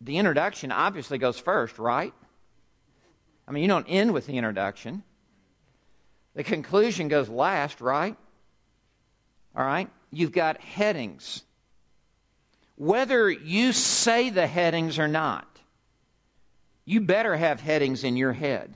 the 0.00 0.16
introduction 0.16 0.72
obviously 0.72 1.18
goes 1.18 1.38
first, 1.38 1.78
right? 1.78 2.14
I 3.46 3.52
mean, 3.52 3.62
you 3.62 3.68
don't 3.68 3.86
end 3.88 4.12
with 4.12 4.26
the 4.26 4.36
introduction. 4.36 5.02
The 6.34 6.44
conclusion 6.44 7.08
goes 7.08 7.28
last, 7.28 7.80
right? 7.80 8.16
All 9.54 9.64
right? 9.64 9.90
You've 10.10 10.32
got 10.32 10.60
headings. 10.60 11.42
Whether 12.76 13.30
you 13.30 13.72
say 13.72 14.30
the 14.30 14.46
headings 14.46 14.98
or 14.98 15.08
not, 15.08 15.46
you 16.84 17.00
better 17.00 17.36
have 17.36 17.60
headings 17.60 18.04
in 18.04 18.16
your 18.16 18.32
head. 18.32 18.74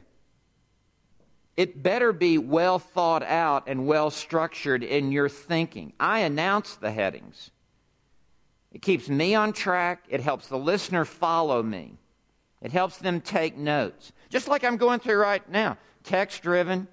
It 1.57 1.83
better 1.83 2.13
be 2.13 2.39
well 2.39 2.79
thought 2.79 3.23
out 3.23 3.65
and 3.67 3.87
well 3.87 4.11
structured 4.11 4.83
in 4.83 5.13
your 5.13 5.29
thinking. 5.29 5.93
I 6.01 6.21
announce 6.21 6.77
the 6.77 6.91
headings. 6.91 7.51
It 8.73 8.83
keeps 8.83 9.09
me 9.09 9.35
on 9.35 9.53
track. 9.53 10.05
It 10.09 10.21
helps 10.21 10.47
the 10.47 10.59
listener 10.59 11.05
follow 11.05 11.63
me. 11.63 11.99
It 12.63 12.73
helps 12.73 12.99
them 12.99 13.21
take 13.21 13.57
notes. 13.57 14.13
Just 14.31 14.49
like 14.49 14.65
I'm 14.65 14.77
going 14.79 15.01
through 15.01 15.17
right 15.17 15.47
now 15.49 15.77
text 16.05 16.43
driven, 16.43 16.89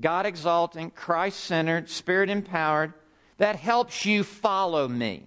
God 0.00 0.24
exalting, 0.24 0.90
Christ 0.90 1.40
centered, 1.40 1.90
spirit 1.90 2.30
empowered. 2.30 2.94
That 3.38 3.56
helps 3.56 4.06
you 4.06 4.24
follow 4.24 4.88
me. 4.88 5.24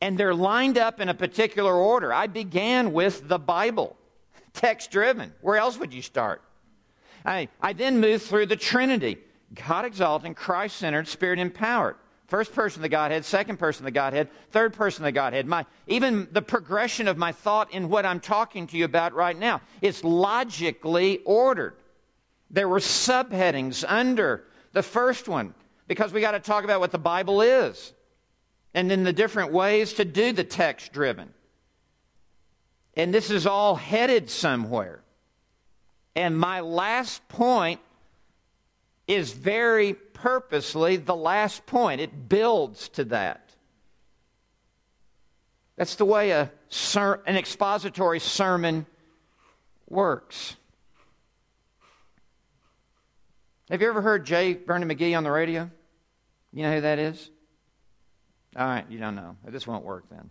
And 0.00 0.16
they're 0.16 0.34
lined 0.34 0.78
up 0.78 1.00
in 1.00 1.08
a 1.08 1.14
particular 1.14 1.74
order. 1.74 2.12
I 2.12 2.26
began 2.26 2.92
with 2.92 3.28
the 3.28 3.38
Bible, 3.38 3.96
text 4.52 4.90
driven. 4.90 5.32
Where 5.40 5.56
else 5.56 5.78
would 5.78 5.92
you 5.92 6.02
start? 6.02 6.42
I, 7.24 7.48
I 7.60 7.74
then 7.74 8.00
moved 8.00 8.24
through 8.24 8.46
the 8.46 8.56
Trinity 8.56 9.18
God 9.54 9.84
exalting, 9.84 10.34
Christ 10.34 10.76
centered, 10.76 11.08
spirit 11.08 11.38
empowered. 11.38 11.96
First 12.28 12.54
person 12.54 12.78
of 12.78 12.82
the 12.82 12.88
Godhead, 12.88 13.24
second 13.24 13.58
person 13.58 13.82
of 13.82 13.86
the 13.86 13.90
Godhead, 13.90 14.28
third 14.52 14.72
person 14.72 15.02
of 15.02 15.06
the 15.06 15.12
Godhead. 15.12 15.46
My, 15.46 15.66
even 15.88 16.28
the 16.30 16.42
progression 16.42 17.08
of 17.08 17.18
my 17.18 17.32
thought 17.32 17.72
in 17.72 17.88
what 17.88 18.06
I'm 18.06 18.20
talking 18.20 18.68
to 18.68 18.76
you 18.76 18.84
about 18.84 19.12
right 19.12 19.36
now, 19.36 19.60
it's 19.82 20.04
logically 20.04 21.18
ordered. 21.24 21.74
There 22.48 22.68
were 22.68 22.78
subheadings 22.78 23.84
under 23.86 24.44
the 24.72 24.82
first 24.82 25.28
one 25.28 25.54
because 25.90 26.12
we 26.12 26.20
got 26.20 26.30
to 26.30 26.38
talk 26.38 26.62
about 26.62 26.78
what 26.78 26.92
the 26.92 26.98
Bible 26.98 27.42
is 27.42 27.92
and 28.74 28.88
then 28.88 29.02
the 29.02 29.12
different 29.12 29.52
ways 29.52 29.94
to 29.94 30.04
do 30.04 30.30
the 30.30 30.44
text 30.44 30.92
driven. 30.92 31.34
And 32.94 33.12
this 33.12 33.28
is 33.28 33.44
all 33.44 33.74
headed 33.74 34.30
somewhere. 34.30 35.00
And 36.14 36.38
my 36.38 36.60
last 36.60 37.26
point 37.26 37.80
is 39.08 39.32
very 39.32 39.94
purposely 39.94 40.94
the 40.94 41.16
last 41.16 41.66
point. 41.66 42.00
It 42.00 42.28
builds 42.28 42.88
to 42.90 43.06
that. 43.06 43.50
That's 45.74 45.96
the 45.96 46.04
way 46.04 46.30
a 46.30 46.52
ser- 46.68 47.20
an 47.26 47.34
expository 47.34 48.20
sermon 48.20 48.86
works. 49.88 50.54
Have 53.70 53.82
you 53.82 53.88
ever 53.88 54.02
heard 54.02 54.24
J. 54.24 54.52
Vernon 54.54 54.88
McGee 54.88 55.16
on 55.16 55.24
the 55.24 55.32
radio? 55.32 55.68
You 56.52 56.64
know 56.64 56.74
who 56.74 56.80
that 56.80 56.98
is? 56.98 57.30
All 58.56 58.66
right, 58.66 58.84
you 58.88 58.98
don't 58.98 59.14
know. 59.14 59.36
This 59.46 59.66
won't 59.66 59.84
work 59.84 60.04
then. 60.10 60.30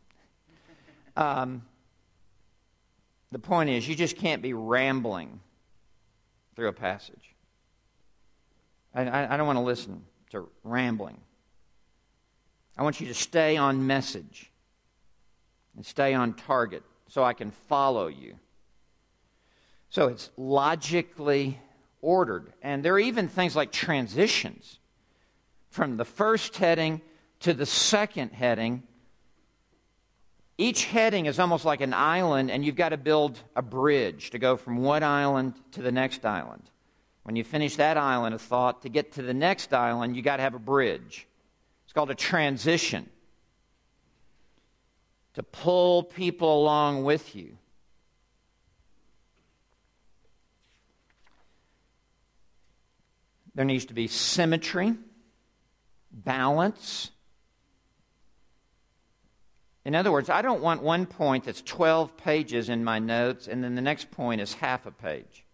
Um, 1.15 1.63
the 3.31 3.39
point 3.39 3.69
is, 3.69 3.87
you 3.87 3.95
just 3.95 4.17
can't 4.17 4.41
be 4.41 4.53
rambling 4.53 5.39
through 6.55 6.67
a 6.67 6.73
passage. 6.73 7.35
I, 8.93 9.05
I, 9.05 9.33
I 9.33 9.37
don't 9.37 9.47
want 9.47 9.57
to 9.57 9.63
listen 9.63 10.03
to 10.31 10.49
rambling. 10.63 11.17
I 12.77 12.83
want 12.83 12.99
you 12.99 13.07
to 13.07 13.13
stay 13.13 13.55
on 13.55 13.85
message 13.87 14.51
and 15.75 15.85
stay 15.85 16.13
on 16.13 16.33
target 16.33 16.83
so 17.07 17.23
I 17.23 17.33
can 17.33 17.51
follow 17.51 18.07
you. 18.07 18.35
So 19.89 20.07
it's 20.07 20.29
logically 20.37 21.59
ordered. 22.01 22.53
And 22.61 22.83
there 22.83 22.93
are 22.93 22.99
even 22.99 23.27
things 23.27 23.55
like 23.55 23.71
transitions 23.71 24.78
from 25.69 25.97
the 25.97 26.05
first 26.05 26.57
heading 26.57 27.01
to 27.41 27.53
the 27.53 27.65
second 27.65 28.31
heading. 28.31 28.83
Each 30.57 30.85
heading 30.85 31.25
is 31.25 31.39
almost 31.39 31.63
like 31.63 31.81
an 31.81 31.93
island, 31.93 32.51
and 32.51 32.65
you've 32.65 32.75
got 32.75 32.89
to 32.89 32.97
build 32.97 33.39
a 33.55 33.61
bridge 33.61 34.31
to 34.31 34.39
go 34.39 34.57
from 34.57 34.77
one 34.77 35.03
island 35.03 35.53
to 35.71 35.81
the 35.81 35.91
next 35.91 36.25
island. 36.25 36.69
When 37.23 37.35
you 37.35 37.43
finish 37.43 37.75
that 37.77 37.95
island 37.95 38.35
of 38.35 38.41
thought, 38.41 38.81
to 38.81 38.89
get 38.89 39.13
to 39.13 39.21
the 39.21 39.33
next 39.33 39.73
island, 39.73 40.15
you've 40.15 40.25
got 40.25 40.37
to 40.37 40.43
have 40.43 40.55
a 40.55 40.59
bridge. 40.59 41.27
It's 41.85 41.93
called 41.93 42.11
a 42.11 42.15
transition. 42.15 43.09
To 45.35 45.43
pull 45.43 46.03
people 46.03 46.61
along 46.61 47.03
with 47.03 47.35
you. 47.35 47.57
There 53.55 53.65
needs 53.65 53.85
to 53.85 53.93
be 53.93 54.07
symmetry, 54.07 54.95
balance. 56.11 57.11
In 59.85 59.95
other 59.95 60.11
words, 60.11 60.29
I 60.29 60.41
don't 60.41 60.61
want 60.61 60.83
one 60.83 61.05
point 61.05 61.45
that's 61.45 61.61
12 61.61 62.17
pages 62.17 62.69
in 62.69 62.83
my 62.83 62.99
notes 62.99 63.47
and 63.47 63.63
then 63.63 63.75
the 63.75 63.81
next 63.81 64.11
point 64.11 64.41
is 64.41 64.53
half 64.53 64.85
a 64.85 64.91
page. 64.91 65.45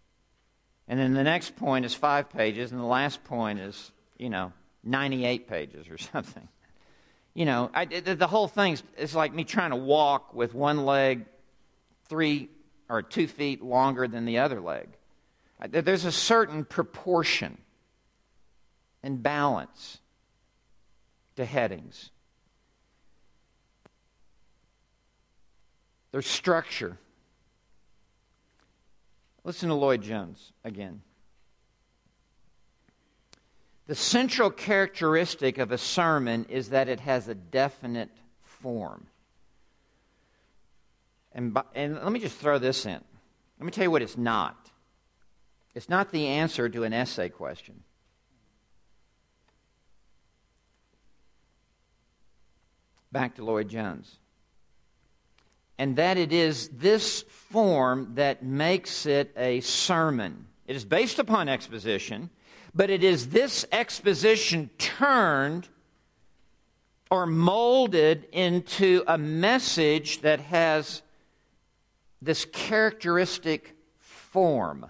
And 0.88 0.98
then 0.98 1.14
the 1.14 1.24
next 1.24 1.56
point 1.56 1.84
is 1.84 1.94
five 1.94 2.30
pages, 2.30 2.70
and 2.70 2.80
the 2.80 2.84
last 2.84 3.24
point 3.24 3.58
is, 3.58 3.90
you 4.18 4.30
know, 4.30 4.52
98 4.84 5.48
pages 5.48 5.88
or 5.88 5.98
something. 6.12 6.48
You 7.34 7.44
know, 7.44 7.70
I, 7.74 7.84
the 7.84 8.26
whole 8.26 8.48
thing 8.48 8.78
is 8.96 9.14
like 9.14 9.34
me 9.34 9.44
trying 9.44 9.70
to 9.70 9.76
walk 9.76 10.32
with 10.32 10.54
one 10.54 10.86
leg 10.86 11.26
three 12.08 12.48
or 12.88 13.02
two 13.02 13.26
feet 13.26 13.62
longer 13.62 14.08
than 14.08 14.24
the 14.24 14.38
other 14.38 14.60
leg. 14.60 14.88
There's 15.68 16.04
a 16.04 16.12
certain 16.12 16.64
proportion 16.64 17.58
and 19.02 19.22
balance 19.22 19.98
to 21.36 21.44
headings. 21.44 22.10
There's 26.12 26.26
structure. 26.26 26.98
Listen 29.44 29.68
to 29.68 29.74
Lloyd 29.74 30.02
Jones 30.02 30.52
again. 30.64 31.02
The 33.86 33.94
central 33.94 34.50
characteristic 34.50 35.58
of 35.58 35.70
a 35.70 35.78
sermon 35.78 36.46
is 36.48 36.70
that 36.70 36.88
it 36.88 37.00
has 37.00 37.28
a 37.28 37.34
definite 37.34 38.10
form. 38.42 39.06
And, 41.32 41.54
by, 41.54 41.62
and 41.74 41.94
let 41.94 42.10
me 42.10 42.18
just 42.18 42.38
throw 42.38 42.58
this 42.58 42.86
in. 42.86 43.00
Let 43.60 43.64
me 43.64 43.70
tell 43.70 43.84
you 43.84 43.90
what 43.90 44.02
it's 44.02 44.16
not. 44.16 44.70
It's 45.74 45.88
not 45.88 46.10
the 46.10 46.26
answer 46.26 46.68
to 46.68 46.84
an 46.84 46.92
essay 46.92 47.28
question. 47.28 47.82
Back 53.16 53.36
to 53.36 53.44
Lloyd 53.44 53.68
Jones 53.68 54.18
and 55.78 55.96
that 55.96 56.16
it 56.16 56.32
is 56.32 56.68
this 56.68 57.22
form 57.22 58.12
that 58.14 58.42
makes 58.42 59.06
it 59.06 59.32
a 59.36 59.60
sermon. 59.60 60.46
It 60.66 60.76
is 60.76 60.84
based 60.84 61.18
upon 61.18 61.48
exposition, 61.48 62.30
but 62.74 62.90
it 62.90 63.04
is 63.04 63.28
this 63.28 63.64
exposition 63.72 64.70
turned 64.78 65.68
or 67.10 67.26
molded 67.26 68.26
into 68.32 69.04
a 69.06 69.16
message 69.16 70.22
that 70.22 70.40
has 70.40 71.02
this 72.20 72.44
characteristic 72.46 73.76
form. 73.98 74.86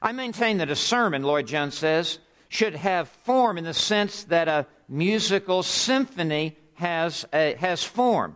I 0.00 0.12
maintain 0.12 0.58
that 0.58 0.70
a 0.70 0.76
sermon, 0.76 1.22
Lloyd 1.22 1.46
Jones 1.46 1.78
says, 1.78 2.18
should 2.48 2.74
have 2.74 3.08
form 3.08 3.56
in 3.56 3.64
the 3.64 3.74
sense 3.74 4.24
that 4.24 4.48
a 4.48 4.66
musical 4.88 5.62
symphony 5.62 6.56
has, 6.82 7.24
a, 7.32 7.54
has 7.54 7.84
form. 7.84 8.34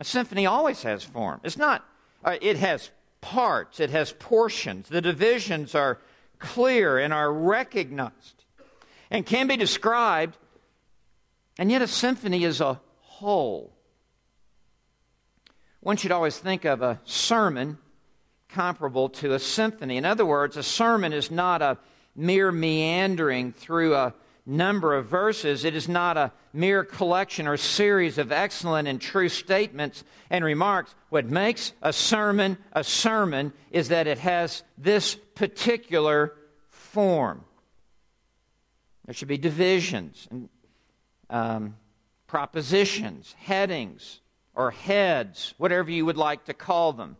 A 0.00 0.04
symphony 0.04 0.44
always 0.44 0.82
has 0.82 1.04
form. 1.04 1.40
It's 1.44 1.56
not, 1.56 1.84
uh, 2.24 2.36
it 2.42 2.56
has 2.56 2.90
parts, 3.20 3.78
it 3.78 3.90
has 3.90 4.12
portions. 4.12 4.88
The 4.88 5.00
divisions 5.00 5.74
are 5.74 5.98
clear 6.40 6.98
and 6.98 7.12
are 7.12 7.32
recognized 7.32 8.44
and 9.08 9.24
can 9.24 9.46
be 9.46 9.56
described, 9.56 10.36
and 11.58 11.70
yet 11.70 11.80
a 11.80 11.86
symphony 11.86 12.42
is 12.42 12.60
a 12.60 12.80
whole. 13.02 13.72
One 15.80 15.96
should 15.96 16.12
always 16.12 16.38
think 16.38 16.64
of 16.64 16.82
a 16.82 17.00
sermon 17.04 17.78
comparable 18.48 19.08
to 19.10 19.32
a 19.34 19.38
symphony. 19.38 19.96
In 19.96 20.04
other 20.04 20.26
words, 20.26 20.56
a 20.56 20.62
sermon 20.64 21.12
is 21.12 21.30
not 21.30 21.62
a 21.62 21.78
mere 22.16 22.50
meandering 22.50 23.52
through 23.52 23.94
a 23.94 24.12
number 24.48 24.96
of 24.96 25.06
verses. 25.06 25.64
It 25.64 25.76
is 25.76 25.88
not 25.88 26.16
a 26.16 26.32
mere 26.52 26.82
collection 26.82 27.46
or 27.46 27.56
series 27.56 28.16
of 28.18 28.32
excellent 28.32 28.88
and 28.88 29.00
true 29.00 29.28
statements 29.28 30.02
and 30.30 30.44
remarks. 30.44 30.94
What 31.10 31.26
makes 31.26 31.72
a 31.82 31.92
sermon 31.92 32.56
a 32.72 32.82
sermon 32.82 33.52
is 33.70 33.88
that 33.88 34.06
it 34.06 34.18
has 34.18 34.62
this 34.78 35.14
particular 35.34 36.34
form. 36.68 37.44
There 39.04 39.14
should 39.14 39.28
be 39.28 39.38
divisions 39.38 40.26
and 40.30 40.48
um, 41.30 41.76
propositions, 42.26 43.34
headings, 43.38 44.20
or 44.54 44.70
heads, 44.70 45.54
whatever 45.58 45.90
you 45.90 46.06
would 46.06 46.16
like 46.16 46.46
to 46.46 46.54
call 46.54 46.92
them. 46.92 47.16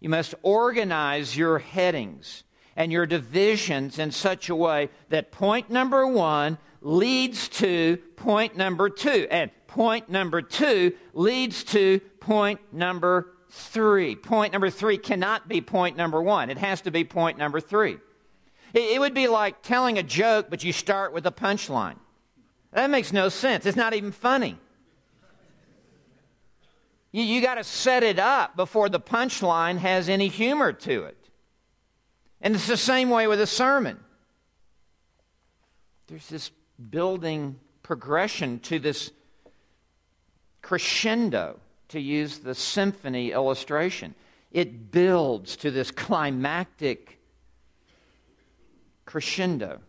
You 0.00 0.08
must 0.08 0.34
organize 0.42 1.36
your 1.36 1.58
headings 1.58 2.44
and 2.76 2.92
your 2.92 3.06
divisions 3.06 3.98
in 3.98 4.10
such 4.10 4.48
a 4.48 4.54
way 4.54 4.88
that 5.08 5.32
point 5.32 5.70
number 5.70 6.06
one 6.06 6.58
leads 6.80 7.48
to 7.48 7.96
point 8.16 8.56
number 8.56 8.88
two. 8.88 9.26
And 9.30 9.50
point 9.66 10.08
number 10.08 10.42
two 10.42 10.92
leads 11.14 11.64
to 11.64 12.00
point 12.20 12.60
number 12.72 13.28
three. 13.50 14.16
Point 14.16 14.52
number 14.52 14.70
three 14.70 14.98
cannot 14.98 15.48
be 15.48 15.60
point 15.60 15.96
number 15.96 16.22
one, 16.22 16.50
it 16.50 16.58
has 16.58 16.80
to 16.82 16.90
be 16.90 17.04
point 17.04 17.38
number 17.38 17.60
three. 17.60 17.98
It, 18.74 18.98
would 18.98 19.12
be 19.12 19.28
like 19.28 19.60
telling 19.60 19.98
a 19.98 20.02
joke, 20.02 20.46
but 20.48 20.64
you 20.64 20.72
start 20.72 21.12
with 21.12 21.26
a 21.26 21.30
punchline. 21.30 21.96
That 22.72 22.88
makes 22.88 23.12
no 23.12 23.28
sense. 23.28 23.66
It's 23.66 23.76
not 23.76 23.92
even 23.92 24.12
funny. 24.12 24.58
You, 27.10 27.22
you 27.22 27.42
got 27.42 27.56
to 27.56 27.64
set 27.64 28.02
it 28.02 28.18
up 28.18 28.56
before 28.56 28.88
the 28.88 28.98
punchline 28.98 29.76
has 29.76 30.08
any 30.08 30.28
humor 30.28 30.72
to 30.72 31.04
it. 31.04 31.21
And 32.42 32.56
it's 32.56 32.66
the 32.66 32.76
same 32.76 33.08
way 33.08 33.28
with 33.28 33.40
a 33.40 33.46
sermon. 33.46 33.98
There's 36.08 36.28
this 36.28 36.50
building 36.90 37.58
progression 37.84 38.58
to 38.60 38.80
this 38.80 39.12
crescendo, 40.60 41.60
to 41.88 42.00
use 42.00 42.38
the 42.38 42.54
symphony 42.54 43.32
illustration. 43.32 44.14
It 44.50 44.90
builds 44.90 45.56
to 45.56 45.70
this 45.70 45.90
climactic 45.90 47.20
crescendo. 49.04 49.80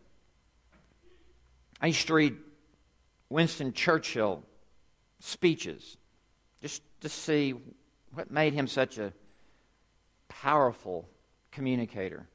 I 1.82 1.88
used 1.88 2.08
to 2.08 2.14
read 2.14 2.38
Winston 3.30 3.74
Churchill 3.74 4.44
speeches 5.20 5.98
just 6.62 6.82
to 7.02 7.10
see 7.10 7.56
what 8.14 8.32
made 8.32 8.54
him 8.54 8.68
such 8.68 9.00
a 9.00 9.12
powerful 10.30 11.10
communicator. 11.52 12.28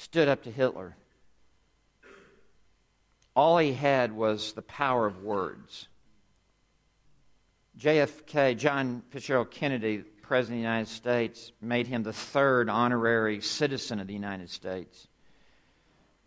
Stood 0.00 0.28
up 0.28 0.44
to 0.44 0.50
Hitler. 0.50 0.96
All 3.36 3.58
he 3.58 3.74
had 3.74 4.12
was 4.12 4.54
the 4.54 4.62
power 4.62 5.06
of 5.06 5.22
words. 5.22 5.88
JFK, 7.78 8.56
John 8.56 9.02
Fitzgerald 9.10 9.50
Kennedy, 9.50 9.98
President 10.22 10.56
of 10.56 10.62
the 10.62 10.68
United 10.68 10.88
States, 10.88 11.52
made 11.60 11.86
him 11.86 12.02
the 12.02 12.14
third 12.14 12.70
honorary 12.70 13.42
citizen 13.42 14.00
of 14.00 14.06
the 14.06 14.14
United 14.14 14.48
States. 14.48 15.06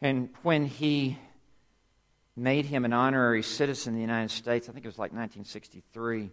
And 0.02 0.30
when 0.44 0.68
he 0.68 1.18
made 2.36 2.66
him 2.66 2.86
an 2.86 2.94
honorary 2.94 3.42
citizen 3.42 3.94
of 3.94 3.96
the 3.96 4.02
United 4.02 4.30
States. 4.30 4.70
I 4.70 4.72
think 4.72 4.86
it 4.86 4.88
was 4.88 5.00
like 5.00 5.14
1963. 5.14 6.30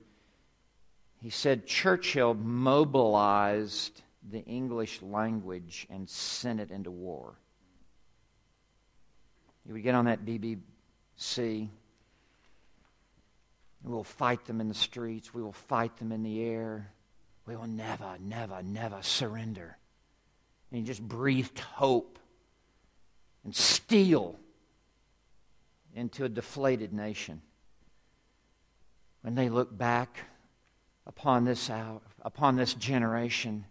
He 1.22 1.30
said 1.30 1.66
Churchill 1.66 2.34
mobilized 2.34 4.02
the 4.28 4.44
English 4.44 5.00
language 5.02 5.86
and 5.90 6.08
sent 6.08 6.60
it 6.60 6.70
into 6.70 6.90
war. 6.90 7.34
He 9.66 9.72
would 9.72 9.82
get 9.82 9.94
on 9.94 10.06
that 10.06 10.24
BBC. 10.24 11.68
We 13.82 13.92
will 13.92 14.04
fight 14.04 14.44
them 14.44 14.60
in 14.60 14.68
the 14.68 14.74
streets. 14.74 15.32
We 15.32 15.42
will 15.42 15.52
fight 15.52 15.96
them 15.96 16.12
in 16.12 16.22
the 16.22 16.42
air. 16.42 16.92
We 17.46 17.56
will 17.56 17.66
never, 17.66 18.16
never, 18.20 18.62
never 18.62 19.02
surrender. 19.02 19.76
And 20.70 20.78
he 20.78 20.84
just 20.84 21.02
breathed 21.02 21.58
hope 21.58 22.18
and 23.44 23.54
steel 23.54 24.38
into 25.94 26.24
a 26.24 26.28
deflated 26.28 26.92
nation. 26.92 27.42
When 29.22 29.34
they 29.34 29.48
look 29.48 29.76
back 29.76 30.18
upon 31.06 31.44
this, 31.44 31.68
hour, 31.68 32.00
upon 32.22 32.56
this 32.56 32.74
generation, 32.74 33.64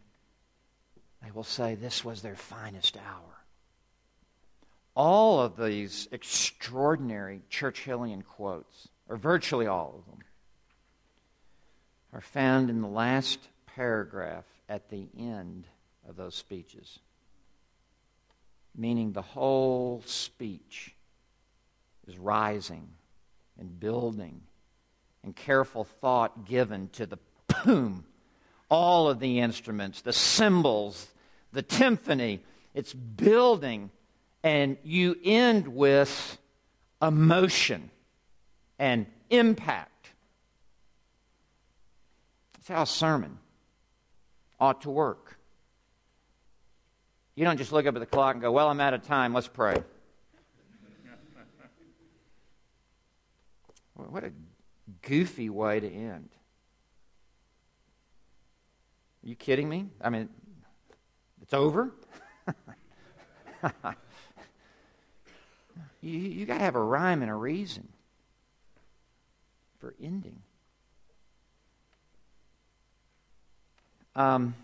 they 1.24 1.32
will 1.32 1.44
say 1.44 1.76
this 1.76 2.04
was 2.04 2.22
their 2.22 2.36
finest 2.36 2.98
hour. 2.98 3.44
All 4.96 5.40
of 5.40 5.58
these 5.58 6.08
extraordinary 6.12 7.42
Churchillian 7.50 8.24
quotes, 8.26 8.88
or 9.08 9.18
virtually 9.18 9.68
all 9.68 9.96
of 9.98 10.06
them, 10.12 10.24
are 12.14 12.22
found 12.22 12.70
in 12.70 12.82
the 12.82 12.88
last 12.88 13.40
paragraph 13.66 14.46
at 14.68 14.90
the 14.90 15.08
end 15.18 15.68
of 16.08 16.16
those 16.16 16.36
speeches, 16.36 17.00
meaning 18.76 19.12
the 19.12 19.22
whole 19.22 20.02
speech 20.06 20.96
is 22.08 22.18
rising 22.18 22.88
and 23.60 23.80
building 23.80 24.42
and 25.24 25.36
careful 25.36 25.84
thought 25.84 26.46
given 26.46 26.90
to 26.90 27.06
the 27.06 27.20
boom, 27.64 28.06
all 28.70 29.10
of 29.10 29.20
the 29.20 29.40
instruments, 29.40 30.02
the 30.02 30.14
cymbals, 30.14 31.08
the 31.52 31.64
timpani. 31.64 32.40
It's 32.74 32.94
building, 32.94 33.90
and 34.44 34.78
you 34.84 35.16
end 35.24 35.68
with 35.68 36.38
emotion 37.02 37.90
and 38.78 39.06
impact. 39.30 40.12
That's 42.54 42.68
how 42.68 42.84
a 42.84 42.88
sermon 42.88 43.40
ought 44.60 44.82
to 44.82 44.90
work. 44.90 45.38
You 47.36 47.46
don't 47.46 47.58
just 47.58 47.72
look 47.72 47.88
up 47.88 47.96
at 47.96 48.00
the 48.00 48.06
clock 48.06 48.36
and 48.36 48.42
go, 48.42 48.52
Well, 48.52 48.70
I'm 48.70 48.80
out 48.80 48.94
of 48.94 49.04
time, 49.04 49.34
let's 49.34 49.48
pray. 49.48 49.76
What 53.94 54.24
a 54.24 54.32
goofy 55.02 55.50
way 55.50 55.80
to 55.80 55.88
end. 55.90 56.30
You 59.30 59.36
kidding 59.36 59.70
me? 59.70 59.86
I 60.02 60.10
mean, 60.10 60.28
it's 61.44 61.54
over? 61.54 61.92
you 66.02 66.18
you 66.18 66.48
got 66.48 66.58
to 66.58 66.64
have 66.64 66.74
a 66.74 66.84
rhyme 66.84 67.22
and 67.22 67.30
a 67.30 67.36
reason 67.36 67.90
for 69.78 69.94
ending. 70.02 70.42
Um, 74.16 74.56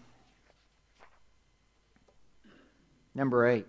number 3.14 3.46
eight. 3.48 3.68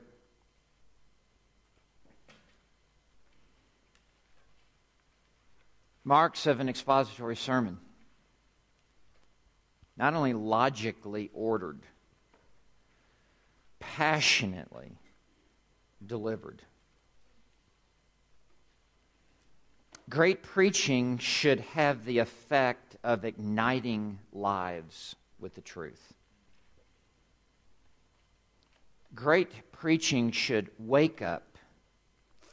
marks 6.05 6.47
of 6.47 6.61
an 6.61 6.69
expository 6.71 7.37
sermon. 7.37 7.77
Not 9.97 10.15
only 10.15 10.35
logically 10.35 11.31
ordered, 11.33 11.81
passionately 13.79 14.99
delivered. 16.05 16.63
Great 20.09 20.43
preaching 20.43 21.19
should 21.19 21.61
have 21.61 22.05
the 22.05 22.19
effect 22.19 22.97
of 23.03 23.25
igniting 23.25 24.19
lives 24.33 25.17
with 25.41 25.55
the 25.55 25.61
truth. 25.61 26.15
Great 29.15 29.73
preaching 29.73 30.31
should 30.31 30.71
wake 30.79 31.23
up, 31.23 31.59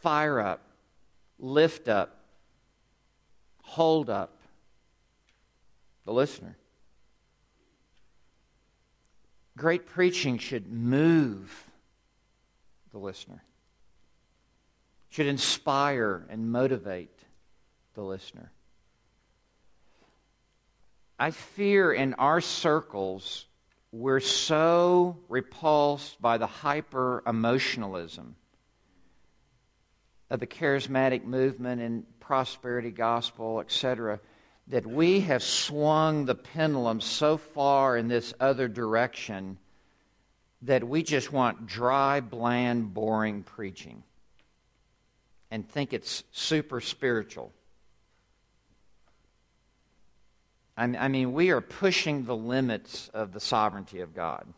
fire 0.02 0.40
up, 0.40 0.62
lift 1.38 1.88
up, 1.88 2.18
hold 3.62 4.10
up 4.10 4.40
the 6.06 6.14
listener. 6.14 6.56
Great 9.58 9.86
preaching 9.86 10.38
should 10.38 10.72
move 10.72 11.70
the 12.92 12.98
listener, 12.98 13.44
should 15.10 15.28
inspire 15.28 16.26
and 16.30 16.52
motivate 16.52 17.20
the 17.94 18.02
listener. 18.02 18.52
I 21.20 21.32
fear 21.32 21.94
in 21.94 22.16
our 22.16 22.42
circles, 22.42 23.46
we're 23.92 24.20
so 24.20 25.18
repulsed 25.30 26.22
by 26.22 26.38
the 26.38 26.48
hyper 26.48 27.22
emotionalism 27.28 28.36
of 30.32 30.40
the 30.40 30.48
charismatic 30.48 31.24
movement 31.24 31.80
and 31.80 32.06
prosperity 32.20 32.90
gospel, 32.90 33.60
etc., 33.60 34.20
that 34.68 34.86
we 34.86 35.22
have 35.22 35.44
swung 35.44 36.26
the 36.26 36.36
pendulum 36.36 37.02
so 37.02 37.38
far 37.38 37.98
in 37.98 38.08
this 38.08 38.34
other 38.40 38.68
direction 38.68 39.58
that 40.62 40.84
we 40.88 41.04
just 41.04 41.32
want 41.32 41.68
dry, 41.68 42.22
bland, 42.22 42.94
boring 42.94 43.44
preaching 43.44 44.04
and 45.52 45.70
think 45.70 45.94
it's 45.94 46.24
super 46.32 46.82
spiritual. 46.82 47.52
I 50.76 51.08
mean, 51.08 51.34
we 51.34 51.52
are 51.52 51.62
pushing 51.62 52.26
the 52.26 52.36
limits 52.36 53.10
of 53.14 53.32
the 53.32 53.40
sovereignty 53.40 54.00
of 54.00 54.16
God. 54.16 54.52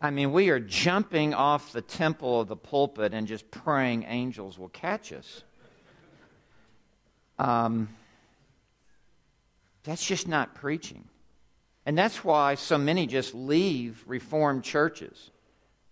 I 0.00 0.10
mean, 0.10 0.30
we 0.30 0.50
are 0.50 0.60
jumping 0.60 1.34
off 1.34 1.72
the 1.72 1.82
temple 1.82 2.42
of 2.42 2.46
the 2.46 2.54
pulpit 2.54 3.12
and 3.12 3.26
just 3.26 3.50
praying 3.50 4.04
angels 4.04 4.56
will 4.56 4.68
catch 4.68 5.12
us. 5.12 5.42
Um, 7.38 7.88
that's 9.84 10.04
just 10.04 10.26
not 10.26 10.54
preaching. 10.54 11.04
And 11.84 11.96
that's 11.96 12.24
why 12.24 12.56
so 12.56 12.76
many 12.76 13.06
just 13.06 13.34
leave 13.34 14.02
Reformed 14.06 14.64
churches. 14.64 15.30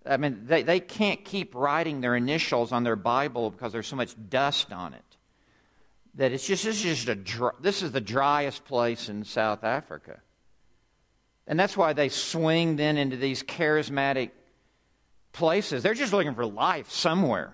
I 0.04 0.16
mean, 0.16 0.42
they, 0.46 0.62
they 0.62 0.80
can't 0.80 1.24
keep 1.24 1.54
writing 1.54 2.00
their 2.00 2.16
initials 2.16 2.72
on 2.72 2.82
their 2.84 2.96
Bible 2.96 3.50
because 3.50 3.72
there's 3.72 3.86
so 3.86 3.96
much 3.96 4.14
dust 4.28 4.72
on 4.72 4.94
it. 4.94 5.02
That 6.16 6.32
it's 6.32 6.46
just, 6.46 6.64
it's 6.66 6.82
just 6.82 7.08
a 7.08 7.14
dry, 7.14 7.50
this 7.60 7.82
is 7.82 7.92
the 7.92 8.00
driest 8.00 8.64
place 8.64 9.08
in 9.08 9.24
South 9.24 9.64
Africa. 9.64 10.20
And 11.46 11.58
that's 11.58 11.76
why 11.76 11.92
they 11.92 12.08
swing 12.08 12.76
then 12.76 12.96
into 12.96 13.16
these 13.16 13.42
charismatic 13.42 14.30
places. 15.32 15.82
They're 15.82 15.94
just 15.94 16.12
looking 16.12 16.34
for 16.34 16.46
life 16.46 16.90
somewhere. 16.90 17.52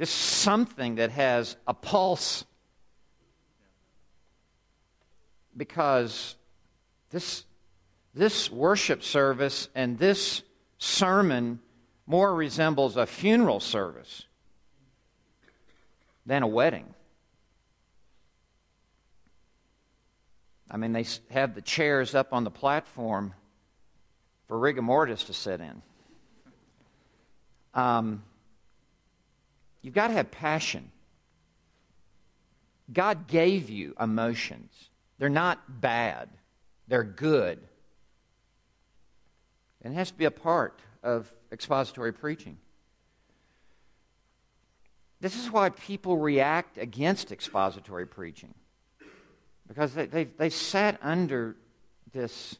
Just 0.00 0.14
something 0.14 0.94
that 0.94 1.10
has 1.10 1.56
a 1.66 1.74
pulse. 1.74 2.46
Because 5.54 6.36
this, 7.10 7.44
this 8.14 8.50
worship 8.50 9.02
service 9.02 9.68
and 9.74 9.98
this 9.98 10.42
sermon 10.78 11.60
more 12.06 12.34
resembles 12.34 12.96
a 12.96 13.04
funeral 13.04 13.60
service 13.60 14.24
than 16.24 16.42
a 16.42 16.46
wedding. 16.46 16.94
I 20.70 20.78
mean, 20.78 20.94
they 20.94 21.04
have 21.30 21.54
the 21.54 21.60
chairs 21.60 22.14
up 22.14 22.32
on 22.32 22.44
the 22.44 22.50
platform 22.50 23.34
for 24.48 24.58
rigor 24.58 24.80
mortis 24.80 25.24
to 25.24 25.34
sit 25.34 25.60
in. 25.60 25.82
Um, 27.74 28.22
you've 29.82 29.94
got 29.94 30.08
to 30.08 30.14
have 30.14 30.30
passion. 30.30 30.90
God 32.92 33.26
gave 33.26 33.70
you 33.70 33.94
emotions. 34.00 34.90
They're 35.18 35.28
not 35.28 35.80
bad, 35.80 36.28
they're 36.88 37.04
good. 37.04 37.58
And 39.82 39.94
it 39.94 39.96
has 39.96 40.10
to 40.10 40.16
be 40.16 40.26
a 40.26 40.30
part 40.30 40.80
of 41.02 41.32
expository 41.52 42.12
preaching. 42.12 42.58
This 45.20 45.36
is 45.36 45.50
why 45.50 45.68
people 45.70 46.16
react 46.16 46.78
against 46.78 47.30
expository 47.30 48.06
preaching. 48.06 48.54
Because 49.68 49.94
they, 49.94 50.06
they, 50.06 50.24
they 50.24 50.50
sat 50.50 50.98
under 51.02 51.56
this 52.12 52.56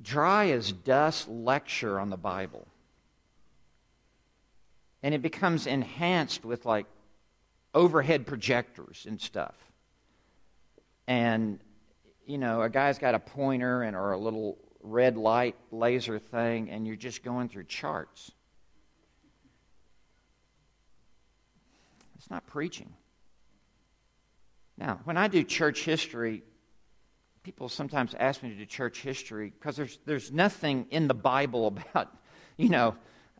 dry 0.00 0.50
as 0.50 0.72
dust 0.72 1.28
lecture 1.28 1.98
on 1.98 2.10
the 2.10 2.16
Bible. 2.16 2.66
And 5.04 5.14
it 5.14 5.20
becomes 5.20 5.66
enhanced 5.66 6.46
with 6.46 6.64
like 6.64 6.86
overhead 7.74 8.26
projectors 8.26 9.04
and 9.06 9.20
stuff. 9.20 9.54
And, 11.06 11.60
you 12.26 12.38
know, 12.38 12.62
a 12.62 12.70
guy's 12.70 12.98
got 12.98 13.14
a 13.14 13.18
pointer 13.18 13.82
and 13.82 13.94
or 13.94 14.12
a 14.12 14.18
little 14.18 14.56
red 14.82 15.18
light 15.18 15.56
laser 15.70 16.18
thing, 16.18 16.70
and 16.70 16.86
you're 16.86 16.96
just 16.96 17.22
going 17.22 17.50
through 17.50 17.64
charts. 17.64 18.32
It's 22.16 22.30
not 22.30 22.46
preaching. 22.46 22.90
Now, 24.78 25.00
when 25.04 25.18
I 25.18 25.28
do 25.28 25.44
church 25.44 25.84
history, 25.84 26.42
people 27.42 27.68
sometimes 27.68 28.14
ask 28.18 28.42
me 28.42 28.48
to 28.48 28.56
do 28.56 28.64
church 28.64 29.02
history 29.02 29.52
because 29.58 29.76
there's, 29.76 29.98
there's 30.06 30.32
nothing 30.32 30.86
in 30.90 31.08
the 31.08 31.14
Bible 31.14 31.66
about, 31.92 32.10
you 32.56 32.70
know, 32.70 32.96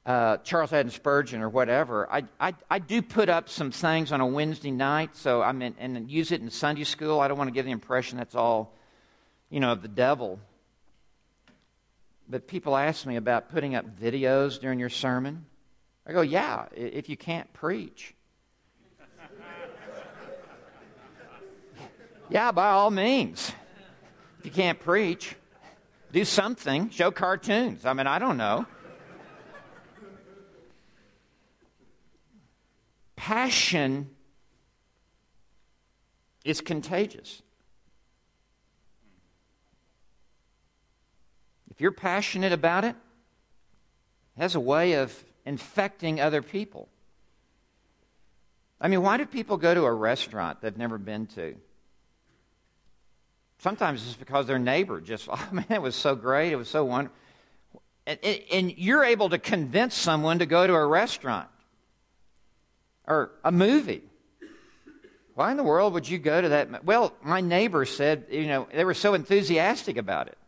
uh, 0.06 0.36
Charles 0.38 0.70
Haddon 0.70 0.90
Spurgeon 0.90 1.40
or 1.40 1.48
whatever. 1.48 2.10
I, 2.12 2.24
I, 2.38 2.54
I 2.70 2.78
do 2.78 3.00
put 3.00 3.28
up 3.28 3.48
some 3.48 3.70
things 3.70 4.12
on 4.12 4.20
a 4.20 4.26
Wednesday 4.26 4.70
night, 4.70 5.16
so 5.16 5.42
I'm 5.42 5.62
in, 5.62 5.74
and 5.78 6.10
use 6.10 6.30
it 6.30 6.40
in 6.40 6.50
Sunday 6.50 6.84
school. 6.84 7.20
I 7.20 7.28
don't 7.28 7.38
want 7.38 7.48
to 7.48 7.54
give 7.54 7.64
the 7.64 7.72
impression 7.72 8.18
that's 8.18 8.34
all, 8.34 8.74
you 9.48 9.60
know, 9.60 9.72
of 9.72 9.82
the 9.82 9.88
devil. 9.88 10.38
But 12.28 12.46
people 12.46 12.76
ask 12.76 13.06
me 13.06 13.16
about 13.16 13.50
putting 13.50 13.74
up 13.74 13.98
videos 13.98 14.60
during 14.60 14.78
your 14.78 14.90
sermon. 14.90 15.46
I 16.06 16.12
go, 16.12 16.20
yeah, 16.20 16.66
if 16.74 17.08
you 17.08 17.16
can't 17.16 17.50
preach. 17.54 18.14
yeah, 22.28 22.52
by 22.52 22.70
all 22.70 22.90
means. 22.90 23.52
If 24.40 24.46
you 24.46 24.52
can't 24.52 24.78
preach, 24.78 25.34
do 26.12 26.26
something, 26.26 26.90
show 26.90 27.10
cartoons. 27.10 27.86
I 27.86 27.94
mean, 27.94 28.06
I 28.06 28.18
don't 28.18 28.36
know. 28.36 28.66
Passion 33.24 34.10
is 36.44 36.60
contagious. 36.60 37.40
If 41.70 41.80
you're 41.80 41.90
passionate 41.90 42.52
about 42.52 42.84
it, 42.84 42.94
it 44.36 44.42
has 44.42 44.56
a 44.56 44.60
way 44.60 44.96
of 44.96 45.24
infecting 45.46 46.20
other 46.20 46.42
people. 46.42 46.90
I 48.78 48.88
mean, 48.88 49.00
why 49.00 49.16
do 49.16 49.24
people 49.24 49.56
go 49.56 49.72
to 49.72 49.86
a 49.86 49.92
restaurant 49.92 50.60
they've 50.60 50.76
never 50.76 50.98
been 50.98 51.26
to? 51.28 51.56
Sometimes 53.56 54.06
it's 54.06 54.16
because 54.16 54.46
their 54.46 54.58
neighbor 54.58 55.00
just, 55.00 55.30
oh 55.32 55.48
man, 55.50 55.64
it 55.70 55.80
was 55.80 55.94
so 55.94 56.14
great, 56.14 56.52
it 56.52 56.56
was 56.56 56.68
so 56.68 56.84
wonderful. 56.84 57.16
And, 58.06 58.18
and 58.52 58.76
you're 58.76 59.02
able 59.02 59.30
to 59.30 59.38
convince 59.38 59.94
someone 59.94 60.40
to 60.40 60.46
go 60.46 60.66
to 60.66 60.74
a 60.74 60.86
restaurant 60.86 61.48
or 63.06 63.30
a 63.44 63.52
movie. 63.52 64.02
Why 65.34 65.50
in 65.50 65.56
the 65.56 65.64
world 65.64 65.94
would 65.94 66.08
you 66.08 66.18
go 66.18 66.40
to 66.40 66.48
that? 66.50 66.84
Well, 66.84 67.12
my 67.22 67.40
neighbor 67.40 67.84
said, 67.84 68.26
you 68.30 68.46
know, 68.46 68.68
they 68.72 68.84
were 68.84 68.94
so 68.94 69.14
enthusiastic 69.14 69.96
about 69.96 70.28
it 70.28 70.38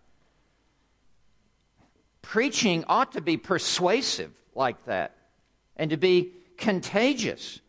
preaching 2.27 2.85
ought 2.89 3.13
to 3.13 3.21
be 3.21 3.37
persuasive 3.37 4.33
like 4.55 4.85
that 4.87 5.15
and 5.77 5.91
to 5.91 5.97
be 5.97 6.33
contagious 6.59 7.61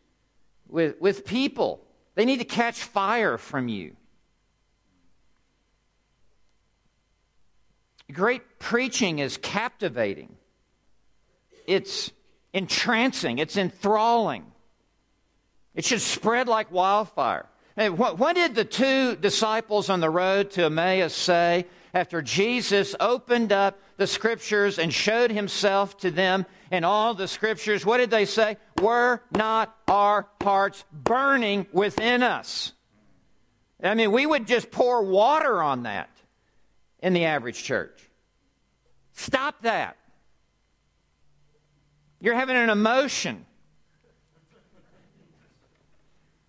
with, 0.66 1.00
with 1.00 1.24
people. 1.24 1.80
They 2.16 2.24
need 2.24 2.40
to 2.40 2.44
catch 2.44 2.82
fire 2.82 3.38
from 3.38 3.68
you. 3.68 3.94
Great 8.12 8.58
preaching 8.58 9.20
is 9.20 9.36
captivating, 9.36 10.34
it's 11.66 12.10
entrancing, 12.52 13.38
it's 13.38 13.56
enthralling. 13.56 14.47
It 15.78 15.84
should 15.84 16.00
spread 16.00 16.48
like 16.48 16.72
wildfire. 16.72 17.46
and 17.76 17.96
what 17.96 18.34
did 18.34 18.56
the 18.56 18.64
two 18.64 19.14
disciples 19.14 19.88
on 19.88 20.00
the 20.00 20.10
road 20.10 20.50
to 20.52 20.64
Emmaus 20.64 21.14
say, 21.14 21.66
after 21.94 22.20
Jesus 22.20 22.96
opened 22.98 23.52
up 23.52 23.78
the 23.96 24.08
scriptures 24.08 24.80
and 24.80 24.92
showed 24.92 25.30
himself 25.30 25.96
to 25.98 26.10
them 26.10 26.46
in 26.72 26.82
all 26.82 27.14
the 27.14 27.28
scriptures, 27.28 27.86
what 27.86 27.98
did 27.98 28.10
they 28.10 28.24
say? 28.24 28.56
Were 28.82 29.22
not 29.30 29.72
our 29.86 30.26
hearts 30.42 30.84
burning 30.92 31.64
within 31.72 32.24
us? 32.24 32.72
I 33.80 33.94
mean, 33.94 34.10
we 34.10 34.26
would 34.26 34.48
just 34.48 34.72
pour 34.72 35.04
water 35.04 35.62
on 35.62 35.84
that 35.84 36.10
in 36.98 37.12
the 37.12 37.26
average 37.26 37.62
church. 37.62 38.02
Stop 39.12 39.62
that. 39.62 39.96
You're 42.20 42.34
having 42.34 42.56
an 42.56 42.68
emotion. 42.68 43.46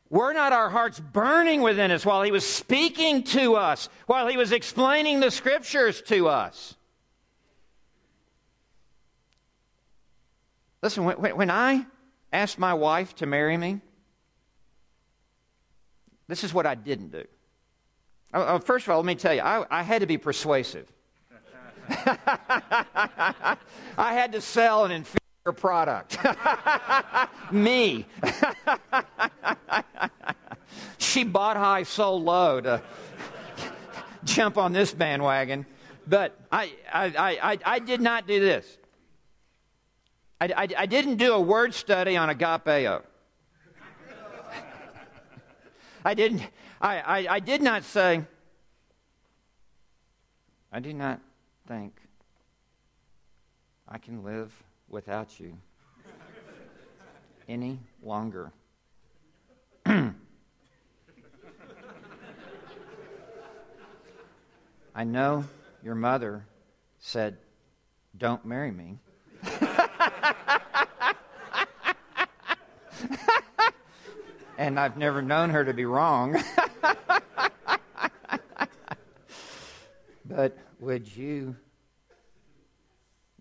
Were 0.10 0.34
not 0.34 0.54
our 0.54 0.70
hearts 0.70 1.00
burning 1.00 1.62
within 1.62 1.92
us 1.92 2.04
while 2.06 2.24
he 2.24 2.32
was 2.32 2.46
speaking 2.46 3.24
to 3.26 3.56
us, 3.56 3.90
while 4.08 4.28
he 4.28 4.38
was 4.38 4.52
explaining 4.52 5.20
the 5.20 5.30
scriptures 5.30 6.02
to 6.04 6.28
us? 6.28 6.76
Listen, 10.82 11.04
when, 11.06 11.52
I 11.52 11.86
asked 12.32 12.58
my 12.58 12.74
wife 12.74 13.16
to 13.18 13.26
marry 13.26 13.58
me, 13.58 13.82
this 16.28 16.44
is 16.44 16.54
what 16.54 16.66
I 16.66 16.76
didn't 16.76 17.12
do. 17.12 17.26
Oh, 18.34 18.46
oh, 18.46 18.60
first 18.60 18.88
of 18.88 18.92
all, 18.92 18.98
let 18.98 19.06
me 19.06 19.16
tell 19.16 19.34
you, 19.34 19.42
I, 19.42 19.66
I 19.70 19.84
had 19.84 20.02
to 20.02 20.08
be 20.08 20.18
persuasive. 20.18 20.92
I 21.90 23.58
had 23.98 24.32
to 24.32 24.42
sell 24.42 24.86
an 24.86 24.92
inferior 24.92 25.19
product. 25.54 26.18
Me. 27.52 28.06
she 30.98 31.24
bought 31.24 31.58
high, 31.58 31.84
sold 31.84 32.24
low 32.24 32.62
to 32.62 32.82
jump 34.24 34.58
on 34.58 34.74
this 34.74 34.94
bandwagon. 34.94 35.66
But 36.08 36.38
I, 36.52 36.74
I, 36.92 37.40
I, 37.42 37.60
I 37.66 37.80
did 37.80 38.02
not 38.02 38.28
do 38.28 38.40
this. 38.40 38.78
I, 40.42 40.46
I, 40.56 40.68
I 40.78 40.86
didn't 40.86 41.18
do 41.18 41.34
a 41.34 41.42
word 41.42 41.74
study 41.74 42.18
on 42.18 42.30
agapeo. 42.30 43.04
I 46.04 46.14
didn't. 46.14 46.42
I, 46.82 47.00
I, 47.00 47.36
I 47.36 47.40
did 47.40 47.62
not 47.62 47.84
say. 47.84 48.24
I 50.72 50.80
did 50.80 50.96
not 50.96 51.20
think 51.68 51.94
I 53.88 53.98
can 53.98 54.24
live 54.24 54.52
without 54.90 55.40
you 55.40 55.58
any 57.48 57.80
longer. 58.02 58.52
I 59.86 60.14
know 65.04 65.46
your 65.84 65.96
mother 65.96 66.46
said 67.00 67.38
don't 68.18 68.44
marry 68.46 68.72
me. 68.72 69.00
and 74.58 74.80
I've 74.80 74.98
never 74.98 75.22
known 75.22 75.52
her 75.52 75.64
to 75.64 75.74
be 75.74 75.86
wrong. 75.86 76.36
but 80.26 80.58
would 80.80 81.08
you 81.16 81.56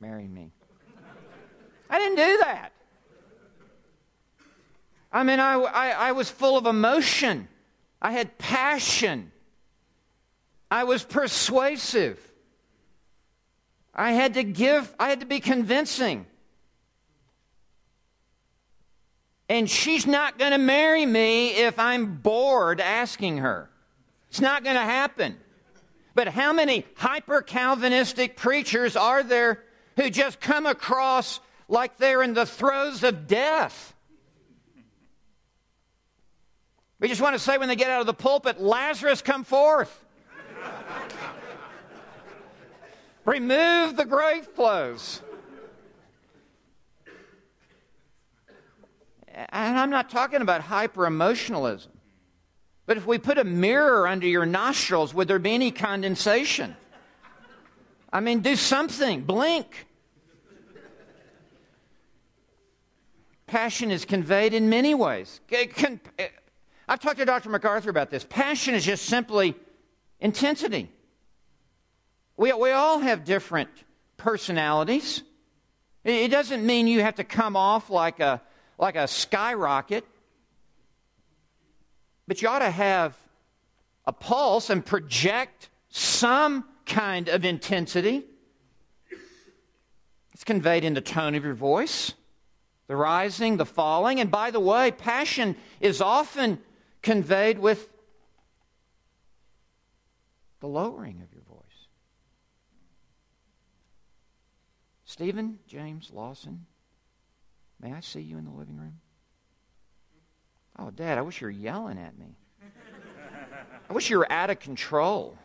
marry 0.00 0.28
me? 0.28 0.52
I 1.90 1.98
didn't 1.98 2.16
do 2.16 2.38
that. 2.42 2.72
I 5.10 5.22
mean, 5.22 5.40
I, 5.40 5.54
I, 5.54 5.88
I, 5.90 6.12
was 6.12 6.30
full 6.30 6.58
of 6.58 6.66
emotion. 6.66 7.48
I 8.00 8.12
had 8.12 8.36
passion. 8.36 9.32
I 10.70 10.84
was 10.84 11.02
persuasive. 11.02 12.20
I 13.94 14.12
had 14.12 14.34
to 14.34 14.44
give, 14.44 14.94
I 14.98 15.08
had 15.08 15.20
to 15.20 15.26
be 15.26 15.40
convincing. 15.40 16.26
And 19.48 19.68
she's 19.68 20.06
not 20.06 20.38
going 20.38 20.52
to 20.52 20.58
marry 20.58 21.06
me 21.06 21.54
if 21.54 21.78
I'm 21.78 22.16
bored 22.16 22.80
asking 22.80 23.38
her. 23.38 23.70
It's 24.28 24.42
not 24.42 24.62
going 24.62 24.76
to 24.76 24.82
happen. 24.82 25.38
But 26.14 26.28
how 26.28 26.52
many 26.52 26.84
hyper 26.96 27.40
Calvinistic 27.40 28.36
preachers 28.36 28.94
are 28.94 29.22
there 29.22 29.64
who 29.96 30.10
just 30.10 30.38
come 30.38 30.66
across 30.66 31.40
like 31.68 31.98
they're 31.98 32.22
in 32.22 32.34
the 32.34 32.46
throes 32.46 33.04
of 33.04 33.26
death? 33.26 33.94
We 37.00 37.08
just 37.08 37.20
want 37.20 37.34
to 37.34 37.38
say 37.38 37.58
when 37.58 37.68
they 37.68 37.76
get 37.76 37.90
out 37.90 38.00
of 38.00 38.06
the 38.06 38.14
pulpit, 38.14 38.60
Lazarus, 38.60 39.22
come 39.22 39.44
forth. 39.44 40.04
Remove 43.24 43.96
the 43.96 44.04
grave 44.04 44.54
clothes. 44.54 45.22
And 49.50 49.78
I'm 49.78 49.90
not 49.90 50.10
talking 50.10 50.42
about 50.42 50.62
hyper 50.62 51.06
emotionalism. 51.06 51.92
But 52.86 52.96
if 52.96 53.06
we 53.06 53.18
put 53.18 53.36
a 53.36 53.44
mirror 53.44 54.08
under 54.08 54.26
your 54.26 54.46
nostrils, 54.46 55.12
would 55.12 55.28
there 55.28 55.38
be 55.38 55.52
any 55.52 55.70
condensation? 55.70 56.74
I 58.10 58.20
mean, 58.20 58.40
do 58.40 58.56
something, 58.56 59.20
blink. 59.20 59.87
Passion 63.48 63.90
is 63.90 64.04
conveyed 64.04 64.52
in 64.52 64.68
many 64.68 64.94
ways. 64.94 65.40
Eh, 65.50 65.66
I've 66.86 67.00
talked 67.00 67.18
to 67.18 67.24
Dr. 67.24 67.48
MacArthur 67.48 67.90
about 67.90 68.10
this. 68.10 68.24
Passion 68.24 68.74
is 68.74 68.84
just 68.84 69.06
simply 69.06 69.56
intensity. 70.20 70.90
We, 72.36 72.52
we 72.52 72.70
all 72.70 73.00
have 73.00 73.24
different 73.24 73.70
personalities. 74.18 75.22
It 76.04 76.28
doesn't 76.30 76.64
mean 76.64 76.86
you 76.86 77.00
have 77.00 77.16
to 77.16 77.24
come 77.24 77.56
off 77.56 77.90
like 77.90 78.20
a, 78.20 78.40
like 78.78 78.96
a 78.96 79.08
skyrocket, 79.08 80.04
but 82.26 82.40
you 82.42 82.48
ought 82.48 82.60
to 82.60 82.70
have 82.70 83.16
a 84.06 84.12
pulse 84.12 84.70
and 84.70 84.84
project 84.84 85.70
some 85.88 86.64
kind 86.84 87.28
of 87.28 87.44
intensity. 87.44 88.24
It's 90.34 90.44
conveyed 90.44 90.84
in 90.84 90.94
the 90.94 91.00
tone 91.00 91.34
of 91.34 91.44
your 91.44 91.54
voice, 91.54 92.12
the 92.88 92.96
rising, 92.96 93.56
the 93.56 93.66
falling. 93.66 94.18
And 94.18 94.30
by 94.30 94.50
the 94.50 94.58
way, 94.58 94.90
passion 94.90 95.54
is 95.80 96.00
often 96.00 96.58
conveyed 97.02 97.58
with 97.58 97.88
the 100.60 100.66
lowering 100.66 101.22
of 101.22 101.32
your 101.32 101.44
voice. 101.44 101.58
Stephen 105.04 105.58
James 105.68 106.10
Lawson, 106.12 106.66
may 107.80 107.92
I 107.92 108.00
see 108.00 108.20
you 108.20 108.38
in 108.38 108.44
the 108.44 108.50
living 108.50 108.76
room? 108.76 108.98
Oh, 110.78 110.90
Dad, 110.90 111.18
I 111.18 111.22
wish 111.22 111.40
you 111.40 111.46
were 111.46 111.52
yelling 111.52 111.98
at 111.98 112.18
me. 112.18 112.36
I 113.88 113.92
wish 113.92 114.10
you 114.10 114.18
were 114.18 114.30
out 114.30 114.50
of 114.50 114.60
control. 114.60 115.38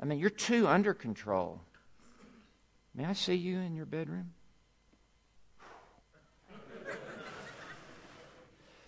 I 0.00 0.04
mean, 0.04 0.18
you're 0.18 0.30
too 0.30 0.66
under 0.66 0.94
control. 0.94 1.60
May 2.94 3.04
I 3.04 3.12
see 3.12 3.34
you 3.34 3.58
in 3.58 3.74
your 3.74 3.86
bedroom? 3.86 4.32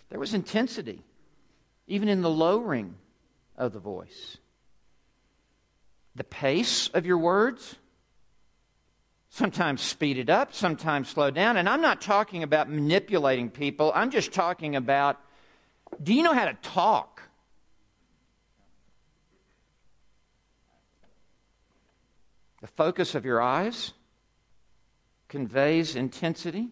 There 0.09 0.19
was 0.19 0.33
intensity, 0.33 1.03
even 1.87 2.09
in 2.09 2.21
the 2.21 2.29
lowering 2.29 2.95
of 3.57 3.73
the 3.73 3.79
voice. 3.79 4.37
The 6.15 6.23
pace 6.23 6.87
of 6.89 7.05
your 7.05 7.17
words, 7.17 7.75
sometimes 9.29 9.81
speed 9.81 10.17
it 10.17 10.29
up, 10.29 10.53
sometimes 10.53 11.09
slow 11.09 11.31
down. 11.31 11.57
And 11.57 11.67
I'm 11.67 11.81
not 11.81 12.01
talking 12.01 12.43
about 12.43 12.69
manipulating 12.69 13.49
people, 13.49 13.91
I'm 13.93 14.11
just 14.11 14.31
talking 14.31 14.75
about 14.75 15.19
do 16.01 16.13
you 16.13 16.23
know 16.23 16.33
how 16.33 16.45
to 16.45 16.53
talk? 16.55 17.21
The 22.61 22.67
focus 22.67 23.15
of 23.15 23.25
your 23.25 23.41
eyes 23.41 23.93
conveys 25.29 25.95
intensity. 25.95 26.69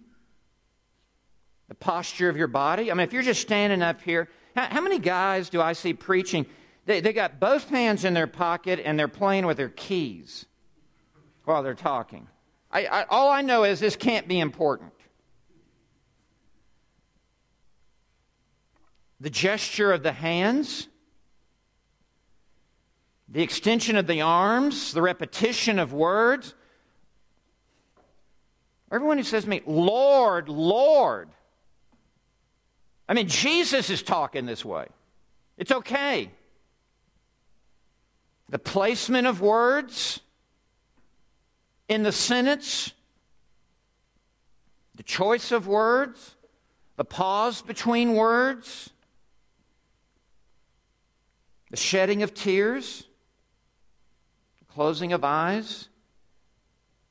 The 1.74 1.78
posture 1.78 2.30
of 2.30 2.38
your 2.38 2.48
body. 2.48 2.92
I 2.92 2.94
mean, 2.94 3.04
if 3.04 3.14
you're 3.14 3.24
just 3.24 3.42
standing 3.42 3.82
up 3.82 4.02
here, 4.02 4.30
how, 4.56 4.66
how 4.66 4.82
many 4.82 5.00
guys 5.00 5.50
do 5.50 5.60
I 5.60 5.74
see 5.74 5.94
preaching? 5.94 6.46
They, 6.86 7.02
they 7.02 7.14
got 7.14 7.40
both 7.40 7.70
hands 7.70 8.06
in 8.06 8.14
their 8.14 8.28
pocket 8.28 8.80
and 8.84 8.98
they're 8.98 9.08
playing 9.08 9.46
with 9.46 9.58
their 9.58 9.70
keys 9.70 10.46
while 11.46 11.64
they're 11.64 11.74
talking. 11.74 12.28
I, 12.72 12.86
I, 12.86 13.04
all 13.10 13.30
I 13.30 13.42
know 13.42 13.64
is 13.64 13.80
this 13.80 13.96
can't 13.96 14.28
be 14.28 14.40
important. 14.40 14.94
the 19.24 19.30
gesture 19.30 19.94
of 19.94 20.04
the 20.04 20.12
hands, 20.12 20.90
the 23.30 23.42
extension 23.42 23.96
of 23.96 24.06
the 24.06 24.20
arms, 24.20 24.92
the 24.92 25.02
repetition 25.02 25.80
of 25.80 25.94
words. 25.94 26.54
Everyone 28.92 29.18
who 29.18 29.24
says 29.24 29.46
to 29.46 29.50
me, 29.50 29.62
Lord, 29.66 30.50
Lord. 30.50 31.30
I 33.08 33.14
mean, 33.14 33.28
Jesus 33.28 33.90
is 33.90 34.02
talking 34.02 34.46
this 34.46 34.64
way. 34.64 34.88
It's 35.58 35.72
okay. 35.72 36.32
The 38.50 38.60
placement 38.60 39.28
of 39.28 39.42
words 39.42 40.20
in 41.90 42.04
the 42.04 42.12
sentence, 42.12 42.94
the 44.96 45.04
choice 45.04 45.52
of 45.52 45.68
words, 45.68 46.36
the 46.96 47.06
pause 47.06 47.62
between 47.62 48.14
words, 48.14 48.90
the 51.72 51.78
shedding 51.78 52.24
of 52.24 52.34
tears, 52.34 53.08
the 54.60 54.66
closing 54.74 55.12
of 55.12 55.24
eyes, 55.24 55.90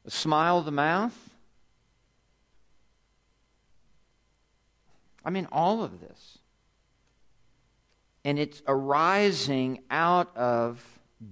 the 0.05 0.11
smile 0.11 0.59
of 0.59 0.65
the 0.65 0.71
mouth. 0.71 1.32
I 5.25 5.31
mean, 5.31 5.47
all 5.53 5.83
of 5.83 6.01
this. 6.01 6.39
And 8.25 8.39
it's 8.39 8.63
arising 8.67 9.81
out 9.91 10.37
of 10.37 10.85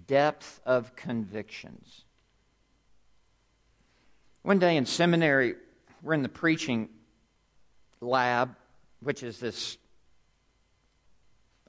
depth 0.06 0.60
of 0.64 0.96
convictions. 0.96 2.04
One 4.42 4.58
day 4.58 4.76
in 4.76 4.86
seminary, 4.86 5.54
we're 6.02 6.14
in 6.14 6.22
the 6.22 6.28
preaching 6.28 6.88
lab, 8.00 8.56
which 9.00 9.22
is 9.22 9.38
this 9.38 9.76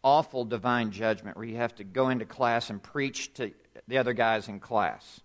awful 0.03 0.45
divine 0.45 0.91
judgment 0.91 1.37
where 1.37 1.45
you 1.45 1.57
have 1.57 1.75
to 1.75 1.83
go 1.83 2.09
into 2.09 2.25
class 2.25 2.69
and 2.69 2.81
preach 2.81 3.33
to 3.35 3.51
the 3.87 3.97
other 3.97 4.13
guys 4.13 4.47
in 4.47 4.59
class. 4.59 5.21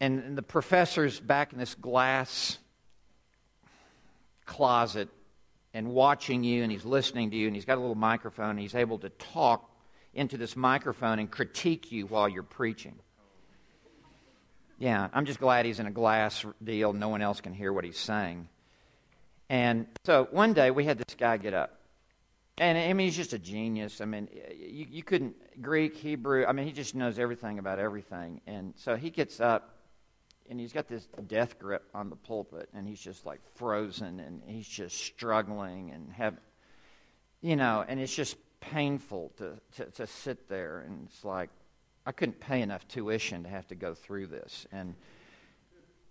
And 0.00 0.36
the 0.36 0.42
professor's 0.42 1.20
back 1.20 1.52
in 1.52 1.58
this 1.58 1.74
glass 1.74 2.58
closet 4.52 5.08
and 5.74 5.88
watching 5.88 6.44
you, 6.44 6.62
and 6.62 6.70
he's 6.70 6.84
listening 6.84 7.30
to 7.30 7.36
you, 7.36 7.46
and 7.46 7.56
he's 7.56 7.64
got 7.64 7.78
a 7.78 7.80
little 7.80 7.94
microphone, 7.94 8.50
and 8.50 8.60
he's 8.60 8.74
able 8.74 8.98
to 8.98 9.08
talk 9.08 9.70
into 10.12 10.36
this 10.36 10.54
microphone 10.54 11.18
and 11.18 11.30
critique 11.30 11.90
you 11.90 12.06
while 12.06 12.28
you're 12.28 12.42
preaching. 12.42 12.94
Yeah, 14.78 15.08
I'm 15.14 15.24
just 15.24 15.38
glad 15.38 15.64
he's 15.64 15.80
in 15.80 15.86
a 15.86 15.90
glass 15.90 16.44
deal. 16.62 16.92
No 16.92 17.08
one 17.08 17.22
else 17.22 17.40
can 17.40 17.54
hear 17.54 17.72
what 17.72 17.84
he's 17.84 17.98
saying. 17.98 18.48
And 19.48 19.86
so 20.04 20.28
one 20.30 20.52
day 20.52 20.70
we 20.70 20.84
had 20.84 20.98
this 20.98 21.14
guy 21.16 21.36
get 21.36 21.54
up. 21.54 21.78
And 22.58 22.76
I 22.76 22.92
mean, 22.92 23.06
he's 23.06 23.16
just 23.16 23.32
a 23.32 23.38
genius. 23.38 24.00
I 24.00 24.04
mean, 24.04 24.28
you, 24.54 24.86
you 24.90 25.02
couldn't, 25.02 25.62
Greek, 25.62 25.96
Hebrew, 25.96 26.44
I 26.44 26.52
mean, 26.52 26.66
he 26.66 26.72
just 26.72 26.94
knows 26.94 27.18
everything 27.18 27.58
about 27.58 27.78
everything. 27.78 28.42
And 28.46 28.74
so 28.76 28.96
he 28.96 29.08
gets 29.08 29.40
up 29.40 29.71
and 30.48 30.60
he's 30.60 30.72
got 30.72 30.88
this 30.88 31.08
death 31.26 31.58
grip 31.58 31.84
on 31.94 32.10
the 32.10 32.16
pulpit 32.16 32.68
and 32.74 32.86
he's 32.86 33.00
just 33.00 33.24
like 33.24 33.40
frozen 33.54 34.20
and 34.20 34.42
he's 34.46 34.68
just 34.68 34.96
struggling 34.96 35.90
and 35.90 36.12
have, 36.12 36.36
you 37.40 37.56
know, 37.56 37.84
and 37.86 38.00
it's 38.00 38.14
just 38.14 38.36
painful 38.60 39.32
to, 39.38 39.58
to, 39.76 39.90
to 39.92 40.06
sit 40.06 40.48
there. 40.48 40.84
And 40.86 41.08
it's 41.08 41.24
like, 41.24 41.50
I 42.04 42.12
couldn't 42.12 42.40
pay 42.40 42.62
enough 42.62 42.86
tuition 42.88 43.44
to 43.44 43.48
have 43.48 43.66
to 43.68 43.74
go 43.74 43.94
through 43.94 44.26
this. 44.26 44.66
And, 44.72 44.94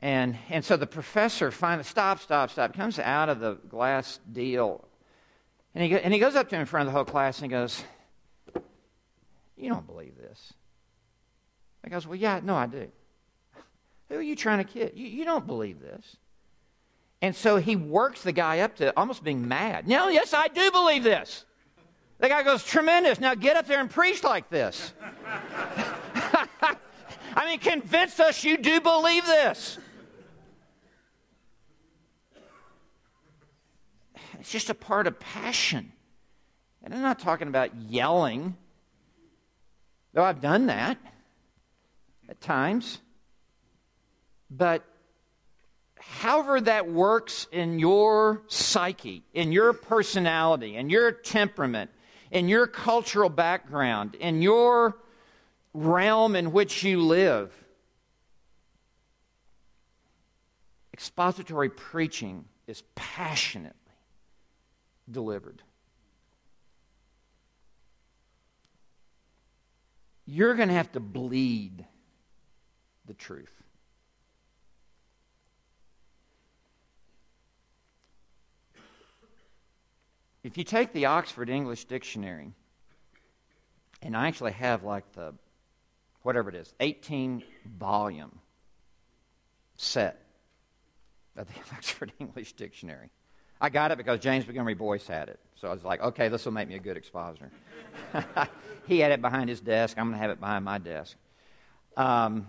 and, 0.01 0.37
and 0.49 0.63
so 0.63 0.77
the 0.77 0.87
professor 0.87 1.51
finally, 1.51 1.83
stop, 1.83 2.19
stop, 2.19 2.49
stop, 2.49 2.73
comes 2.73 2.97
out 2.99 3.29
of 3.29 3.39
the 3.39 3.55
glass 3.69 4.19
deal. 4.31 4.87
And 5.75 5.83
he, 5.83 5.97
and 5.97 6.13
he 6.13 6.19
goes 6.19 6.35
up 6.35 6.49
to 6.49 6.55
him 6.55 6.61
in 6.61 6.67
front 6.67 6.87
of 6.87 6.93
the 6.93 6.97
whole 6.97 7.05
class 7.05 7.41
and 7.41 7.51
he 7.51 7.55
goes, 7.55 7.83
You 9.55 9.69
don't 9.69 9.85
believe 9.85 10.17
this. 10.17 10.53
I 11.83 11.89
goes, 11.89 12.07
Well, 12.07 12.15
yeah, 12.15 12.41
no, 12.43 12.55
I 12.55 12.67
do. 12.67 12.91
Who 14.11 14.17
are 14.17 14.21
you 14.21 14.35
trying 14.35 14.57
to 14.57 14.65
kid? 14.65 14.91
You, 14.93 15.07
you 15.07 15.23
don't 15.23 15.47
believe 15.47 15.79
this. 15.79 16.17
And 17.21 17.33
so 17.33 17.55
he 17.55 17.77
works 17.77 18.23
the 18.23 18.33
guy 18.33 18.59
up 18.59 18.75
to 18.75 18.91
almost 18.99 19.23
being 19.23 19.47
mad. 19.47 19.87
No, 19.87 20.09
yes, 20.09 20.33
I 20.33 20.49
do 20.49 20.69
believe 20.69 21.03
this. 21.03 21.45
The 22.19 22.27
guy 22.27 22.43
goes, 22.43 22.65
Tremendous. 22.65 23.21
Now 23.21 23.35
get 23.35 23.55
up 23.55 23.67
there 23.67 23.79
and 23.79 23.89
preach 23.89 24.21
like 24.21 24.49
this. 24.49 24.91
I 27.33 27.45
mean, 27.45 27.59
convince 27.59 28.19
us 28.19 28.43
you 28.43 28.57
do 28.57 28.81
believe 28.81 29.25
this. 29.25 29.79
It's 34.41 34.51
just 34.51 34.69
a 34.69 34.73
part 34.73 35.07
of 35.07 35.21
passion. 35.21 35.93
And 36.83 36.93
I'm 36.93 37.01
not 37.01 37.19
talking 37.19 37.47
about 37.47 37.73
yelling, 37.79 38.57
though 40.13 40.23
I've 40.23 40.41
done 40.41 40.65
that 40.65 40.97
at 42.27 42.41
times. 42.41 42.99
But 44.51 44.83
however 45.97 46.59
that 46.59 46.91
works 46.91 47.47
in 47.53 47.79
your 47.79 48.41
psyche, 48.47 49.23
in 49.33 49.53
your 49.53 49.71
personality, 49.71 50.75
in 50.75 50.89
your 50.89 51.13
temperament, 51.13 51.89
in 52.31 52.49
your 52.49 52.67
cultural 52.67 53.29
background, 53.29 54.15
in 54.15 54.41
your 54.41 54.97
realm 55.73 56.35
in 56.35 56.51
which 56.51 56.83
you 56.83 57.01
live, 57.01 57.53
expository 60.93 61.69
preaching 61.69 62.43
is 62.67 62.83
passionately 62.93 63.77
delivered. 65.09 65.61
You're 70.25 70.55
going 70.55 70.69
to 70.69 70.75
have 70.75 70.91
to 70.93 70.99
bleed 70.99 71.85
the 73.05 73.13
truth. 73.13 73.51
If 80.43 80.57
you 80.57 80.63
take 80.63 80.91
the 80.93 81.05
Oxford 81.05 81.49
English 81.49 81.85
Dictionary, 81.85 82.53
and 84.01 84.17
I 84.17 84.27
actually 84.27 84.53
have 84.53 84.83
like 84.83 85.11
the, 85.13 85.33
whatever 86.23 86.49
it 86.49 86.55
is, 86.55 86.73
18 86.79 87.43
volume 87.77 88.39
set 89.75 90.19
of 91.35 91.47
the 91.47 91.53
Oxford 91.75 92.11
English 92.19 92.53
Dictionary. 92.53 93.09
I 93.59 93.69
got 93.69 93.91
it 93.91 93.97
because 93.99 94.19
James 94.19 94.45
Montgomery 94.47 94.73
Boice 94.73 95.05
had 95.05 95.29
it. 95.29 95.39
So 95.55 95.67
I 95.67 95.73
was 95.73 95.83
like, 95.83 96.01
okay, 96.01 96.29
this 96.29 96.45
will 96.45 96.51
make 96.51 96.67
me 96.67 96.75
a 96.75 96.79
good 96.79 96.97
expositor. 96.97 97.51
he 98.87 98.99
had 98.99 99.11
it 99.11 99.21
behind 99.21 99.49
his 99.49 99.61
desk. 99.61 99.99
I'm 99.99 100.05
going 100.05 100.15
to 100.15 100.21
have 100.21 100.31
it 100.31 100.39
behind 100.39 100.65
my 100.65 100.79
desk. 100.79 101.15
Um, 101.95 102.47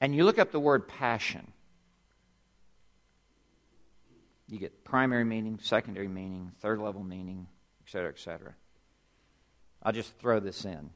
and 0.00 0.14
you 0.14 0.24
look 0.24 0.38
up 0.38 0.52
the 0.52 0.60
word 0.60 0.86
passion. 0.86 1.52
You 4.48 4.58
get 4.58 4.84
primary 4.84 5.24
meaning, 5.24 5.58
secondary 5.60 6.08
meaning, 6.08 6.52
third 6.60 6.80
level 6.80 7.02
meaning, 7.02 7.48
et 7.84 7.90
cetera, 7.90 8.10
et 8.10 8.18
cetera. 8.18 8.54
I'll 9.82 9.92
just 9.92 10.16
throw 10.18 10.40
this 10.40 10.64
in. 10.64 10.90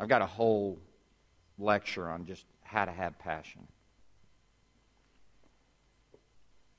I've 0.00 0.08
got 0.08 0.22
a 0.22 0.26
whole 0.26 0.78
lecture 1.58 2.08
on 2.08 2.24
just 2.26 2.44
how 2.62 2.84
to 2.84 2.92
have 2.92 3.18
passion. 3.18 3.66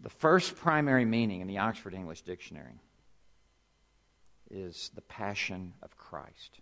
The 0.02 0.10
first 0.10 0.56
primary 0.56 1.06
meaning 1.06 1.42
in 1.42 1.48
the 1.48 1.60
Oxford 1.60 1.94
English 1.94 2.22
Dictionary 2.22 2.82
is 4.50 4.92
the 4.94 5.02
passion 5.02 5.74
of 5.82 5.96
Christ. 5.96 6.60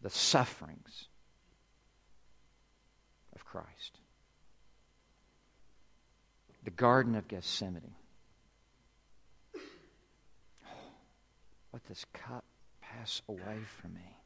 The 0.00 0.10
sufferings 0.10 1.08
of 3.34 3.44
Christ 3.44 3.97
the 6.68 6.74
Garden 6.74 7.14
of 7.14 7.26
Gethsemane. 7.26 7.94
Oh, 9.56 10.68
let 11.72 11.82
this 11.86 12.04
cup 12.12 12.44
pass 12.82 13.22
away 13.26 13.60
from 13.80 13.94
me. 13.94 14.18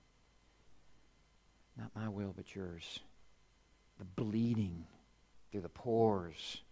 Not 1.78 1.92
my 1.94 2.08
will, 2.08 2.32
but 2.36 2.52
yours. 2.52 2.98
The 4.00 4.04
bleeding 4.04 4.86
through 5.52 5.60
the 5.60 5.68
pores, 5.68 6.62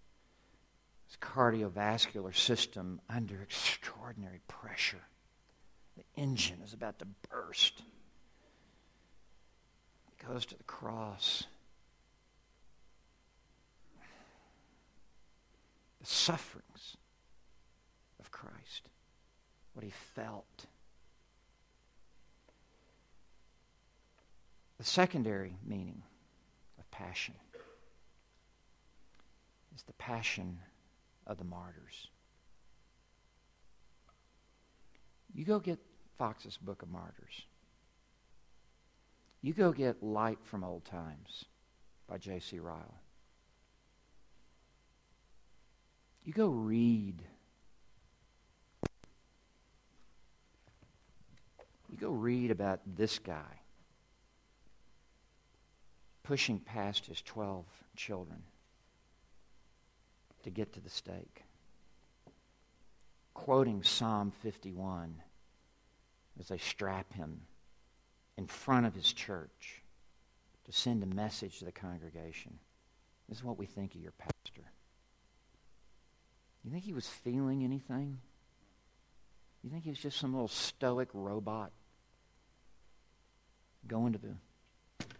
this 1.06 1.16
cardiovascular 1.20 2.34
system 2.34 3.00
under 3.08 3.40
extraordinary 3.40 4.40
pressure. 4.48 5.04
The 5.96 6.20
engine 6.20 6.62
is 6.64 6.72
about 6.72 6.98
to 6.98 7.06
burst. 7.30 7.80
It 10.08 10.26
goes 10.26 10.46
to 10.46 10.58
the 10.58 10.64
cross. 10.64 11.44
The 16.00 16.06
sufferings 16.06 16.96
of 18.18 18.30
Christ, 18.30 18.88
what 19.74 19.84
he 19.84 19.90
felt. 19.90 20.66
The 24.78 24.84
secondary 24.84 25.56
meaning 25.64 26.02
of 26.78 26.90
passion 26.90 27.34
is 29.74 29.82
the 29.82 29.92
passion 29.94 30.58
of 31.26 31.36
the 31.36 31.44
martyrs. 31.44 32.08
You 35.34 35.44
go 35.44 35.58
get 35.60 35.78
Foxe's 36.18 36.56
Book 36.56 36.82
of 36.82 36.90
Martyrs. 36.90 37.46
You 39.42 39.52
go 39.52 39.72
get 39.72 40.02
Light 40.02 40.38
from 40.42 40.64
Old 40.64 40.84
Times 40.84 41.44
by 42.08 42.18
J.C. 42.18 42.58
Ryle. 42.58 43.00
You 46.24 46.32
go 46.32 46.48
read. 46.48 47.22
You 51.90 51.96
go 51.98 52.10
read 52.10 52.50
about 52.50 52.80
this 52.86 53.18
guy 53.18 53.60
pushing 56.22 56.60
past 56.60 57.06
his 57.06 57.20
12 57.22 57.64
children 57.96 58.42
to 60.44 60.50
get 60.50 60.72
to 60.74 60.80
the 60.80 60.88
stake, 60.88 61.42
quoting 63.34 63.82
Psalm 63.82 64.32
51 64.40 65.22
as 66.38 66.48
they 66.48 66.58
strap 66.58 67.12
him 67.12 67.40
in 68.38 68.46
front 68.46 68.86
of 68.86 68.94
his 68.94 69.12
church 69.12 69.82
to 70.64 70.72
send 70.72 71.02
a 71.02 71.06
message 71.06 71.58
to 71.58 71.64
the 71.64 71.72
congregation. 71.72 72.58
This 73.28 73.38
is 73.38 73.44
what 73.44 73.58
we 73.58 73.66
think 73.66 73.94
of 73.94 74.00
your 74.00 74.12
pastor. 74.12 74.70
You 76.64 76.70
think 76.70 76.84
he 76.84 76.92
was 76.92 77.08
feeling 77.08 77.64
anything? 77.64 78.18
You 79.62 79.70
think 79.70 79.84
he 79.84 79.90
was 79.90 79.98
just 79.98 80.18
some 80.18 80.32
little 80.32 80.48
stoic 80.48 81.08
robot 81.12 81.72
going 83.86 84.12
to 84.12 84.18
the 84.18 84.34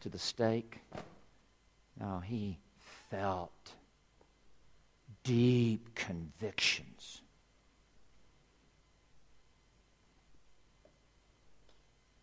to 0.01 0.09
the 0.09 0.19
stake? 0.19 0.81
No, 1.99 2.21
he 2.21 2.59
felt 3.11 3.75
deep 5.25 5.95
convictions. 5.95 7.21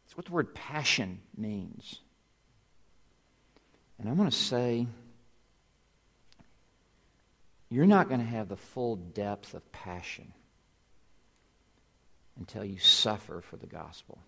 That's 0.06 0.18
what 0.18 0.26
the 0.26 0.32
word 0.32 0.56
passion 0.56 1.20
means. 1.36 2.00
And 4.00 4.10
I 4.10 4.14
want 4.14 4.32
to 4.32 4.38
say 4.38 4.88
you're 7.70 7.86
not 7.86 8.08
going 8.08 8.22
to 8.22 8.26
have 8.26 8.48
the 8.48 8.56
full 8.56 8.96
depth 8.96 9.54
of 9.54 9.72
passion 9.72 10.34
until 12.38 12.64
you 12.64 12.80
suffer 12.80 13.42
for 13.42 13.58
the 13.58 13.68
gospel, 13.68 14.20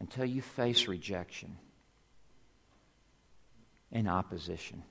until 0.00 0.24
you 0.24 0.42
face 0.42 0.88
rejection 0.88 1.56
and 3.92 4.08
opposition. 4.08 4.82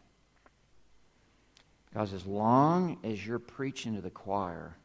Because 1.90 2.14
as 2.14 2.26
long 2.26 2.98
as 3.04 3.26
you're 3.26 3.40
preaching 3.40 3.96
to 3.96 4.02
the 4.02 4.10
choir, 4.10 4.76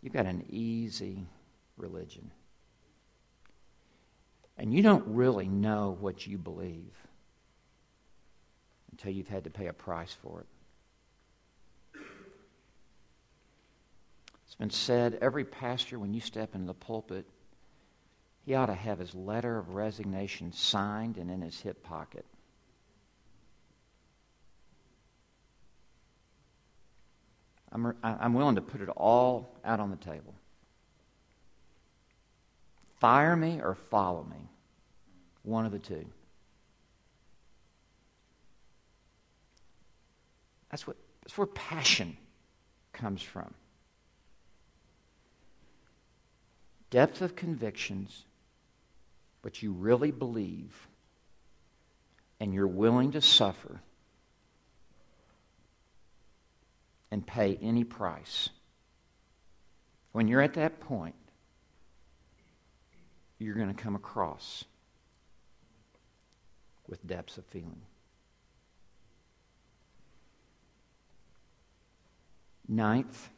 you've 0.00 0.12
got 0.12 0.26
an 0.26 0.46
easy 0.48 1.26
religion. 1.76 2.30
And 4.56 4.72
you 4.72 4.82
don't 4.82 5.06
really 5.06 5.48
know 5.48 5.96
what 6.00 6.26
you 6.26 6.38
believe 6.38 6.94
until 8.98 9.12
you've 9.12 9.28
had 9.28 9.44
to 9.44 9.50
pay 9.50 9.68
a 9.68 9.72
price 9.72 10.16
for 10.22 10.40
it. 10.40 10.46
It's 14.46 14.56
been 14.56 14.70
said 14.70 15.18
every 15.20 15.44
pastor, 15.44 15.98
when 15.98 16.12
you 16.14 16.20
step 16.20 16.54
into 16.54 16.66
the 16.66 16.74
pulpit, 16.74 17.26
he 18.44 18.54
ought 18.54 18.66
to 18.66 18.74
have 18.74 18.98
his 18.98 19.14
letter 19.14 19.58
of 19.58 19.74
resignation 19.74 20.52
signed 20.52 21.16
and 21.16 21.30
in 21.30 21.42
his 21.42 21.60
hip 21.60 21.84
pocket. 21.84 22.24
I'm, 27.70 27.94
I'm 28.02 28.32
willing 28.32 28.54
to 28.54 28.62
put 28.62 28.80
it 28.80 28.88
all 28.88 29.54
out 29.64 29.78
on 29.78 29.90
the 29.90 29.96
table. 29.96 30.34
Fire 32.98 33.36
me 33.36 33.60
or 33.62 33.74
follow 33.74 34.24
me. 34.24 34.48
One 35.42 35.66
of 35.66 35.72
the 35.72 35.78
two. 35.78 36.06
That's, 40.70 40.86
what, 40.86 40.96
that's 41.22 41.36
where 41.38 41.46
passion 41.46 42.16
comes 42.92 43.22
from. 43.22 43.54
Depth 46.90 47.20
of 47.20 47.36
convictions, 47.36 48.24
but 49.42 49.62
you 49.62 49.72
really 49.72 50.10
believe 50.10 50.88
and 52.40 52.54
you're 52.54 52.66
willing 52.66 53.12
to 53.12 53.20
suffer 53.20 53.80
and 57.10 57.26
pay 57.26 57.58
any 57.60 57.84
price. 57.84 58.50
When 60.12 60.28
you're 60.28 60.40
at 60.40 60.54
that 60.54 60.80
point, 60.80 61.14
you're 63.38 63.54
going 63.54 63.74
to 63.74 63.82
come 63.82 63.94
across 63.94 64.64
with 66.88 67.06
depths 67.06 67.38
of 67.38 67.44
feeling. 67.46 67.82
Ninth, 72.68 73.30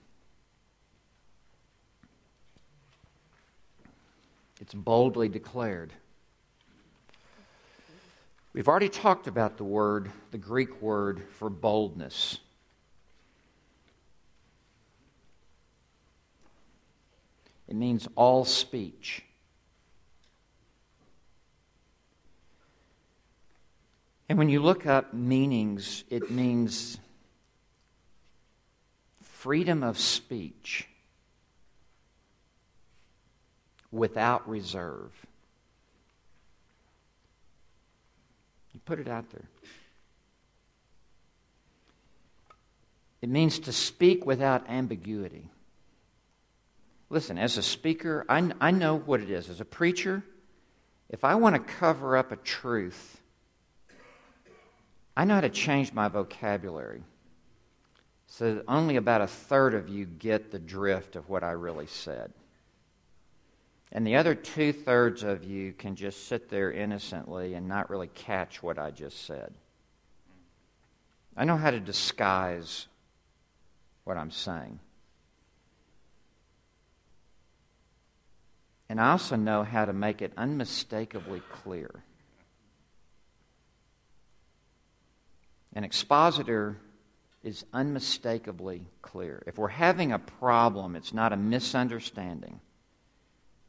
it's 4.60 4.74
boldly 4.74 5.28
declared. 5.28 5.92
We've 8.52 8.66
already 8.66 8.88
talked 8.88 9.28
about 9.28 9.56
the 9.56 9.64
word, 9.64 10.10
the 10.32 10.38
Greek 10.38 10.82
word 10.82 11.22
for 11.38 11.48
boldness. 11.48 12.38
It 17.68 17.76
means 17.76 18.08
all 18.16 18.44
speech. 18.44 19.22
And 24.28 24.36
when 24.36 24.48
you 24.48 24.60
look 24.60 24.86
up 24.86 25.14
meanings, 25.14 26.02
it 26.10 26.32
means 26.32 26.98
freedom 29.40 29.82
of 29.82 29.98
speech 29.98 30.86
without 33.90 34.46
reserve. 34.46 35.10
You 38.74 38.80
put 38.84 38.98
it 38.98 39.08
out 39.08 39.30
there. 39.30 39.48
It 43.22 43.30
means 43.30 43.58
to 43.60 43.72
speak 43.72 44.26
without 44.26 44.68
ambiguity. 44.68 45.48
Listen, 47.08 47.38
as 47.38 47.56
a 47.56 47.62
speaker, 47.62 48.26
I, 48.28 48.52
I 48.60 48.70
know 48.70 48.98
what 48.98 49.20
it 49.20 49.30
is. 49.30 49.48
As 49.48 49.60
a 49.60 49.64
preacher, 49.64 50.22
if 51.08 51.24
I 51.24 51.36
want 51.36 51.56
to 51.56 51.72
cover 51.72 52.14
up 52.14 52.30
a 52.30 52.36
truth, 52.36 53.18
I 55.16 55.24
know 55.24 55.36
how 55.36 55.40
to 55.40 55.48
change 55.48 55.94
my 55.94 56.08
vocabulary 56.08 57.04
so 58.32 58.62
only 58.68 58.94
about 58.94 59.20
a 59.20 59.26
third 59.26 59.74
of 59.74 59.88
you 59.88 60.06
get 60.06 60.52
the 60.52 60.60
drift 60.60 61.16
of 61.16 61.28
what 61.28 61.42
I 61.42 61.50
really 61.50 61.88
said. 61.88 62.32
And 63.90 64.06
the 64.06 64.14
other 64.14 64.36
two 64.36 64.72
thirds 64.72 65.24
of 65.24 65.42
you 65.42 65.72
can 65.72 65.96
just 65.96 66.28
sit 66.28 66.48
there 66.48 66.70
innocently 66.70 67.54
and 67.54 67.66
not 67.66 67.90
really 67.90 68.06
catch 68.06 68.62
what 68.62 68.78
I 68.78 68.92
just 68.92 69.26
said. 69.26 69.52
I 71.36 71.44
know 71.44 71.56
how 71.56 71.72
to 71.72 71.80
disguise 71.80 72.86
what 74.04 74.16
I'm 74.16 74.30
saying. 74.30 74.78
And 78.88 79.00
I 79.00 79.10
also 79.10 79.34
know 79.34 79.64
how 79.64 79.84
to 79.84 79.92
make 79.92 80.22
it 80.22 80.32
unmistakably 80.36 81.42
clear. 81.50 81.90
An 85.74 85.82
expositor 85.82 86.76
is 87.42 87.64
unmistakably 87.72 88.82
clear. 89.02 89.42
If 89.46 89.58
we're 89.58 89.68
having 89.68 90.12
a 90.12 90.18
problem, 90.18 90.96
it's 90.96 91.14
not 91.14 91.32
a 91.32 91.36
misunderstanding. 91.36 92.60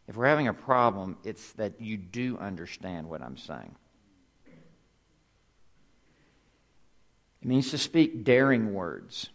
If 0.08 0.16
we're 0.18 0.28
having 0.28 0.48
a 0.48 0.54
problem, 0.54 1.18
it's 1.24 1.54
that 1.54 1.80
you 1.80 1.98
do 1.98 2.38
understand 2.38 3.10
what 3.10 3.22
I'm 3.22 3.38
saying. 3.38 3.76
It 7.42 7.48
means 7.48 7.72
to 7.72 7.78
speak 7.78 8.24
daring 8.24 8.74
words. 8.74 9.30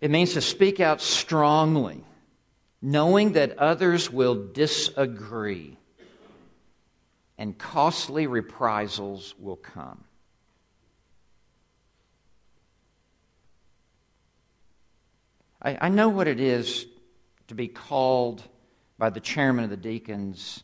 It 0.00 0.10
means 0.10 0.34
to 0.34 0.40
speak 0.40 0.78
out 0.78 1.00
strongly 1.00 2.04
knowing 2.82 3.32
that 3.32 3.58
others 3.58 4.10
will 4.10 4.34
disagree 4.34 5.78
and 7.38 7.56
costly 7.56 8.26
reprisals 8.26 9.34
will 9.38 9.56
come. 9.56 10.04
I, 15.62 15.78
I, 15.82 15.88
know 15.88 16.08
what 16.08 16.28
it 16.28 16.40
is 16.40 16.86
to 17.48 17.54
be 17.54 17.68
called 17.68 18.42
by 18.98 19.10
the 19.10 19.20
chairman 19.20 19.64
of 19.64 19.70
the 19.70 19.76
deacons 19.76 20.62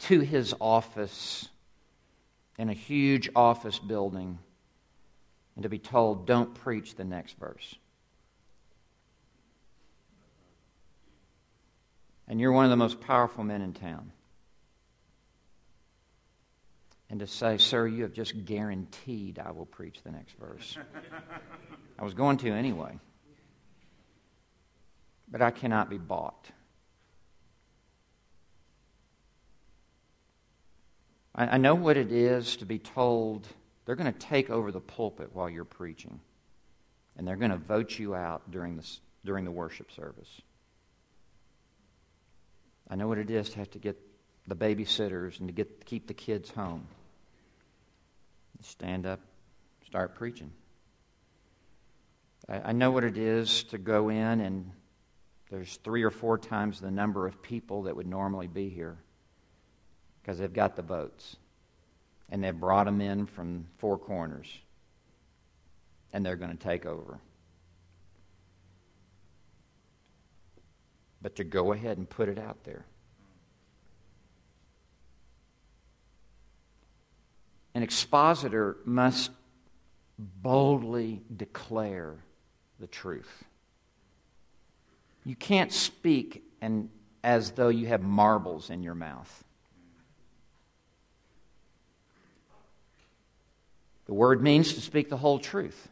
to 0.00 0.20
his 0.20 0.54
office 0.60 1.48
in 2.58 2.68
a 2.68 2.74
huge 2.74 3.30
office 3.34 3.78
building 3.78 4.38
and 5.54 5.62
to 5.62 5.68
be 5.68 5.78
told, 5.78 6.26
don't 6.26 6.54
preach 6.54 6.96
the 6.96 7.04
next 7.04 7.38
verse. 7.38 7.76
and 12.28 12.40
you're 12.40 12.52
one 12.52 12.64
of 12.64 12.70
the 12.70 12.76
most 12.76 13.00
powerful 13.00 13.44
men 13.44 13.62
in 13.62 13.72
town. 13.72 14.12
And 17.10 17.20
to 17.20 17.26
say, 17.26 17.58
Sir, 17.58 17.86
you 17.86 18.02
have 18.02 18.12
just 18.12 18.44
guaranteed 18.44 19.38
I 19.38 19.50
will 19.50 19.66
preach 19.66 20.02
the 20.02 20.10
next 20.10 20.34
verse. 20.38 20.78
I 21.98 22.04
was 22.04 22.14
going 22.14 22.38
to 22.38 22.50
anyway. 22.50 22.98
But 25.28 25.42
I 25.42 25.50
cannot 25.50 25.90
be 25.90 25.98
bought. 25.98 26.50
I, 31.34 31.46
I 31.46 31.56
know 31.58 31.74
what 31.74 31.96
it 31.96 32.12
is 32.12 32.56
to 32.56 32.66
be 32.66 32.78
told 32.78 33.46
they're 33.84 33.96
going 33.96 34.12
to 34.12 34.18
take 34.18 34.50
over 34.50 34.72
the 34.72 34.80
pulpit 34.80 35.30
while 35.32 35.50
you're 35.50 35.64
preaching, 35.64 36.20
and 37.16 37.26
they're 37.26 37.36
going 37.36 37.50
to 37.50 37.56
vote 37.56 37.98
you 37.98 38.14
out 38.14 38.50
during 38.50 38.76
the, 38.76 38.88
during 39.24 39.44
the 39.44 39.50
worship 39.50 39.92
service. 39.92 40.40
I 42.88 42.96
know 42.96 43.08
what 43.08 43.18
it 43.18 43.30
is 43.30 43.50
to 43.50 43.58
have 43.58 43.70
to 43.72 43.78
get 43.78 44.00
the 44.46 44.56
babysitters 44.56 45.38
and 45.38 45.48
to 45.48 45.52
get 45.52 45.84
keep 45.84 46.06
the 46.06 46.14
kids 46.14 46.50
home. 46.50 46.86
Stand 48.62 49.04
up, 49.04 49.20
start 49.86 50.14
preaching. 50.14 50.50
I, 52.48 52.70
I 52.70 52.72
know 52.72 52.90
what 52.90 53.04
it 53.04 53.18
is 53.18 53.64
to 53.64 53.78
go 53.78 54.08
in 54.08 54.40
and 54.40 54.70
there's 55.50 55.76
three 55.84 56.02
or 56.02 56.10
four 56.10 56.38
times 56.38 56.80
the 56.80 56.90
number 56.90 57.26
of 57.26 57.42
people 57.42 57.82
that 57.82 57.94
would 57.94 58.06
normally 58.06 58.46
be 58.46 58.70
here 58.70 58.96
because 60.22 60.38
they've 60.38 60.52
got 60.52 60.76
the 60.76 60.82
votes 60.82 61.36
and 62.30 62.42
they've 62.42 62.58
brought 62.58 62.84
them 62.84 63.02
in 63.02 63.26
from 63.26 63.66
four 63.78 63.98
corners 63.98 64.48
and 66.14 66.24
they're 66.24 66.36
going 66.36 66.56
to 66.56 66.62
take 66.62 66.86
over. 66.86 67.18
but 71.24 71.36
to 71.36 71.42
go 71.42 71.72
ahead 71.72 71.96
and 71.96 72.08
put 72.08 72.28
it 72.28 72.38
out 72.38 72.62
there. 72.64 72.84
An 77.74 77.82
expositor 77.82 78.76
must 78.84 79.30
boldly 80.18 81.22
declare 81.34 82.14
the 82.78 82.86
truth. 82.86 83.44
You 85.24 85.34
can't 85.34 85.72
speak 85.72 86.44
and 86.60 86.88
as 87.22 87.52
though 87.52 87.68
you 87.68 87.86
have 87.86 88.02
marbles 88.02 88.70
in 88.70 88.82
your 88.82 88.94
mouth. 88.94 89.44
The 94.06 94.14
word 94.14 94.42
means 94.42 94.74
to 94.74 94.80
speak 94.80 95.08
the 95.08 95.16
whole 95.16 95.38
truth 95.38 95.88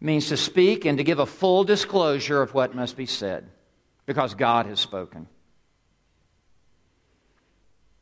means 0.00 0.28
to 0.28 0.36
speak 0.36 0.84
and 0.84 0.98
to 0.98 1.04
give 1.04 1.18
a 1.18 1.26
full 1.26 1.64
disclosure 1.64 2.42
of 2.42 2.54
what 2.54 2.74
must 2.74 2.96
be 2.96 3.06
said 3.06 3.48
because 4.04 4.34
God 4.34 4.66
has 4.66 4.80
spoken. 4.80 5.26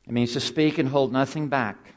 It 0.06 0.12
means 0.12 0.32
to 0.34 0.40
speak 0.40 0.78
and 0.78 0.88
hold 0.88 1.12
nothing 1.12 1.48
back. 1.48 1.94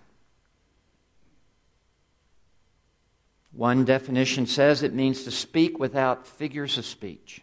One 3.51 3.85
definition 3.85 4.45
says 4.45 4.83
it 4.83 4.93
means 4.93 5.23
to 5.23 5.31
speak 5.31 5.79
without 5.79 6.27
figures 6.27 6.77
of 6.77 6.85
speech. 6.85 7.41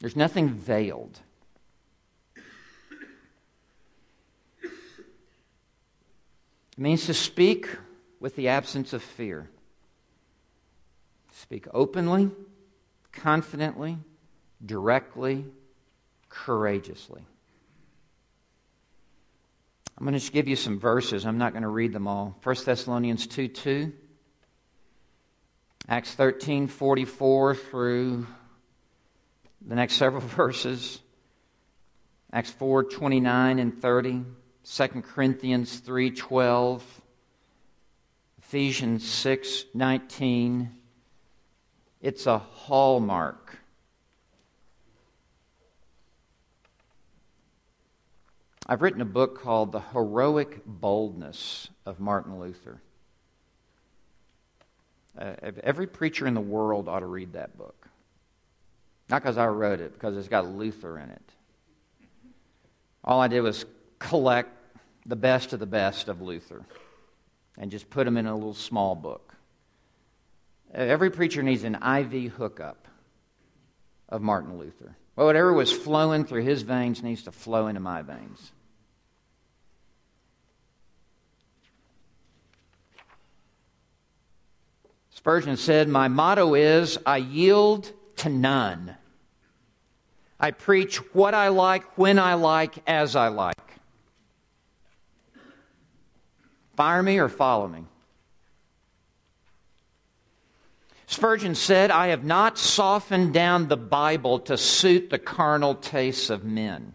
There's 0.00 0.16
nothing 0.16 0.48
veiled. 0.48 1.20
It 6.72 6.78
means 6.78 7.06
to 7.06 7.14
speak 7.14 7.68
with 8.18 8.36
the 8.36 8.48
absence 8.48 8.92
of 8.92 9.02
fear. 9.02 9.48
Speak 11.32 11.66
openly, 11.72 12.30
confidently, 13.12 13.98
directly, 14.64 15.44
courageously. 16.28 17.22
I'm 20.00 20.06
going 20.06 20.14
to 20.14 20.18
just 20.18 20.32
give 20.32 20.48
you 20.48 20.56
some 20.56 20.80
verses. 20.80 21.26
I'm 21.26 21.36
not 21.36 21.52
going 21.52 21.62
to 21.62 21.68
read 21.68 21.92
them 21.92 22.06
all. 22.06 22.34
1 22.42 22.56
Thessalonians 22.64 23.26
2 23.26 23.48
2. 23.48 23.92
Acts 25.90 26.14
13 26.14 26.68
44 26.68 27.54
through 27.54 28.26
the 29.60 29.74
next 29.74 29.96
several 29.96 30.22
verses. 30.26 31.00
Acts 32.32 32.50
4 32.50 32.84
29 32.84 33.58
and 33.58 33.82
30. 33.82 34.24
2 34.64 34.88
Corinthians 35.02 35.80
3 35.80 36.12
12. 36.12 37.02
Ephesians 38.38 39.06
6 39.06 39.64
19. 39.74 40.70
It's 42.00 42.26
a 42.26 42.38
hallmark 42.38 43.58
I've 48.70 48.82
written 48.82 49.00
a 49.00 49.04
book 49.04 49.42
called 49.42 49.72
The 49.72 49.80
Heroic 49.80 50.62
Boldness 50.64 51.70
of 51.84 51.98
Martin 51.98 52.38
Luther. 52.38 52.80
Uh, 55.18 55.32
every 55.64 55.88
preacher 55.88 56.24
in 56.24 56.34
the 56.34 56.40
world 56.40 56.88
ought 56.88 57.00
to 57.00 57.06
read 57.06 57.32
that 57.32 57.58
book. 57.58 57.88
Not 59.08 59.22
because 59.22 59.38
I 59.38 59.48
wrote 59.48 59.80
it, 59.80 59.92
because 59.92 60.16
it's 60.16 60.28
got 60.28 60.46
Luther 60.46 61.00
in 61.00 61.10
it. 61.10 61.32
All 63.02 63.20
I 63.20 63.26
did 63.26 63.40
was 63.40 63.64
collect 63.98 64.50
the 65.04 65.16
best 65.16 65.52
of 65.52 65.58
the 65.58 65.66
best 65.66 66.06
of 66.06 66.22
Luther 66.22 66.64
and 67.58 67.72
just 67.72 67.90
put 67.90 68.04
them 68.04 68.16
in 68.16 68.26
a 68.26 68.34
little 68.36 68.54
small 68.54 68.94
book. 68.94 69.34
Every 70.72 71.10
preacher 71.10 71.42
needs 71.42 71.64
an 71.64 71.74
IV 71.74 72.34
hookup 72.34 72.86
of 74.08 74.22
Martin 74.22 74.58
Luther. 74.58 74.96
Well, 75.16 75.26
whatever 75.26 75.52
was 75.52 75.72
flowing 75.72 76.24
through 76.24 76.44
his 76.44 76.62
veins 76.62 77.02
needs 77.02 77.24
to 77.24 77.32
flow 77.32 77.66
into 77.66 77.80
my 77.80 78.02
veins. 78.02 78.52
Spurgeon 85.20 85.58
said, 85.58 85.86
My 85.86 86.08
motto 86.08 86.54
is 86.54 86.98
I 87.04 87.18
yield 87.18 87.92
to 88.16 88.30
none. 88.30 88.96
I 90.40 90.50
preach 90.50 90.96
what 91.12 91.34
I 91.34 91.48
like, 91.48 91.98
when 91.98 92.18
I 92.18 92.32
like, 92.32 92.78
as 92.86 93.14
I 93.16 93.28
like. 93.28 93.54
Fire 96.74 97.02
me 97.02 97.18
or 97.18 97.28
follow 97.28 97.68
me. 97.68 97.84
Spurgeon 101.06 101.54
said, 101.54 101.90
I 101.90 102.06
have 102.06 102.24
not 102.24 102.56
softened 102.56 103.34
down 103.34 103.68
the 103.68 103.76
Bible 103.76 104.38
to 104.38 104.56
suit 104.56 105.10
the 105.10 105.18
carnal 105.18 105.74
tastes 105.74 106.30
of 106.30 106.44
men. 106.44 106.94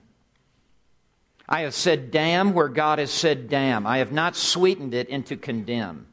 I 1.47 1.61
have 1.61 1.76
said 1.76 2.09
damn 2.09 2.53
where 2.53 2.69
God 2.69 2.97
has 2.97 3.11
said 3.11 3.49
damn. 3.49 3.86
I 3.86 3.99
have 3.99 4.11
not 4.11 4.36
sweetened 4.36 4.95
it 4.95 5.09
into 5.09 5.38
condemn. 5.38 6.07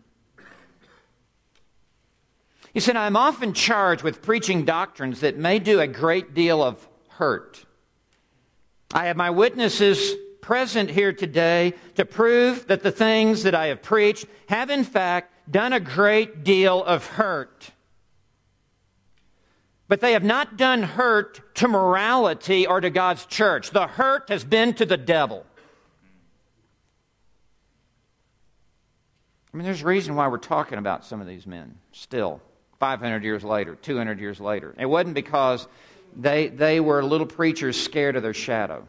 He 2.73 2.81
said, 2.81 2.97
I'm 2.97 3.17
often 3.17 3.53
charged 3.53 4.03
with 4.03 4.23
preaching 4.23 4.65
doctrines 4.65 5.21
that 5.21 5.37
may 5.37 5.59
do 5.59 5.81
a 5.81 5.87
great 5.87 6.35
deal 6.35 6.63
of 6.63 6.89
hurt. 7.09 7.65
I 8.95 9.07
have 9.07 9.17
my 9.17 9.31
witnesses 9.31 10.15
present 10.41 10.91
here 10.91 11.13
today 11.13 11.75
to 11.95 12.05
prove 12.05 12.67
that 12.67 12.83
the 12.83 12.91
things 12.91 13.43
that 13.43 13.55
I 13.55 13.67
have 13.67 13.83
preached 13.83 14.27
have, 14.49 14.71
in 14.71 14.85
fact, 14.85 15.33
done 15.51 15.73
a 15.73 15.81
great 15.81 16.45
deal 16.45 16.83
of 16.83 17.07
hurt. 17.07 17.71
But 19.89 20.01
they 20.01 20.13
have 20.13 20.25
not 20.25 20.57
done 20.57 20.83
hurt 20.83 21.55
to 21.57 21.69
morality 21.69 22.67
or 22.67 22.81
to 22.81 22.89
God's 22.89 23.27
church. 23.27 23.71
The 23.71 23.87
hurt 23.87 24.31
has 24.31 24.45
been 24.45 24.73
to 24.75 24.87
the 24.87 24.97
devil. 24.97 25.45
I 29.53 29.57
mean, 29.57 29.67
there's 29.67 29.83
a 29.83 29.87
reason 29.87 30.15
why 30.15 30.29
we're 30.29 30.39
talking 30.39 30.79
about 30.79 31.05
some 31.05 31.21
of 31.21 31.27
these 31.27 31.47
men 31.47 31.77
still. 31.93 32.41
500 32.83 33.23
years 33.23 33.45
later, 33.45 33.77
200 33.77 34.19
years 34.19 34.41
later. 34.41 34.75
It 34.77 34.87
wasn't 34.87 35.15
because 35.15 35.69
they, 36.17 36.49
they 36.49 36.81
were 36.81 37.05
little 37.05 37.29
preachers 37.29 37.81
scared 37.81 38.17
of 38.17 38.25
their 38.25 38.35
shadow. 38.35 38.89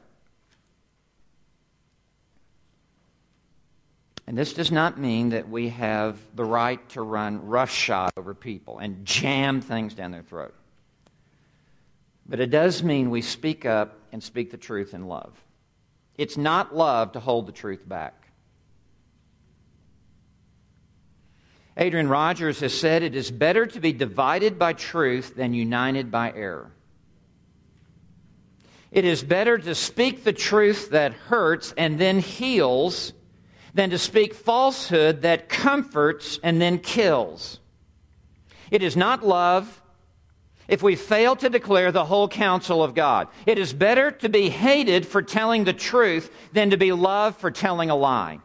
And 4.26 4.36
this 4.36 4.54
does 4.54 4.72
not 4.72 4.98
mean 4.98 5.30
that 5.30 5.48
we 5.48 5.70
have 5.70 6.18
the 6.34 6.44
right 6.44 6.80
to 6.90 7.04
run 7.04 7.46
roughshod 7.46 8.14
over 8.18 8.34
people 8.34 8.80
and 8.80 9.06
jam 9.06 9.62
things 9.62 9.94
down 9.94 10.10
their 10.10 10.24
throat. 10.24 10.56
But 12.26 12.40
it 12.40 12.50
does 12.50 12.82
mean 12.82 13.12
we 13.12 13.22
speak 13.22 13.64
up 13.64 14.00
and 14.12 14.24
speak 14.24 14.50
the 14.50 14.58
truth 14.58 14.96
in 14.96 15.08
love. 15.08 15.40
It's 16.18 16.36
not 16.36 16.76
love 16.76 17.12
to 17.12 17.20
hold 17.20 17.46
the 17.46 17.52
truth 17.52 17.88
back. 17.88 18.23
Adrian 21.76 22.08
Rogers 22.08 22.60
has 22.60 22.78
said 22.78 23.02
it 23.02 23.16
is 23.16 23.32
better 23.32 23.66
to 23.66 23.80
be 23.80 23.94
divided 23.94 24.60
by 24.60 24.74
truth 24.74 25.36
than 25.36 25.54
united 25.54 26.12
by 26.12 26.32
error. 26.32 26.72
It 28.92 29.06
is 29.06 29.24
better 29.24 29.58
to 29.58 29.74
speak 29.74 30.24
the 30.24 30.34
truth 30.34 30.92
that 30.92 31.14
hurts 31.14 31.74
and 31.76 31.98
then 31.98 32.20
heals 32.20 33.14
than 33.74 33.90
to 33.90 33.98
speak 33.98 34.36
falsehood 34.36 35.24
that 35.24 35.50
comforts 35.50 36.40
and 36.44 36.62
then 36.62 36.78
kills. 36.78 37.60
It 38.70 38.84
is 38.84 38.96
not 38.96 39.26
love 39.26 39.82
if 40.68 40.84
we 40.84 40.96
fail 40.96 41.36
to 41.38 41.50
declare 41.50 41.92
the 41.92 42.06
whole 42.06 42.28
counsel 42.28 42.84
of 42.84 42.94
God. 42.94 43.30
It 43.48 43.58
is 43.58 43.74
better 43.74 44.12
to 44.12 44.30
be 44.30 44.50
hated 44.50 45.08
for 45.08 45.24
telling 45.24 45.64
the 45.64 45.74
truth 45.74 46.32
than 46.54 46.70
to 46.70 46.78
be 46.78 46.92
loved 46.92 47.40
for 47.40 47.50
telling 47.50 47.90
a 47.90 47.96
lie. 47.96 48.40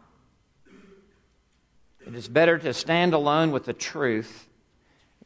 It 2.09 2.15
is 2.15 2.27
better 2.27 2.57
to 2.57 2.73
stand 2.73 3.13
alone 3.13 3.51
with 3.51 3.67
the 3.67 3.75
truth 3.75 4.49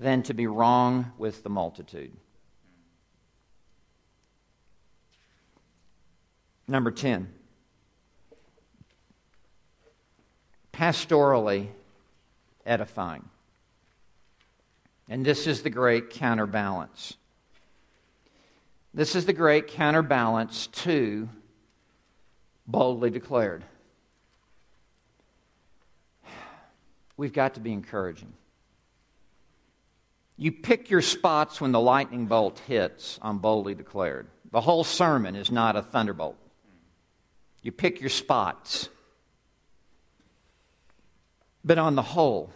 than 0.00 0.24
to 0.24 0.34
be 0.34 0.48
wrong 0.48 1.12
with 1.16 1.44
the 1.44 1.48
multitude. 1.48 2.10
Number 6.66 6.90
10. 6.90 7.32
Pastorally 10.72 11.68
edifying. 12.66 13.28
And 15.08 15.24
this 15.24 15.46
is 15.46 15.62
the 15.62 15.70
great 15.70 16.10
counterbalance. 16.10 17.14
This 18.92 19.14
is 19.14 19.24
the 19.24 19.32
great 19.32 19.68
counterbalance 19.68 20.66
to 20.66 21.28
boldly 22.66 23.10
declared. 23.10 23.64
We've 27.16 27.32
got 27.32 27.54
to 27.54 27.60
be 27.60 27.72
encouraging. 27.72 28.32
You 30.36 30.52
pick 30.52 30.90
your 30.90 31.02
spots 31.02 31.60
when 31.60 31.72
the 31.72 31.80
lightning 31.80 32.26
bolt 32.26 32.58
hits 32.60 33.18
I'm 33.22 33.38
boldly 33.38 33.74
declared. 33.74 34.26
The 34.50 34.60
whole 34.60 34.84
sermon 34.84 35.36
is 35.36 35.50
not 35.50 35.76
a 35.76 35.82
thunderbolt. 35.82 36.36
You 37.62 37.72
pick 37.72 38.00
your 38.00 38.10
spots. 38.10 38.88
But 41.64 41.78
on 41.78 41.94
the 41.94 42.02
whole, 42.02 42.50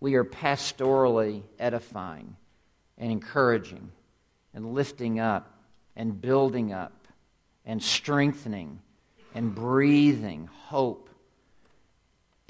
we 0.00 0.14
are 0.14 0.24
pastorally 0.24 1.42
edifying 1.58 2.36
and 2.96 3.12
encouraging 3.12 3.92
and 4.54 4.72
lifting 4.72 5.20
up 5.20 5.58
and 5.94 6.20
building 6.20 6.72
up 6.72 7.06
and 7.66 7.82
strengthening 7.82 8.80
and 9.34 9.54
breathing 9.54 10.48
hope 10.64 11.08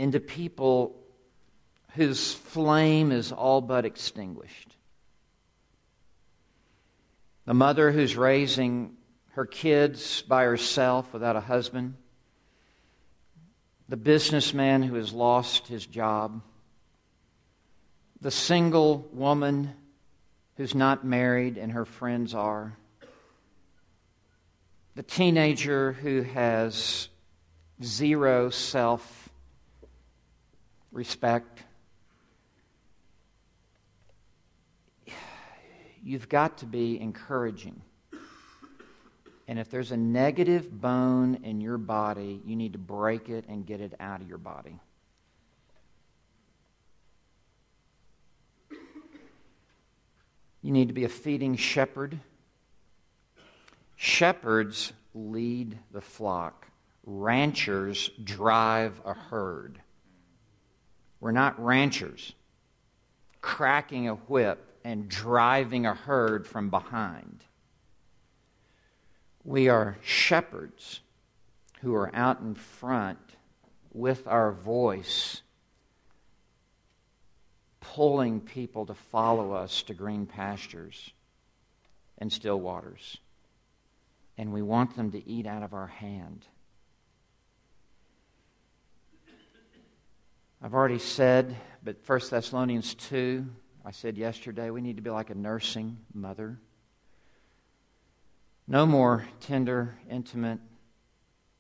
into 0.03 0.18
people 0.18 0.96
whose 1.94 2.34
flame 2.34 3.12
is 3.12 3.30
all 3.30 3.61
but 3.61 3.84
extinguished. 3.84 4.74
The 7.44 7.55
mother 7.55 7.92
who's 7.92 8.16
raising 8.16 8.96
her 9.34 9.46
kids 9.46 10.22
by 10.22 10.42
herself 10.42 11.12
without 11.12 11.36
a 11.36 11.40
husband. 11.40 11.94
The 13.88 13.96
businessman 13.96 14.82
who 14.82 14.96
has 14.96 15.12
lost 15.12 15.68
his 15.68 15.86
job. 15.86 16.42
The 18.20 18.32
single 18.32 19.09
woman 19.12 19.72
who's 20.57 20.74
not 20.74 21.07
married 21.07 21.59
and 21.59 21.70
her 21.70 21.84
friends 21.84 22.34
are. 22.34 22.76
The 24.96 25.05
teenager 25.05 25.92
who 25.92 26.22
has 26.22 27.09
zero 27.80 28.50
self 28.50 29.22
respect. 30.93 31.62
You've 36.05 36.28
got 36.28 36.59
to 36.59 36.66
be 36.66 37.01
encouraging. 37.01 37.80
And 39.49 39.59
if 39.59 39.70
there's 39.70 39.93
a 39.93 39.97
negative 39.97 40.80
bone 40.80 41.40
in 41.43 41.61
your 41.61 41.78
body, 41.78 42.40
you 42.47 42.57
need 42.57 42.72
to 42.72 42.78
break 42.78 43.28
it 43.28 43.45
and 43.49 43.66
get 43.66 43.80
it 43.80 43.95
out 44.01 44.20
of 44.20 44.28
your 44.28 44.38
body. 44.38 44.78
You 50.62 50.70
need 50.70 50.88
to 50.88 50.95
be 50.95 51.05
a 51.05 51.09
feeding 51.09 51.57
shepherd. 51.57 52.18
Shepherds 53.97 54.93
lead 55.12 55.78
the 55.93 56.01
flock, 56.01 56.68
ranchers 57.05 58.11
drive 58.24 59.01
a 59.05 59.12
herd. 59.12 59.82
We're 61.23 61.31
not 61.31 61.64
ranchers 61.64 62.33
cracking 63.41 64.09
a 64.09 64.14
whip 64.14 64.59
and 64.85 65.09
driving 65.09 65.87
a 65.87 65.95
herd 65.95 66.49
from 66.49 66.68
behind. 66.68 67.45
We 69.45 69.68
are 69.68 69.99
shepherds 70.03 70.99
who 71.81 71.95
are 71.95 72.11
out 72.12 72.41
in 72.41 72.57
front 72.57 73.20
with 73.93 74.27
our 74.27 74.51
voice, 74.51 75.43
pulling 77.81 78.41
people 78.41 78.87
to 78.87 78.95
follow 78.95 79.53
us 79.53 79.85
to 79.85 79.95
green 79.95 80.27
pastures 80.27 81.12
and 82.18 82.33
still 82.33 82.59
waters. 82.59 83.18
And 84.37 84.53
we 84.53 84.62
want 84.62 84.97
them 84.97 85.12
to 85.12 85.29
eat 85.29 85.47
out 85.47 85.62
of 85.62 85.73
our 85.73 85.87
hand. 85.87 86.47
I've 90.64 90.74
already 90.74 91.00
said, 91.00 91.56
but 91.82 91.96
1 92.06 92.20
Thessalonians 92.30 92.94
2, 92.94 93.44
I 93.84 93.90
said 93.90 94.16
yesterday, 94.16 94.70
we 94.70 94.80
need 94.80 94.94
to 94.94 95.02
be 95.02 95.10
like 95.10 95.30
a 95.30 95.34
nursing 95.34 95.98
mother. 96.14 96.56
No 98.68 98.86
more 98.86 99.26
tender, 99.40 99.96
intimate 100.08 100.60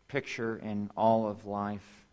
picture 0.06 0.56
in 0.56 0.88
all 0.96 1.26
of 1.26 1.46
life 1.46 2.06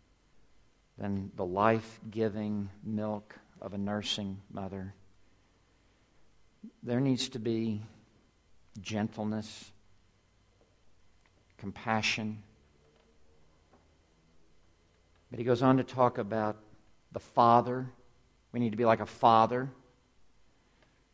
than 0.98 1.32
the 1.36 1.46
life 1.46 2.00
giving 2.10 2.72
milk 2.84 3.36
of 3.62 3.76
a 3.76 3.78
nursing 3.78 4.42
mother. 4.52 4.96
There 6.82 7.00
needs 7.00 7.30
to 7.30 7.40
be 7.40 7.84
gentleness, 8.82 9.72
compassion. 11.60 12.42
But 15.30 15.38
he 15.38 15.46
goes 15.46 15.62
on 15.62 15.78
to 15.78 15.84
talk 15.84 16.18
about 16.18 16.58
the 17.12 17.20
father. 17.20 17.88
We 18.52 18.60
need 18.60 18.72
to 18.72 18.78
be 18.78 18.86
like 18.86 19.00
a 19.00 19.06
father 19.06 19.70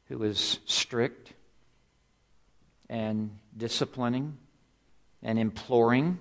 who 0.07 0.23
is 0.23 0.59
strict 0.65 1.33
and 2.89 3.31
disciplining 3.55 4.37
and 5.23 5.39
imploring. 5.39 6.19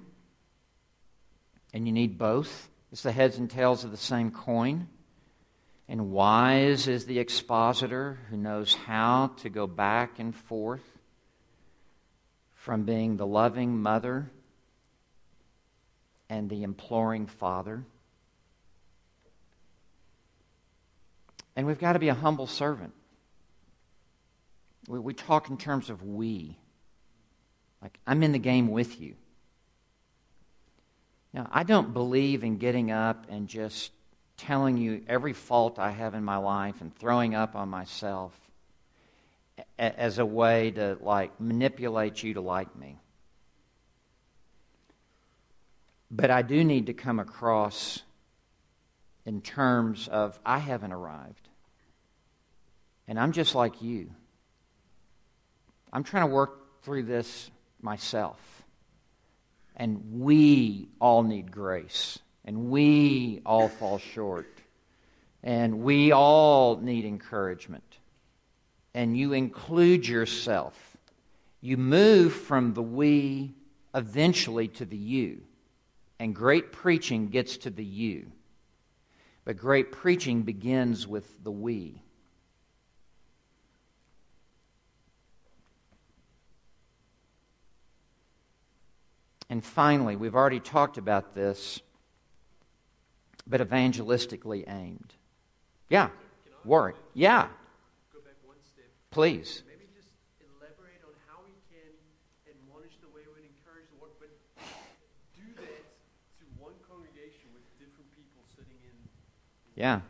And 1.72 1.86
you 1.86 1.92
need 1.92 2.18
both. 2.18 2.70
It's 2.92 3.02
the 3.02 3.12
heads 3.12 3.38
and 3.38 3.50
tails 3.50 3.84
of 3.84 3.90
the 3.90 3.96
same 3.96 4.30
coin. 4.30 4.88
And 5.88 6.12
wise 6.12 6.88
is 6.88 7.04
the 7.04 7.18
expositor 7.18 8.18
who 8.30 8.36
knows 8.36 8.74
how 8.74 9.32
to 9.38 9.50
go 9.50 9.66
back 9.66 10.18
and 10.18 10.34
forth 10.34 10.84
from 12.54 12.84
being 12.84 13.16
the 13.18 13.26
loving 13.26 13.82
mother 13.82 14.30
and 16.30 16.48
the 16.48 16.62
imploring 16.62 17.26
father. 17.26 17.84
And 21.56 21.66
we've 21.66 21.78
got 21.78 21.92
to 21.92 21.98
be 21.98 22.08
a 22.08 22.14
humble 22.14 22.46
servant. 22.46 22.92
We, 24.88 24.98
we 24.98 25.14
talk 25.14 25.50
in 25.50 25.56
terms 25.56 25.90
of 25.90 26.02
we. 26.02 26.58
Like, 27.80 27.98
I'm 28.06 28.22
in 28.22 28.32
the 28.32 28.38
game 28.38 28.68
with 28.68 29.00
you. 29.00 29.14
Now, 31.32 31.48
I 31.50 31.64
don't 31.64 31.92
believe 31.92 32.44
in 32.44 32.58
getting 32.58 32.90
up 32.90 33.26
and 33.28 33.48
just 33.48 33.92
telling 34.36 34.76
you 34.76 35.02
every 35.06 35.32
fault 35.32 35.78
I 35.78 35.90
have 35.90 36.14
in 36.14 36.24
my 36.24 36.36
life 36.36 36.80
and 36.80 36.94
throwing 36.96 37.34
up 37.34 37.54
on 37.54 37.68
myself 37.68 38.32
as 39.78 40.18
a 40.18 40.26
way 40.26 40.70
to 40.72 40.96
like 41.00 41.40
manipulate 41.40 42.22
you 42.22 42.34
to 42.34 42.40
like 42.40 42.74
me. 42.76 42.98
But 46.10 46.30
I 46.30 46.42
do 46.42 46.64
need 46.64 46.86
to 46.86 46.92
come 46.92 47.18
across 47.18 48.02
in 49.26 49.40
terms 49.40 50.08
of 50.08 50.38
I 50.44 50.58
haven't 50.58 50.92
arrived. 50.92 51.48
And 53.06 53.18
I'm 53.18 53.32
just 53.32 53.54
like 53.54 53.82
you. 53.82 54.10
I'm 55.92 56.04
trying 56.04 56.28
to 56.28 56.34
work 56.34 56.82
through 56.82 57.04
this 57.04 57.50
myself. 57.80 58.38
And 59.76 60.20
we 60.20 60.88
all 61.00 61.22
need 61.22 61.50
grace. 61.50 62.18
And 62.44 62.70
we 62.70 63.40
all 63.44 63.68
fall 63.68 63.98
short. 63.98 64.46
And 65.42 65.80
we 65.80 66.12
all 66.12 66.76
need 66.76 67.04
encouragement. 67.04 67.98
And 68.94 69.16
you 69.16 69.32
include 69.32 70.06
yourself. 70.06 70.74
You 71.60 71.76
move 71.76 72.32
from 72.32 72.74
the 72.74 72.82
we 72.82 73.54
eventually 73.94 74.68
to 74.68 74.84
the 74.84 74.96
you. 74.96 75.42
And 76.18 76.34
great 76.34 76.72
preaching 76.72 77.28
gets 77.28 77.56
to 77.58 77.70
the 77.70 77.84
you. 77.84 78.30
But 79.44 79.56
great 79.56 79.92
preaching 79.92 80.42
begins 80.42 81.06
with 81.06 81.44
the 81.44 81.50
we. 81.50 82.00
And 89.50 89.62
finally, 89.62 90.16
we've 90.16 90.34
already 90.34 90.60
talked 90.60 90.96
about 90.96 91.34
this, 91.34 91.80
but 93.46 93.60
evangelistically 93.60 94.64
aimed. 94.66 95.14
Yeah, 95.90 96.08
work. 96.64 96.96
Yeah. 97.12 97.48
Please. 99.10 99.62
Yeah. 109.74 110.00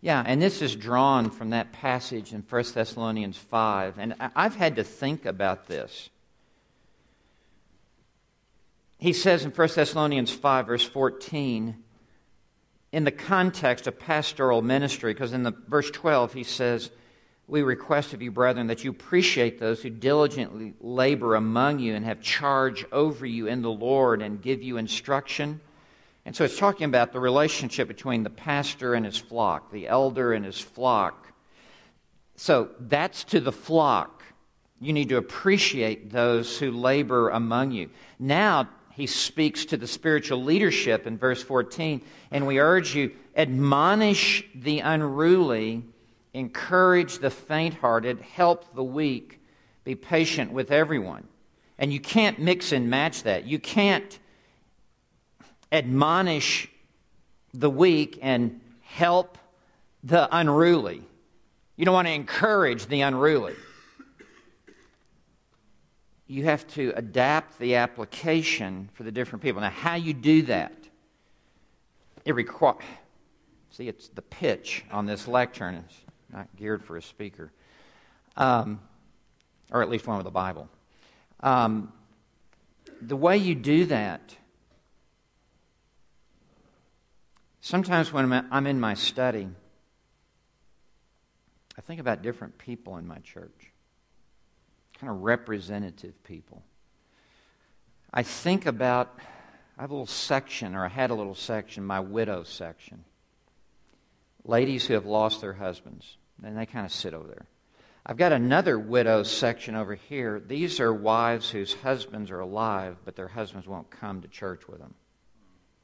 Yeah, 0.00 0.22
and 0.24 0.40
this 0.40 0.62
is 0.62 0.76
drawn 0.76 1.30
from 1.30 1.50
that 1.50 1.72
passage 1.72 2.32
in 2.32 2.44
1 2.48 2.64
Thessalonians 2.72 3.36
5. 3.36 3.98
And 3.98 4.14
I've 4.36 4.54
had 4.54 4.76
to 4.76 4.84
think 4.84 5.26
about 5.26 5.66
this 5.66 6.10
he 8.98 9.12
says 9.12 9.44
in 9.44 9.52
1 9.52 9.68
Thessalonians 9.74 10.32
5, 10.32 10.66
verse 10.66 10.84
14, 10.84 11.82
in 12.90 13.04
the 13.04 13.12
context 13.12 13.86
of 13.86 13.98
pastoral 13.98 14.60
ministry, 14.60 15.14
because 15.14 15.32
in 15.32 15.44
the 15.44 15.54
verse 15.68 15.90
12 15.90 16.32
he 16.32 16.42
says, 16.42 16.90
We 17.46 17.62
request 17.62 18.12
of 18.12 18.22
you, 18.22 18.32
brethren, 18.32 18.66
that 18.66 18.82
you 18.82 18.90
appreciate 18.90 19.60
those 19.60 19.82
who 19.82 19.90
diligently 19.90 20.74
labor 20.80 21.36
among 21.36 21.78
you 21.78 21.94
and 21.94 22.04
have 22.04 22.20
charge 22.20 22.84
over 22.90 23.24
you 23.24 23.46
in 23.46 23.62
the 23.62 23.70
Lord 23.70 24.20
and 24.20 24.42
give 24.42 24.62
you 24.62 24.78
instruction. 24.78 25.60
And 26.28 26.36
so 26.36 26.44
it's 26.44 26.58
talking 26.58 26.84
about 26.84 27.12
the 27.12 27.20
relationship 27.20 27.88
between 27.88 28.22
the 28.22 28.28
pastor 28.28 28.92
and 28.92 29.06
his 29.06 29.16
flock, 29.16 29.72
the 29.72 29.88
elder 29.88 30.34
and 30.34 30.44
his 30.44 30.60
flock. 30.60 31.32
So 32.36 32.68
that's 32.78 33.24
to 33.24 33.40
the 33.40 33.50
flock. 33.50 34.22
You 34.78 34.92
need 34.92 35.08
to 35.08 35.16
appreciate 35.16 36.12
those 36.12 36.58
who 36.58 36.70
labor 36.70 37.30
among 37.30 37.70
you. 37.70 37.88
Now, 38.18 38.68
he 38.90 39.06
speaks 39.06 39.64
to 39.64 39.78
the 39.78 39.86
spiritual 39.86 40.44
leadership 40.44 41.06
in 41.06 41.16
verse 41.16 41.42
14. 41.42 42.02
And 42.30 42.46
we 42.46 42.60
urge 42.60 42.94
you, 42.94 43.12
admonish 43.34 44.44
the 44.54 44.80
unruly, 44.80 45.82
encourage 46.34 47.20
the 47.20 47.30
faint 47.30 47.72
hearted, 47.72 48.20
help 48.20 48.74
the 48.74 48.84
weak, 48.84 49.40
be 49.82 49.94
patient 49.94 50.52
with 50.52 50.72
everyone. 50.72 51.26
And 51.78 51.90
you 51.90 52.00
can't 52.00 52.38
mix 52.38 52.72
and 52.72 52.90
match 52.90 53.22
that. 53.22 53.46
You 53.46 53.58
can't 53.58 54.18
admonish 55.70 56.68
the 57.54 57.70
weak 57.70 58.18
and 58.22 58.60
help 58.82 59.38
the 60.02 60.28
unruly. 60.36 61.02
You 61.76 61.84
don't 61.84 61.94
want 61.94 62.08
to 62.08 62.14
encourage 62.14 62.86
the 62.86 63.02
unruly 63.02 63.54
you 66.28 66.44
have 66.44 66.66
to 66.68 66.92
adapt 66.94 67.58
the 67.58 67.76
application 67.76 68.90
for 68.92 69.02
the 69.02 69.10
different 69.10 69.42
people. 69.42 69.62
Now, 69.62 69.70
how 69.70 69.94
you 69.94 70.12
do 70.12 70.42
that, 70.42 70.74
it 72.24 72.34
requires. 72.34 72.84
See, 73.70 73.88
it's 73.88 74.08
the 74.08 74.22
pitch 74.22 74.84
on 74.90 75.06
this 75.06 75.26
lectern 75.26 75.76
It's 75.76 75.94
not 76.30 76.48
geared 76.56 76.84
for 76.84 76.96
a 76.98 77.02
speaker, 77.02 77.50
um, 78.36 78.80
or 79.72 79.82
at 79.82 79.88
least 79.88 80.06
one 80.06 80.18
with 80.18 80.26
a 80.26 80.30
Bible. 80.30 80.68
Um, 81.40 81.92
the 83.00 83.16
way 83.16 83.38
you 83.38 83.54
do 83.54 83.86
that, 83.86 84.36
sometimes 87.60 88.12
when 88.12 88.46
I'm 88.50 88.66
in 88.66 88.80
my 88.80 88.94
study, 88.94 89.48
I 91.76 91.80
think 91.80 92.00
about 92.00 92.22
different 92.22 92.58
people 92.58 92.96
in 92.96 93.06
my 93.06 93.18
church. 93.18 93.72
kind 95.00 95.10
of 95.10 95.22
representative 95.22 96.22
people. 96.24 96.62
I 98.12 98.22
think 98.22 98.66
about, 98.66 99.18
I 99.76 99.82
have 99.82 99.90
a 99.90 99.94
little 99.94 100.06
section, 100.06 100.74
or 100.74 100.84
I 100.84 100.88
had 100.88 101.10
a 101.10 101.14
little 101.14 101.34
section, 101.34 101.84
my 101.84 102.00
widow 102.00 102.42
section. 102.42 103.04
Ladies 104.44 104.86
who 104.86 104.94
have 104.94 105.06
lost 105.06 105.40
their 105.40 105.52
husbands, 105.52 106.16
and 106.42 106.56
they 106.56 106.66
kind 106.66 106.86
of 106.86 106.92
sit 106.92 107.14
over 107.14 107.28
there. 107.28 107.46
I've 108.06 108.16
got 108.16 108.32
another 108.32 108.78
widow 108.78 109.22
section 109.22 109.74
over 109.74 109.94
here. 109.94 110.40
These 110.40 110.80
are 110.80 110.92
wives 110.92 111.50
whose 111.50 111.74
husbands 111.74 112.30
are 112.30 112.40
alive, 112.40 112.96
but 113.04 113.14
their 113.14 113.28
husbands 113.28 113.68
won't 113.68 113.90
come 113.90 114.22
to 114.22 114.28
church 114.28 114.66
with 114.66 114.78
them. 114.78 114.94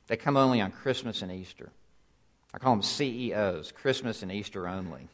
They 0.06 0.16
come 0.16 0.36
only 0.36 0.60
on 0.60 0.70
Christmas 0.70 1.22
and 1.22 1.32
Easter. 1.32 1.70
I 2.52 2.58
call 2.58 2.74
them 2.74 2.82
CEOs, 2.82 3.72
Christmas 3.72 4.22
and 4.22 4.30
Easter 4.30 4.68
only. 4.68 5.08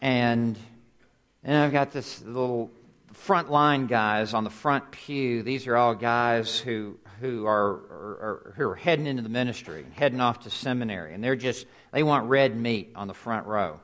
and 0.00 0.56
and 1.42 1.56
I've 1.56 1.72
got 1.72 1.92
this 1.92 2.22
little 2.22 2.70
front 3.12 3.50
line 3.50 3.86
guys 3.86 4.34
on 4.34 4.44
the 4.44 4.50
front 4.50 4.90
pew. 4.90 5.42
These 5.42 5.66
are 5.66 5.76
all 5.76 5.94
guys 5.94 6.58
who 6.58 6.98
who 7.20 7.46
are, 7.46 7.70
are, 7.70 8.54
who 8.56 8.68
are 8.68 8.76
heading 8.76 9.06
into 9.06 9.22
the 9.22 9.28
ministry, 9.28 9.84
heading 9.94 10.20
off 10.20 10.40
to 10.40 10.50
seminary, 10.50 11.14
and 11.14 11.24
they're 11.24 11.36
just 11.36 11.66
they 11.92 12.02
want 12.02 12.28
red 12.28 12.56
meat 12.56 12.92
on 12.94 13.08
the 13.08 13.14
front 13.14 13.46
row. 13.46 13.80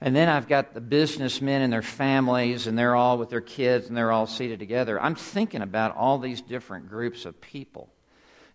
And 0.00 0.14
then 0.14 0.28
I've 0.28 0.48
got 0.48 0.74
the 0.74 0.80
businessmen 0.80 1.62
and 1.62 1.72
their 1.72 1.82
families, 1.82 2.66
and 2.66 2.76
they're 2.76 2.94
all 2.94 3.16
with 3.16 3.30
their 3.30 3.40
kids, 3.40 3.88
and 3.88 3.96
they're 3.96 4.12
all 4.12 4.26
seated 4.26 4.58
together. 4.58 5.00
I'm 5.00 5.14
thinking 5.14 5.62
about 5.62 5.96
all 5.96 6.18
these 6.18 6.40
different 6.40 6.88
groups 6.88 7.24
of 7.24 7.40
people. 7.40 7.88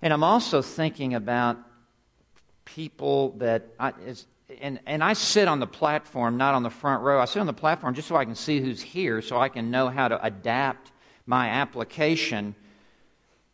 And 0.01 0.13
I'm 0.13 0.23
also 0.23 0.61
thinking 0.61 1.15
about 1.15 1.57
people 2.65 3.31
that, 3.37 3.67
I, 3.79 3.93
and, 4.61 4.79
and 4.85 5.03
I 5.03 5.13
sit 5.13 5.47
on 5.47 5.59
the 5.59 5.67
platform, 5.67 6.37
not 6.37 6.53
on 6.53 6.63
the 6.63 6.69
front 6.69 7.03
row. 7.03 7.19
I 7.19 7.25
sit 7.25 7.39
on 7.39 7.47
the 7.47 7.53
platform 7.53 7.95
just 7.95 8.07
so 8.07 8.15
I 8.15 8.25
can 8.25 8.35
see 8.35 8.61
who's 8.61 8.81
here, 8.81 9.21
so 9.21 9.39
I 9.39 9.49
can 9.49 9.71
know 9.71 9.89
how 9.89 10.07
to 10.07 10.23
adapt 10.23 10.91
my 11.25 11.49
application 11.49 12.55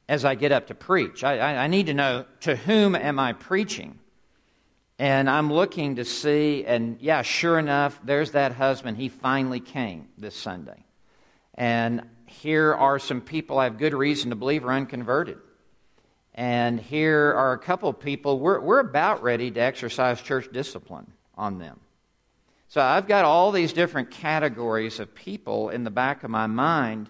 as 0.08 0.26
I 0.26 0.36
get 0.36 0.52
up 0.52 0.68
to 0.68 0.76
preach. 0.76 1.24
I, 1.24 1.38
I, 1.38 1.64
I 1.64 1.68
need 1.68 1.88
to 1.88 1.94
know 1.94 2.26
to 2.42 2.56
whom 2.56 2.96
am 2.96 3.20
I 3.20 3.34
preaching? 3.34 4.00
And 4.98 5.30
I'm 5.30 5.52
looking 5.52 5.98
to 5.98 6.06
see, 6.06 6.66
and 6.66 6.98
yeah, 7.02 7.22
sure 7.22 7.60
enough, 7.60 8.00
there's 8.04 8.32
that 8.32 8.54
husband. 8.54 8.98
He 8.98 9.10
finally 9.10 9.60
came 9.60 10.08
this 10.18 10.36
Sunday. 10.36 10.86
And 11.54 12.08
here 12.28 12.74
are 12.74 12.98
some 13.00 13.22
people 13.22 13.60
I 13.60 13.66
have 13.66 13.78
good 13.78 13.94
reason 13.94 14.30
to 14.30 14.36
believe 14.36 14.64
are 14.66 14.72
unconverted. 14.72 15.38
And 16.34 16.80
here 16.80 17.34
are 17.34 17.54
a 17.54 17.58
couple 17.58 17.90
of 17.90 18.00
people, 18.00 18.40
we're, 18.40 18.60
we're 18.60 18.80
about 18.80 19.24
ready 19.24 19.52
to 19.52 19.60
exercise 19.60 20.22
church 20.22 20.50
discipline 20.52 21.12
on 21.36 21.60
them. 21.60 21.80
So 22.68 22.82
I've 22.82 23.08
got 23.08 23.24
all 23.26 23.52
these 23.52 23.74
different 23.74 24.12
categories 24.12 25.00
of 25.00 25.14
people 25.16 25.70
in 25.70 25.84
the 25.84 25.92
back 25.92 26.24
of 26.24 26.30
my 26.30 26.48
mind. 26.48 27.10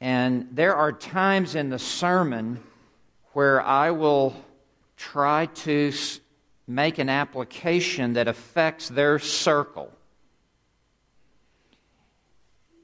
And 0.00 0.48
there 0.52 0.74
are 0.74 0.92
times 0.92 1.54
in 1.54 1.70
the 1.70 1.78
sermon 1.78 2.60
where 3.34 3.60
I 3.60 3.92
will 3.92 4.34
try 4.96 5.46
to 5.46 5.92
make 6.66 6.98
an 6.98 7.08
application 7.08 8.14
that 8.14 8.28
affects 8.28 8.88
their 8.88 9.18
circle. 9.18 9.92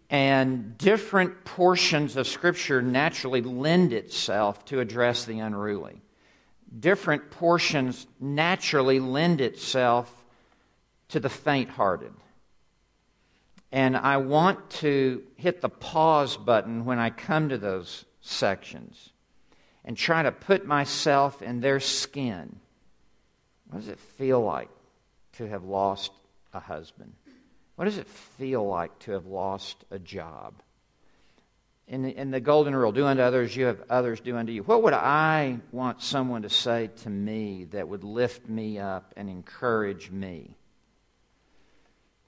And 0.09 0.78
different 0.78 1.44
portions 1.44 2.16
of 2.16 2.27
Scripture 2.27 2.81
naturally 2.81 3.43
lend 3.43 3.93
itself 3.93 4.65
to 4.66 4.81
address 4.81 5.24
the 5.24 5.40
unruly. 5.40 6.01
Different 6.78 7.31
portions 7.31 8.07
naturally 8.20 9.01
lend 9.01 9.40
itself 9.40 10.24
to 11.09 11.20
the 11.20 11.28
faint 11.28 11.70
hearted. 11.70 12.12
And 13.73 13.97
I 13.97 14.19
want 14.19 14.70
to 14.70 15.23
hit 15.36 15.61
the 15.61 15.69
pause 15.69 16.36
button 16.36 16.85
when 16.85 16.98
I 16.98 17.11
come 17.11 17.48
to 17.48 17.59
those 17.59 18.05
sections 18.20 19.11
and 19.85 19.97
try 19.97 20.23
to 20.23 20.32
put 20.32 20.66
myself 20.66 21.43
in 21.43 21.61
their 21.61 21.81
skin 21.81 22.61
what 23.69 23.81
does 23.81 23.89
it 23.89 23.99
feel 23.99 24.41
like 24.41 24.69
to 25.35 25.49
have 25.49 25.65
lost 25.65 26.13
a 26.53 26.61
husband? 26.61 27.13
What 27.77 27.85
does 27.85 27.99
it 27.99 28.07
feel 28.07 28.67
like 28.67 28.99
to 29.01 29.13
have 29.13 29.27
lost 29.27 29.85
a 29.91 29.99
job? 29.99 30.55
In 31.89 32.03
the, 32.03 32.17
in 32.17 32.31
the 32.31 32.41
golden 32.41 32.75
rule, 32.75 32.91
do 32.91 33.07
unto 33.07 33.23
others, 33.23 33.55
you 33.55 33.67
have 33.67 33.81
others 33.89 34.19
do 34.21 34.37
unto 34.37 34.51
you. 34.51 34.63
What 34.63 34.83
would 34.83 34.95
I 34.95 35.61
want 35.71 36.03
someone 36.03 36.43
to 36.43 36.51
say 36.51 36.91
to 37.03 37.11
me 37.11 37.65
that 37.71 37.89
would 37.89 38.03
lift 38.03 38.49
me 38.49 38.79
up 38.79 39.13
and 39.17 39.29
encourage 39.29 40.11
me? 40.11 40.57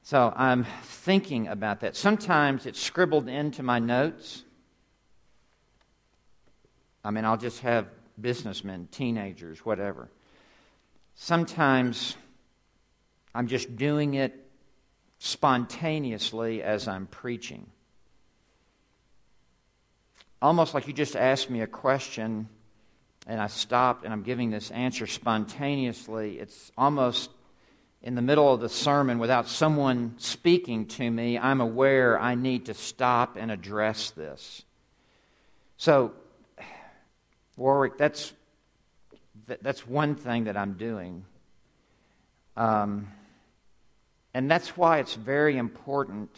So 0.02 0.32
I'm 0.36 0.64
thinking 0.82 1.48
about 1.48 1.80
that. 1.80 1.96
Sometimes 1.96 2.66
it's 2.66 2.80
scribbled 2.80 3.28
into 3.28 3.62
my 3.62 3.78
notes. 3.78 4.44
I 7.04 7.10
mean, 7.10 7.24
I'll 7.24 7.36
just 7.36 7.60
have 7.60 7.88
businessmen, 8.20 8.88
teenagers, 8.92 9.64
whatever. 9.64 10.08
Sometimes 11.20 12.16
I'm 13.34 13.48
just 13.48 13.74
doing 13.74 14.14
it 14.14 14.32
spontaneously 15.18 16.62
as 16.62 16.86
I'm 16.86 17.08
preaching. 17.08 17.66
Almost 20.40 20.74
like 20.74 20.86
you 20.86 20.92
just 20.92 21.16
asked 21.16 21.50
me 21.50 21.60
a 21.60 21.66
question 21.66 22.48
and 23.26 23.40
I 23.40 23.48
stopped 23.48 24.04
and 24.04 24.12
I'm 24.12 24.22
giving 24.22 24.50
this 24.50 24.70
answer 24.70 25.08
spontaneously. 25.08 26.38
It's 26.38 26.70
almost 26.78 27.30
in 28.00 28.14
the 28.14 28.22
middle 28.22 28.54
of 28.54 28.60
the 28.60 28.68
sermon 28.68 29.18
without 29.18 29.48
someone 29.48 30.14
speaking 30.18 30.86
to 30.86 31.10
me. 31.10 31.36
I'm 31.36 31.60
aware 31.60 32.18
I 32.18 32.36
need 32.36 32.66
to 32.66 32.74
stop 32.74 33.36
and 33.36 33.50
address 33.50 34.12
this. 34.12 34.62
So, 35.78 36.12
Warwick, 37.56 37.98
that's 37.98 38.32
that's 39.62 39.86
one 39.86 40.14
thing 40.14 40.44
that 40.44 40.56
I'm 40.56 40.74
doing. 40.74 41.24
Um, 42.56 43.08
and 44.34 44.50
that's 44.50 44.76
why 44.76 44.98
it's 44.98 45.14
very 45.14 45.56
important 45.56 46.30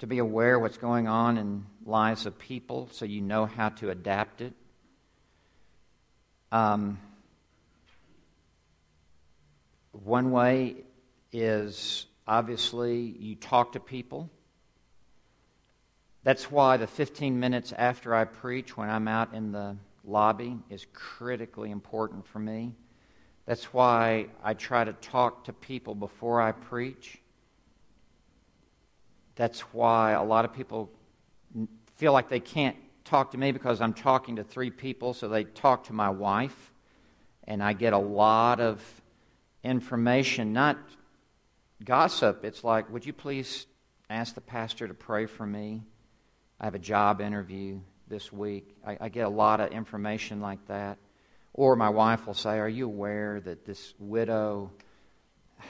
to 0.00 0.06
be 0.06 0.18
aware 0.18 0.58
what's 0.58 0.78
going 0.78 1.06
on 1.06 1.36
in 1.36 1.66
lives 1.84 2.26
of 2.26 2.38
people 2.38 2.88
so 2.90 3.04
you 3.04 3.20
know 3.20 3.46
how 3.46 3.68
to 3.68 3.90
adapt 3.90 4.40
it. 4.40 4.54
Um, 6.50 6.98
one 9.92 10.30
way 10.30 10.76
is 11.32 12.06
obviously 12.26 12.96
you 12.96 13.34
talk 13.36 13.72
to 13.72 13.80
people. 13.80 14.30
That's 16.22 16.50
why 16.50 16.76
the 16.76 16.86
15 16.86 17.38
minutes 17.38 17.72
after 17.72 18.14
I 18.14 18.24
preach, 18.24 18.76
when 18.76 18.90
I'm 18.90 19.08
out 19.08 19.34
in 19.34 19.52
the 19.52 19.76
lobby 20.04 20.58
is 20.68 20.86
critically 20.92 21.70
important 21.70 22.26
for 22.26 22.38
me. 22.38 22.74
That's 23.46 23.72
why 23.72 24.26
I 24.42 24.54
try 24.54 24.84
to 24.84 24.92
talk 24.94 25.44
to 25.44 25.52
people 25.52 25.94
before 25.94 26.40
I 26.40 26.52
preach. 26.52 27.18
That's 29.34 29.60
why 29.72 30.12
a 30.12 30.22
lot 30.22 30.44
of 30.44 30.52
people 30.52 30.90
feel 31.96 32.12
like 32.12 32.28
they 32.28 32.40
can't 32.40 32.76
talk 33.04 33.32
to 33.32 33.38
me 33.38 33.52
because 33.52 33.80
I'm 33.80 33.94
talking 33.94 34.36
to 34.36 34.44
three 34.44 34.70
people, 34.70 35.14
so 35.14 35.28
they 35.28 35.44
talk 35.44 35.84
to 35.84 35.92
my 35.92 36.10
wife, 36.10 36.72
and 37.44 37.62
I 37.62 37.72
get 37.72 37.92
a 37.92 37.98
lot 37.98 38.60
of 38.60 38.82
information, 39.64 40.52
not 40.52 40.78
gossip. 41.84 42.44
It's 42.44 42.62
like, 42.62 42.90
would 42.92 43.04
you 43.04 43.12
please 43.12 43.66
ask 44.08 44.34
the 44.34 44.40
pastor 44.40 44.86
to 44.86 44.94
pray 44.94 45.26
for 45.26 45.46
me? 45.46 45.82
I 46.60 46.66
have 46.66 46.74
a 46.74 46.78
job 46.78 47.20
interview 47.20 47.80
this 48.10 48.30
week. 48.30 48.76
I, 48.86 48.98
I, 49.00 49.08
get 49.08 49.24
a 49.24 49.30
lot 49.30 49.60
of 49.60 49.70
information 49.72 50.40
like 50.40 50.66
that. 50.66 50.98
Or 51.54 51.76
my 51.76 51.88
wife 51.88 52.26
will 52.26 52.34
say, 52.34 52.58
Are 52.58 52.68
you 52.68 52.84
aware 52.84 53.40
that 53.40 53.64
this 53.64 53.94
widow 53.98 54.70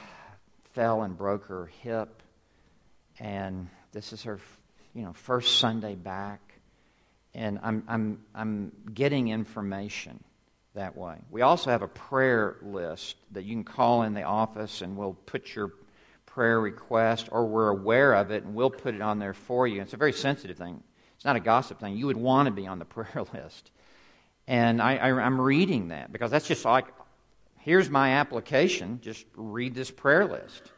fell 0.73 1.03
and 1.03 1.17
broke 1.17 1.45
her 1.45 1.67
hip? 1.81 2.21
And 3.19 3.69
this 3.93 4.11
is 4.11 4.23
her 4.23 4.39
you 4.93 5.03
know, 5.03 5.13
first 5.13 5.59
Sunday 5.59 5.95
back. 5.95 6.41
And 7.33 7.59
I'm, 7.63 7.83
I'm, 7.87 8.19
I'm 8.35 8.71
getting 8.93 9.29
information 9.29 10.21
that 10.73 10.97
way. 10.97 11.15
We 11.29 11.41
also 11.41 11.69
have 11.69 11.81
a 11.81 11.87
prayer 11.87 12.57
list 12.61 13.15
that 13.31 13.43
you 13.43 13.53
can 13.53 13.63
call 13.63 14.03
in 14.03 14.13
the 14.13 14.23
office 14.23 14.81
and 14.81 14.97
we'll 14.97 15.13
put 15.13 15.55
your 15.55 15.71
prayer 16.25 16.59
request 16.59 17.29
or 17.31 17.45
we're 17.45 17.69
aware 17.69 18.13
of 18.13 18.31
it 18.31 18.43
and 18.43 18.55
we'll 18.55 18.69
put 18.69 18.95
it 18.95 19.01
on 19.01 19.19
there 19.19 19.33
for 19.33 19.67
you. 19.67 19.81
It's 19.81 19.93
a 19.93 19.97
very 19.97 20.13
sensitive 20.13 20.57
thing. 20.57 20.81
It's 21.21 21.25
not 21.27 21.35
a 21.35 21.39
gossip 21.39 21.79
thing. 21.79 21.95
You 21.95 22.07
would 22.07 22.17
want 22.17 22.47
to 22.47 22.51
be 22.51 22.65
on 22.65 22.79
the 22.79 22.85
prayer 22.97 23.23
list. 23.31 23.69
And 24.47 24.81
I, 24.81 24.95
I'm 24.95 25.39
reading 25.39 25.89
that 25.89 26.11
because 26.11 26.31
that's 26.31 26.47
just 26.47 26.65
like, 26.65 26.87
here's 27.59 27.91
my 27.91 28.13
application. 28.13 28.99
Just 29.03 29.27
read 29.35 29.75
this 29.75 29.91
prayer 29.91 30.25
list. 30.25 30.71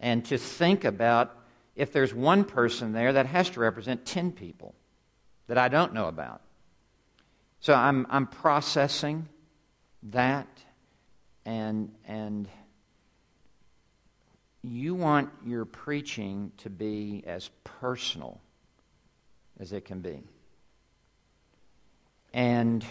And 0.00 0.24
to 0.24 0.38
think 0.38 0.86
about 0.86 1.36
if 1.74 1.92
there's 1.92 2.14
one 2.14 2.44
person 2.44 2.94
there 2.94 3.12
that 3.12 3.26
has 3.26 3.50
to 3.50 3.60
represent 3.60 4.06
10 4.06 4.32
people 4.32 4.74
that 5.46 5.58
I 5.58 5.68
don't 5.68 5.92
know 5.92 6.08
about. 6.08 6.40
So 7.60 7.74
I'm, 7.74 8.06
I'm 8.08 8.26
processing 8.26 9.28
that 10.04 10.48
and, 11.44 11.92
and 12.06 12.48
you 14.62 14.94
want 14.94 15.28
your 15.44 15.66
preaching 15.66 16.52
to 16.56 16.70
be 16.70 17.24
as 17.26 17.50
personal 17.62 18.40
as 19.58 19.72
it 19.72 19.84
can 19.84 20.00
be. 20.00 20.22
And 22.32 22.84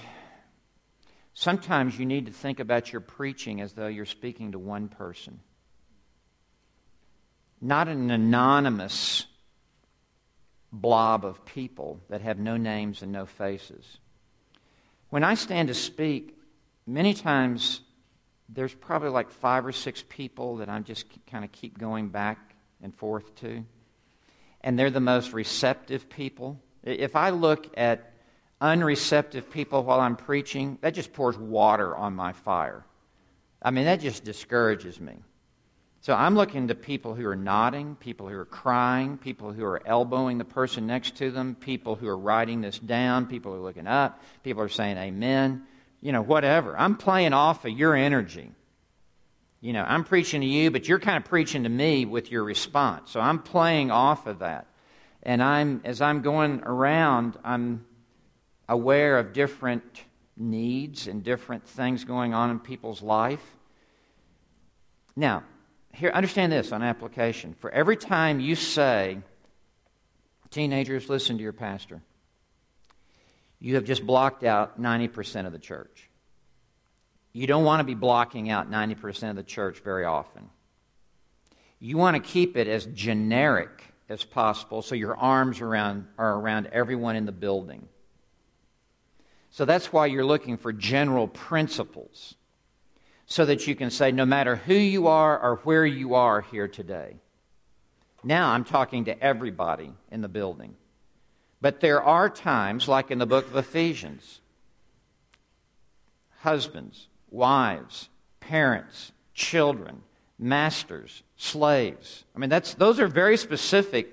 sometimes 1.34 1.98
you 2.00 2.06
need 2.06 2.26
to 2.26 2.32
think 2.32 2.60
about 2.60 2.92
your 2.92 3.02
preaching 3.02 3.62
as 3.62 3.74
though 3.74 3.88
you're 3.88 4.06
speaking 4.06 4.54
to 4.54 4.60
one 4.60 4.88
person, 4.88 5.40
not 7.62 7.88
an 7.88 8.10
anonymous 8.10 9.28
blob 10.72 11.26
of 11.26 11.46
people 11.46 12.02
that 12.10 12.22
have 12.22 12.38
no 12.38 12.58
names 12.58 13.02
and 13.02 13.12
no 13.12 13.26
faces. 13.26 13.98
When 15.10 15.24
I 15.24 15.36
stand 15.36 15.70
to 15.70 15.74
speak, 15.74 16.38
many 16.86 17.14
times 17.14 17.82
there's 18.50 18.74
probably 18.74 19.10
like 19.10 19.30
five 19.30 19.66
or 19.66 19.72
six 19.72 20.04
people 20.08 20.58
that 20.58 20.70
I 20.70 20.80
just 20.80 21.06
kind 21.28 21.46
of 21.46 21.52
keep 21.52 21.78
going 21.78 22.10
back 22.10 22.56
and 22.82 22.94
forth 22.94 23.36
to. 23.36 23.64
And 24.66 24.78
they're 24.78 24.90
the 24.90 25.00
most 25.00 25.32
receptive 25.32 26.10
people. 26.10 26.60
If 26.84 27.16
I 27.16 27.30
look 27.30 27.72
at 27.78 28.12
unreceptive 28.60 29.52
people 29.52 29.84
while 29.84 30.02
I'm 30.02 30.18
preaching, 30.18 30.80
that 30.82 30.96
just 30.96 31.14
pours 31.14 31.38
water 31.38 31.96
on 31.96 32.14
my 32.14 32.34
fire. 32.34 32.84
I 33.62 33.72
mean, 33.72 33.86
that 33.86 34.02
just 34.02 34.26
discourages 34.26 35.00
me. 35.00 35.14
So 36.02 36.14
I'm 36.14 36.36
looking 36.36 36.68
to 36.68 36.76
people 36.76 37.16
who 37.16 37.28
are 37.28 37.36
nodding, 37.36 37.96
people 37.96 38.28
who 38.28 38.38
are 38.38 38.46
crying, 38.46 39.18
people 39.18 39.52
who 39.52 39.66
are 39.66 39.82
elbowing 39.86 40.38
the 40.38 40.46
person 40.46 40.86
next 40.86 41.16
to 41.18 41.32
them, 41.32 41.56
people 41.56 41.96
who 41.96 42.08
are 42.08 42.18
writing 42.18 42.62
this 42.62 42.78
down, 42.78 43.26
people 43.26 43.52
who 43.52 43.60
are 43.60 43.64
looking 43.64 43.88
up, 43.88 44.22
people 44.44 44.62
are 44.62 44.70
saying 44.70 44.98
amen, 44.98 45.64
you 46.02 46.12
know, 46.12 46.22
whatever. 46.22 46.78
I'm 46.78 46.96
playing 46.96 47.34
off 47.34 47.66
of 47.66 47.72
your 47.72 47.96
energy. 47.96 48.52
You 49.66 49.74
know, 49.74 49.84
I'm 49.84 50.04
preaching 50.04 50.42
to 50.42 50.48
you, 50.48 50.70
but 50.70 50.88
you're 50.88 51.00
kind 51.00 51.18
of 51.18 51.28
preaching 51.28 51.64
to 51.64 51.70
me 51.70 52.06
with 52.06 52.30
your 52.32 52.44
response. 52.44 53.10
So 53.10 53.20
I'm 53.20 53.40
playing 53.40 53.90
off 53.90 54.28
of 54.28 54.40
that. 54.40 54.68
And 55.24 55.42
I'm 55.42 55.82
as 55.86 56.02
I'm 56.02 56.22
going 56.22 56.62
around, 56.62 57.36
I'm 57.44 57.84
aware 58.70 59.18
of 59.18 59.34
different 59.34 60.04
needs 60.38 61.08
and 61.08 61.24
different 61.24 61.68
things 61.68 62.04
going 62.04 62.36
on 62.36 62.52
in 62.52 62.60
people's 62.60 63.02
life. 63.02 63.42
Now, 65.16 65.42
here, 65.96 66.12
understand 66.14 66.52
this 66.52 66.72
on 66.72 66.84
application. 66.84 67.56
For 67.56 67.72
every 67.72 67.98
time 67.98 68.40
you 68.40 68.54
say, 68.54 69.18
teenagers, 70.52 71.10
listen 71.10 71.38
to 71.38 71.44
your 71.44 71.54
pastor, 71.54 72.04
you 73.60 73.74
have 73.74 73.86
just 73.86 74.06
blocked 74.06 74.44
out 74.44 74.80
90% 74.80 75.48
of 75.48 75.54
the 75.54 75.58
church. 75.58 76.05
You 77.36 77.48
don't 77.48 77.66
want 77.66 77.82
to 77.82 77.84
be 77.84 77.96
blocking 77.96 78.50
out 78.50 78.72
90% 78.72 79.30
of 79.30 79.36
the 79.36 79.44
church 79.44 79.80
very 79.80 80.06
often. 80.06 80.50
You 81.82 81.98
want 81.98 82.16
to 82.16 82.22
keep 82.22 82.56
it 82.56 82.66
as 82.66 82.86
generic 82.86 83.84
as 84.08 84.24
possible 84.24 84.82
so 84.82 84.96
your 84.96 85.18
arms 85.18 85.60
around, 85.60 86.08
are 86.18 86.40
around 86.40 86.68
everyone 86.68 87.18
in 87.18 87.26
the 87.26 87.34
building. 87.34 87.90
So 89.52 89.66
that's 89.66 89.92
why 89.92 90.06
you're 90.06 90.24
looking 90.24 90.56
for 90.56 90.72
general 90.72 91.28
principles 91.28 92.36
so 93.26 93.44
that 93.44 93.68
you 93.68 93.76
can 93.76 93.92
say, 93.92 94.14
no 94.14 94.26
matter 94.26 94.56
who 94.56 94.74
you 94.74 95.08
are 95.08 95.38
or 95.38 95.58
where 95.66 95.86
you 95.86 96.16
are 96.16 96.40
here 96.40 96.70
today. 96.70 97.18
Now 98.24 98.52
I'm 98.52 98.64
talking 98.64 99.04
to 99.06 99.22
everybody 99.22 99.92
in 100.10 100.22
the 100.22 100.30
building. 100.30 100.74
But 101.60 101.82
there 101.82 102.02
are 102.02 102.30
times, 102.30 102.88
like 102.88 103.12
in 103.12 103.20
the 103.20 103.26
book 103.26 103.46
of 103.48 103.58
Ephesians, 103.58 104.40
husbands, 106.40 107.10
wives, 107.30 108.10
parents, 108.40 109.12
children, 109.34 110.02
masters, 110.38 111.24
slaves. 111.38 112.24
I 112.36 112.40
mean, 112.40 112.50
that's, 112.50 112.74
those 112.74 113.00
are 113.00 113.08
very 113.08 113.38
specific 113.38 114.10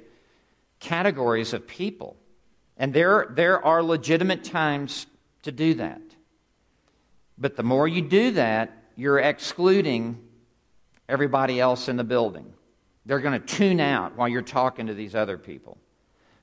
categories 0.81 1.53
of 1.53 1.67
people. 1.67 2.17
And 2.77 2.93
there, 2.93 3.29
there 3.31 3.65
are 3.65 3.83
legitimate 3.83 4.45
times 4.45 5.07
to 5.43 5.53
do 5.53 5.75
that. 5.75 6.01
But 7.39 7.57
the 7.57 7.63
more 7.63 7.87
you 7.89 8.03
do 8.03 8.33
that, 8.33 8.77
you're 8.97 9.19
excluding 9.19 10.19
everybody 11.09 11.61
else 11.61 11.89
in 11.89 11.97
the 11.97 12.05
building. 12.05 12.53
They're 13.05 13.21
going 13.21 13.41
to 13.41 13.47
tune 13.47 13.81
out 13.81 14.17
while 14.17 14.29
you're 14.29 14.43
talking 14.43 14.87
to 14.87 14.95
these 14.95 15.15
other 15.15 15.39
people. 15.39 15.79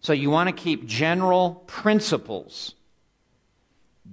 So 0.01 0.13
you 0.13 0.29
want 0.29 0.47
to 0.49 0.53
keep 0.53 0.85
general 0.85 1.63
principles 1.67 2.75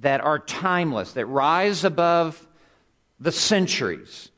that 0.00 0.20
are 0.20 0.38
timeless, 0.38 1.12
that 1.12 1.26
rise 1.26 1.84
above 1.84 2.45
the 3.18 3.32
centuries, 3.32 4.30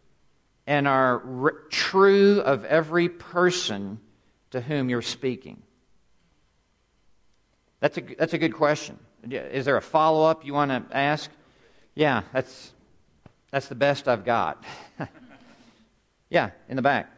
and 0.67 0.87
are 0.87 1.23
r- 1.43 1.55
true 1.71 2.41
of 2.41 2.65
every 2.65 3.09
person 3.09 4.01
to 4.51 4.61
whom 4.61 4.89
you're 4.89 5.03
speaking. 5.03 5.63
That's 7.81 7.99
a, 7.99 8.01
that's 8.01 8.33
a 8.33 8.39
good 8.39 8.55
question. 8.55 8.99
Is 9.31 9.65
there 9.65 9.77
a 9.77 9.83
follow 9.83 10.25
up 10.25 10.45
you 10.45 10.55
want 10.55 10.71
to 10.71 10.97
ask? 10.97 11.31
Yeah, 11.95 12.23
that's 12.33 12.73
that's 13.51 13.69
the 13.69 13.75
best 13.75 14.09
I've 14.09 14.25
got. 14.25 14.63
yeah, 16.31 16.51
in 16.69 16.77
the 16.77 16.83
back. 16.83 17.11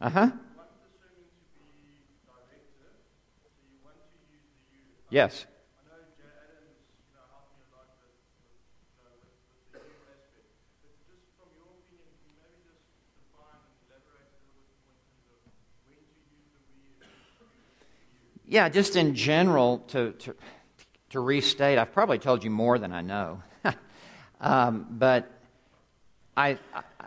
Uh 0.00 0.10
huh. 0.10 0.30
Yes. 5.12 5.44
Yeah, 18.46 18.70
just 18.70 18.96
in 18.96 19.14
general, 19.14 19.80
to, 19.88 20.12
to, 20.12 20.34
to 21.10 21.20
restate, 21.20 21.76
I've 21.76 21.92
probably 21.92 22.18
told 22.18 22.42
you 22.42 22.48
more 22.48 22.78
than 22.78 22.90
I 22.90 23.02
know. 23.02 23.42
um, 24.40 24.86
but 24.88 25.30
I, 26.34 26.56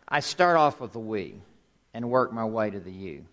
I 0.07 0.19
start 0.19 0.57
off 0.57 0.79
with 0.79 0.93
the 0.93 0.99
we 0.99 1.41
and 1.95 2.11
work 2.11 2.31
my 2.31 2.45
way 2.45 2.69
to 2.69 2.79
the 2.79 2.91
you. 2.91 3.25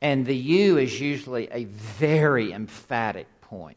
And 0.00 0.26
the 0.26 0.36
you 0.36 0.76
is 0.78 1.00
usually 1.00 1.48
a 1.50 1.64
very 1.64 2.52
emphatic 2.52 3.26
point 3.40 3.76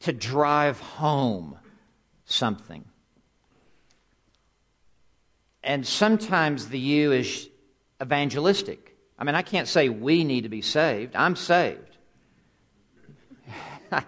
to 0.00 0.12
drive 0.12 0.80
home 0.80 1.56
something. 2.24 2.84
And 5.62 5.86
sometimes 5.86 6.68
the 6.68 6.78
you 6.78 7.12
is 7.12 7.48
evangelistic. 8.00 8.96
I 9.18 9.24
mean, 9.24 9.36
I 9.36 9.42
can't 9.42 9.68
say 9.68 9.88
we 9.88 10.24
need 10.24 10.42
to 10.42 10.48
be 10.48 10.62
saved. 10.62 11.14
I'm 11.14 11.36
saved. 11.36 11.96
I 13.92 14.02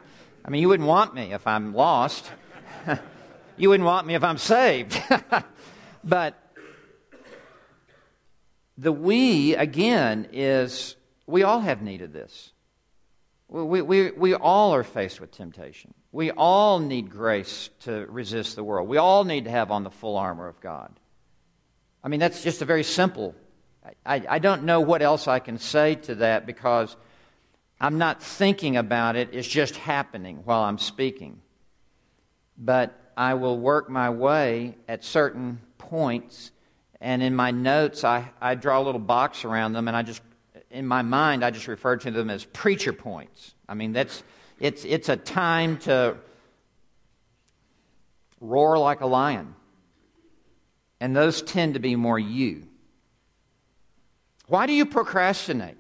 mean, 0.50 0.60
you 0.60 0.68
wouldn't 0.68 0.88
want 0.88 1.14
me 1.14 1.32
if 1.32 1.46
I'm 1.46 1.74
lost. 1.74 2.30
you 3.56 3.68
wouldn't 3.68 3.86
want 3.86 4.06
me 4.06 4.14
if 4.14 4.24
I'm 4.24 4.38
saved. 4.38 5.00
but 6.04 6.34
the 8.76 8.92
we, 8.92 9.54
again, 9.54 10.28
is 10.32 10.96
we 11.26 11.42
all 11.42 11.60
have 11.60 11.82
need 11.82 12.02
of 12.02 12.12
this. 12.12 12.52
We, 13.48 13.82
we, 13.82 14.10
we 14.10 14.34
all 14.34 14.74
are 14.74 14.82
faced 14.82 15.20
with 15.20 15.30
temptation. 15.30 15.94
We 16.10 16.30
all 16.30 16.80
need 16.80 17.10
grace 17.10 17.70
to 17.80 18.06
resist 18.08 18.56
the 18.56 18.64
world. 18.64 18.88
We 18.88 18.96
all 18.96 19.24
need 19.24 19.44
to 19.44 19.50
have 19.50 19.70
on 19.70 19.84
the 19.84 19.90
full 19.90 20.16
armor 20.16 20.48
of 20.48 20.60
God. 20.60 20.98
I 22.02 22.08
mean, 22.08 22.20
that's 22.20 22.42
just 22.42 22.62
a 22.62 22.64
very 22.64 22.84
simple 22.84 23.34
I, 24.06 24.22
I 24.28 24.38
don't 24.38 24.64
know 24.64 24.80
what 24.80 25.02
else 25.02 25.28
I 25.28 25.38
can 25.38 25.58
say 25.58 25.96
to 25.96 26.16
that 26.16 26.46
because 26.46 26.96
I'm 27.80 27.98
not 27.98 28.22
thinking 28.22 28.76
about 28.76 29.16
it. 29.16 29.30
It's 29.32 29.48
just 29.48 29.76
happening 29.76 30.40
while 30.44 30.62
I'm 30.62 30.78
speaking. 30.78 31.40
But 32.56 32.98
I 33.16 33.34
will 33.34 33.58
work 33.58 33.90
my 33.90 34.10
way 34.10 34.76
at 34.88 35.04
certain 35.04 35.60
points, 35.76 36.50
and 37.04 37.22
in 37.22 37.36
my 37.36 37.50
notes, 37.50 38.02
I, 38.02 38.30
I 38.40 38.54
draw 38.54 38.80
a 38.80 38.82
little 38.82 38.98
box 38.98 39.44
around 39.44 39.74
them, 39.74 39.88
and 39.88 39.96
I 39.96 40.00
just, 40.00 40.22
in 40.70 40.86
my 40.86 41.02
mind, 41.02 41.44
I 41.44 41.50
just 41.50 41.68
refer 41.68 41.98
to 41.98 42.10
them 42.10 42.30
as 42.30 42.46
preacher 42.46 42.94
points. 42.94 43.54
I 43.68 43.74
mean, 43.74 43.92
that's, 43.92 44.22
it's, 44.58 44.86
it's 44.86 45.10
a 45.10 45.16
time 45.16 45.76
to 45.80 46.16
roar 48.40 48.78
like 48.78 49.02
a 49.02 49.06
lion. 49.06 49.54
And 50.98 51.14
those 51.14 51.42
tend 51.42 51.74
to 51.74 51.80
be 51.80 51.94
more 51.94 52.18
you. 52.18 52.66
Why 54.46 54.64
do 54.64 54.72
you 54.72 54.86
procrastinate? 54.86 55.76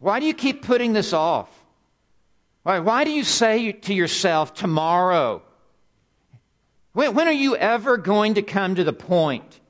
Why 0.00 0.20
do 0.20 0.26
you 0.26 0.34
keep 0.34 0.60
putting 0.60 0.92
this 0.92 1.14
off? 1.14 1.48
Why, 2.62 2.80
why 2.80 3.04
do 3.04 3.10
you 3.10 3.24
say 3.24 3.72
to 3.72 3.94
yourself, 3.94 4.52
tomorrow? 4.52 5.40
When, 6.92 7.14
when 7.14 7.26
are 7.26 7.32
you 7.32 7.56
ever 7.56 7.96
going 7.96 8.34
to 8.34 8.42
come 8.42 8.74
to 8.74 8.84
the 8.84 8.92
point 8.92 9.60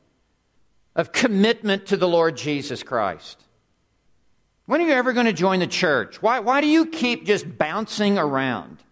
of 0.98 1.12
commitment 1.12 1.86
to 1.86 1.96
the 1.96 2.06
Lord 2.06 2.36
Jesus 2.36 2.82
Christ? 2.82 3.42
When 4.66 4.82
are 4.82 4.86
you 4.86 4.92
ever 4.92 5.14
going 5.14 5.24
to 5.24 5.32
join 5.32 5.60
the 5.60 5.66
church? 5.66 6.20
Why, 6.20 6.40
why 6.40 6.60
do 6.60 6.66
you 6.66 6.84
keep 6.84 7.24
just 7.24 7.56
bouncing 7.56 8.18
around? 8.18 8.82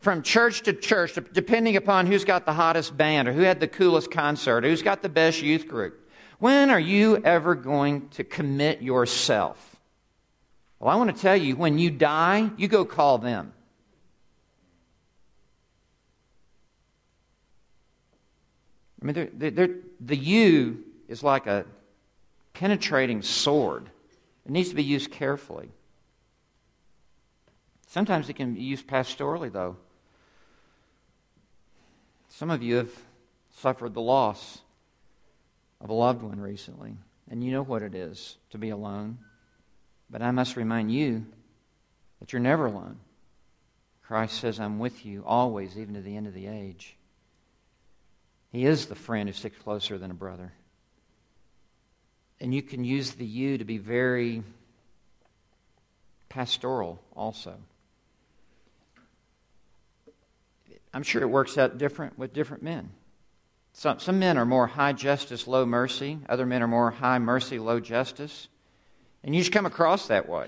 from 0.00 0.22
church 0.22 0.62
to 0.62 0.72
church, 0.72 1.18
depending 1.32 1.76
upon 1.76 2.06
who's 2.06 2.24
got 2.24 2.46
the 2.46 2.52
hottest 2.52 2.96
band 2.96 3.28
or 3.28 3.32
who 3.32 3.42
had 3.42 3.60
the 3.60 3.68
coolest 3.68 4.10
concert, 4.10 4.64
or 4.64 4.68
who's 4.68 4.82
got 4.82 5.02
the 5.02 5.08
best 5.08 5.42
youth 5.42 5.66
group. 5.66 6.08
When 6.38 6.70
are 6.70 6.80
you 6.80 7.16
ever 7.18 7.54
going 7.54 8.08
to 8.10 8.24
commit 8.24 8.80
yourself? 8.80 9.76
Well, 10.78 10.90
I 10.90 10.96
want 10.96 11.14
to 11.14 11.20
tell 11.20 11.36
you, 11.36 11.56
when 11.56 11.78
you 11.78 11.90
die, 11.90 12.50
you 12.56 12.68
go 12.68 12.84
call 12.84 13.18
them. 13.18 13.52
I 19.02 19.04
mean, 19.04 19.14
they're, 19.14 19.50
they're, 19.50 19.76
the 20.00 20.16
you 20.16 20.84
is 21.08 21.22
like 21.22 21.46
a 21.46 21.64
penetrating 22.52 23.22
sword. 23.22 23.90
It 24.44 24.52
needs 24.52 24.68
to 24.68 24.74
be 24.74 24.84
used 24.84 25.10
carefully. 25.10 25.70
Sometimes 27.86 28.28
it 28.28 28.34
can 28.34 28.54
be 28.54 28.60
used 28.60 28.86
pastorally, 28.86 29.50
though. 29.50 29.76
Some 32.28 32.50
of 32.50 32.62
you 32.62 32.76
have 32.76 32.90
suffered 33.56 33.94
the 33.94 34.00
loss 34.00 34.60
of 35.80 35.90
a 35.90 35.94
loved 35.94 36.22
one 36.22 36.40
recently, 36.40 36.96
and 37.30 37.42
you 37.42 37.50
know 37.50 37.62
what 37.62 37.82
it 37.82 37.94
is 37.94 38.36
to 38.50 38.58
be 38.58 38.68
alone. 38.68 39.18
But 40.10 40.22
I 40.22 40.30
must 40.30 40.56
remind 40.56 40.92
you 40.92 41.26
that 42.20 42.32
you're 42.32 42.40
never 42.40 42.66
alone. 42.66 42.98
Christ 44.02 44.40
says, 44.40 44.58
I'm 44.58 44.78
with 44.78 45.04
you 45.04 45.22
always, 45.26 45.78
even 45.78 45.94
to 45.94 46.00
the 46.00 46.16
end 46.16 46.26
of 46.26 46.34
the 46.34 46.46
age. 46.46 46.96
He 48.50 48.64
is 48.64 48.86
the 48.86 48.94
friend 48.94 49.28
who 49.28 49.34
sticks 49.34 49.58
closer 49.58 49.98
than 49.98 50.10
a 50.10 50.14
brother. 50.14 50.52
And 52.40 52.54
you 52.54 52.62
can 52.62 52.84
use 52.84 53.12
the 53.12 53.26
you 53.26 53.58
to 53.58 53.64
be 53.64 53.78
very 53.78 54.42
pastoral 56.28 57.00
also. 57.16 57.54
I'm 60.94 61.02
sure 61.02 61.22
it 61.22 61.28
works 61.28 61.58
out 61.58 61.78
different 61.78 62.18
with 62.18 62.32
different 62.32 62.62
men. 62.62 62.90
Some, 63.72 64.00
some 64.00 64.18
men 64.18 64.38
are 64.38 64.46
more 64.46 64.66
high 64.66 64.92
justice, 64.92 65.46
low 65.46 65.64
mercy. 65.64 66.18
Other 66.28 66.46
men 66.46 66.62
are 66.62 66.68
more 66.68 66.90
high 66.90 67.18
mercy, 67.18 67.58
low 67.58 67.78
justice. 67.78 68.48
And 69.22 69.34
you 69.34 69.40
just 69.40 69.52
come 69.52 69.66
across 69.66 70.08
that 70.08 70.28
way. 70.28 70.46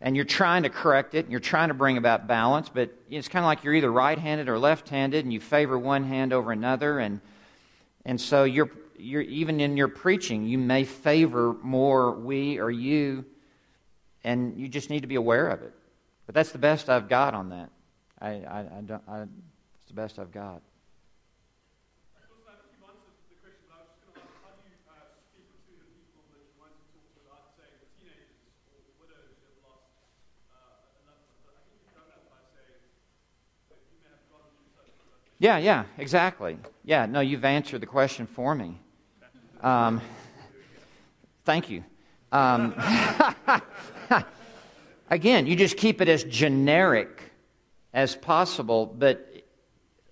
And 0.00 0.16
you're 0.16 0.24
trying 0.26 0.64
to 0.64 0.68
correct 0.68 1.14
it, 1.14 1.24
and 1.24 1.30
you're 1.30 1.40
trying 1.40 1.68
to 1.68 1.74
bring 1.74 1.96
about 1.96 2.26
balance, 2.26 2.68
but 2.68 2.90
it's 3.08 3.28
kind 3.28 3.42
of 3.42 3.46
like 3.46 3.64
you're 3.64 3.72
either 3.72 3.90
right 3.90 4.18
handed 4.18 4.48
or 4.48 4.58
left 4.58 4.90
handed, 4.90 5.24
and 5.24 5.32
you 5.32 5.40
favor 5.40 5.78
one 5.78 6.04
hand 6.04 6.32
over 6.32 6.52
another. 6.52 6.98
And, 6.98 7.20
and 8.04 8.20
so 8.20 8.44
you're, 8.44 8.70
you're, 8.96 9.22
even 9.22 9.60
in 9.60 9.76
your 9.76 9.88
preaching, 9.88 10.46
you 10.46 10.58
may 10.58 10.84
favor 10.84 11.56
more 11.62 12.12
we 12.12 12.58
or 12.58 12.70
you, 12.70 13.24
and 14.22 14.58
you 14.58 14.68
just 14.68 14.90
need 14.90 15.00
to 15.00 15.06
be 15.06 15.16
aware 15.16 15.48
of 15.48 15.62
it. 15.62 15.72
But 16.26 16.34
that's 16.34 16.52
the 16.52 16.58
best 16.58 16.88
I've 16.88 17.08
got 17.08 17.34
on 17.34 17.50
that. 17.50 17.70
I, 18.20 18.28
I, 18.28 18.58
I 18.60 18.80
don't, 18.86 19.02
I, 19.08 19.22
it's 19.22 19.88
the 19.88 19.94
best 19.94 20.18
I've 20.18 20.32
got. 20.32 20.62
Yeah, 35.40 35.58
yeah, 35.58 35.84
exactly. 35.98 36.56
Yeah, 36.84 37.04
no, 37.04 37.20
you've 37.20 37.44
answered 37.44 37.82
the 37.82 37.86
question 37.86 38.26
for 38.26 38.54
me. 38.54 38.78
Um, 39.64 40.02
thank 41.46 41.70
you. 41.70 41.84
Um, 42.30 42.74
again, 45.10 45.46
you 45.46 45.56
just 45.56 45.78
keep 45.78 46.02
it 46.02 46.08
as 46.10 46.22
generic 46.22 47.32
as 47.94 48.14
possible, 48.14 48.84
but 48.84 49.26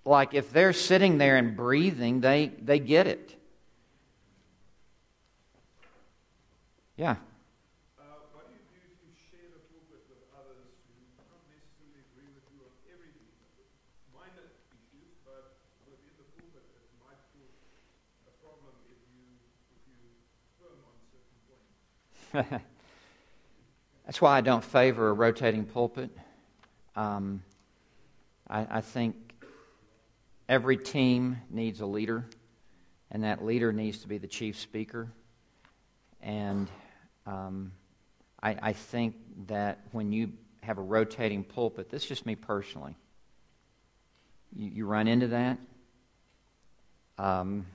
like 0.05 0.33
if 0.33 0.51
they're 0.51 0.73
sitting 0.73 1.19
there 1.19 1.37
and 1.37 1.55
breathing, 1.55 2.21
they, 2.21 2.47
they 2.63 2.79
get 2.79 3.05
it. 3.05 3.35
Yeah. 6.97 7.17
That's 24.05 24.19
why 24.19 24.37
I 24.37 24.41
don't 24.41 24.63
favor 24.63 25.09
a 25.09 25.13
rotating 25.13 25.65
pulpit. 25.65 26.09
Um, 26.95 27.43
I, 28.49 28.77
I 28.77 28.81
think 28.81 29.15
every 30.49 30.77
team 30.77 31.37
needs 31.51 31.81
a 31.81 31.85
leader, 31.85 32.25
and 33.11 33.23
that 33.23 33.45
leader 33.45 33.71
needs 33.71 33.99
to 33.99 34.07
be 34.07 34.17
the 34.17 34.27
chief 34.27 34.59
speaker. 34.59 35.11
And 36.21 36.69
um, 37.27 37.71
I, 38.41 38.57
I, 38.61 38.73
think 38.73 39.15
that 39.47 39.81
when 39.91 40.11
you 40.11 40.31
have 40.61 40.77
a 40.77 40.81
rotating 40.81 41.43
pulpit, 41.43 41.89
this 41.89 42.03
is 42.03 42.09
just 42.09 42.25
me 42.25 42.35
personally, 42.35 42.95
you, 44.55 44.69
you 44.69 44.85
run 44.85 45.07
into 45.07 45.27
that. 45.27 45.57
Um, 47.17 47.67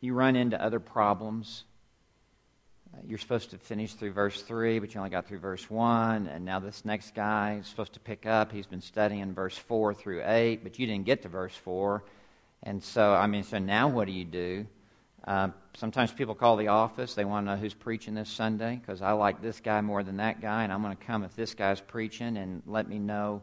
you 0.00 0.14
run 0.14 0.34
into 0.34 0.60
other 0.60 0.80
problems 0.80 1.64
you're 3.06 3.18
supposed 3.18 3.50
to 3.50 3.58
finish 3.58 3.94
through 3.94 4.12
verse 4.12 4.42
3, 4.42 4.78
but 4.78 4.94
you 4.94 4.98
only 4.98 5.10
got 5.10 5.26
through 5.26 5.38
verse 5.38 5.68
1. 5.70 6.26
And 6.26 6.44
now 6.44 6.58
this 6.58 6.84
next 6.84 7.14
guy 7.14 7.58
is 7.60 7.66
supposed 7.66 7.94
to 7.94 8.00
pick 8.00 8.26
up. 8.26 8.52
He's 8.52 8.66
been 8.66 8.80
studying 8.80 9.32
verse 9.32 9.56
4 9.56 9.94
through 9.94 10.22
8, 10.24 10.62
but 10.62 10.78
you 10.78 10.86
didn't 10.86 11.06
get 11.06 11.22
to 11.22 11.28
verse 11.28 11.54
4. 11.54 12.04
And 12.62 12.82
so, 12.82 13.12
I 13.14 13.26
mean, 13.26 13.42
so 13.42 13.58
now 13.58 13.88
what 13.88 14.06
do 14.06 14.12
you 14.12 14.24
do? 14.24 14.66
Uh, 15.26 15.48
sometimes 15.74 16.12
people 16.12 16.34
call 16.34 16.56
the 16.56 16.68
office. 16.68 17.14
They 17.14 17.24
want 17.24 17.46
to 17.46 17.54
know 17.54 17.60
who's 17.60 17.74
preaching 17.74 18.14
this 18.14 18.28
Sunday 18.28 18.76
because 18.76 19.02
I 19.02 19.12
like 19.12 19.42
this 19.42 19.60
guy 19.60 19.80
more 19.80 20.02
than 20.02 20.16
that 20.18 20.40
guy, 20.40 20.64
and 20.64 20.72
I'm 20.72 20.82
going 20.82 20.96
to 20.96 21.04
come 21.04 21.24
if 21.24 21.34
this 21.36 21.54
guy's 21.54 21.80
preaching 21.80 22.36
and 22.36 22.62
let 22.66 22.88
me 22.88 22.98
know 22.98 23.42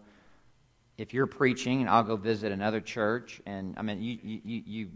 if 0.97 1.13
you're 1.13 1.27
preaching, 1.27 1.81
and 1.81 1.89
I'll 1.89 2.03
go 2.03 2.15
visit 2.15 2.51
another 2.51 2.81
church. 2.81 3.39
And 3.45 3.75
I 3.77 3.83
mean, 3.83 4.01
you, 4.01 4.17
you, 4.23 4.63
you, 4.65 4.89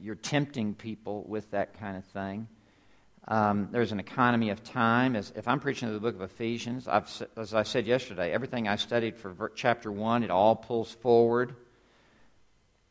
you're 0.00 0.14
tempting 0.14 0.74
people 0.74 1.24
with 1.26 1.50
that 1.52 1.78
kind 1.78 1.96
of 1.96 2.04
thing. 2.06 2.46
Um, 3.30 3.68
there's 3.70 3.92
an 3.92 4.00
economy 4.00 4.50
of 4.50 4.64
time. 4.64 5.14
As, 5.14 5.32
if 5.36 5.46
I'm 5.46 5.60
preaching 5.60 5.92
the 5.92 6.00
book 6.00 6.16
of 6.16 6.22
Ephesians, 6.22 6.88
I've, 6.88 7.08
as 7.36 7.54
I 7.54 7.62
said 7.62 7.86
yesterday, 7.86 8.32
everything 8.32 8.66
I 8.66 8.74
studied 8.74 9.16
for 9.16 9.52
chapter 9.54 9.92
1, 9.92 10.24
it 10.24 10.32
all 10.32 10.56
pulls 10.56 10.90
forward. 10.90 11.54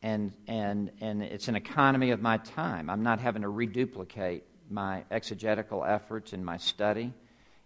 And, 0.00 0.32
and, 0.48 0.92
and 1.02 1.22
it's 1.22 1.48
an 1.48 1.56
economy 1.56 2.10
of 2.12 2.22
my 2.22 2.38
time. 2.38 2.88
I'm 2.88 3.02
not 3.02 3.20
having 3.20 3.42
to 3.42 3.50
reduplicate 3.50 4.44
my 4.70 5.04
exegetical 5.10 5.84
efforts 5.84 6.32
in 6.32 6.42
my 6.42 6.56
study. 6.56 7.12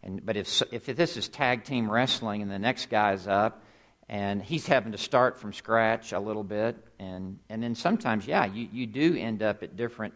And, 0.03 0.27
but 0.27 0.37
if, 0.37 0.61
if 0.73 0.87
this 0.87 1.17
is 1.17 1.29
tag 1.29 1.63
team 1.63 1.89
wrestling 1.89 2.43
and 2.43 2.51
the 2.51 2.59
next 2.59 2.91
guy's 2.91 3.29
up, 3.29 3.63
and 4.09 4.43
he's 4.43 4.67
having 4.67 4.91
to 4.91 4.99
start 4.99 5.39
from 5.39 5.53
scratch 5.53 6.13
a 6.13 6.19
little 6.19 6.43
bit, 6.43 6.77
and, 6.99 7.39
and 7.49 7.63
then 7.63 7.77
sometimes, 7.77 8.27
yeah, 8.27 8.47
you, 8.47 8.69
you 8.73 8.89
do 8.89 9.17
end 9.17 9.45
up 9.45 9.63
at 9.63 9.77
different 9.77 10.13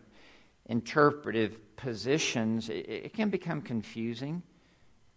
interpretive 0.67 1.57
positions, 1.79 2.69
it, 2.69 2.87
it 2.89 3.15
can 3.15 3.31
become 3.31 3.63
confusing. 3.63 4.43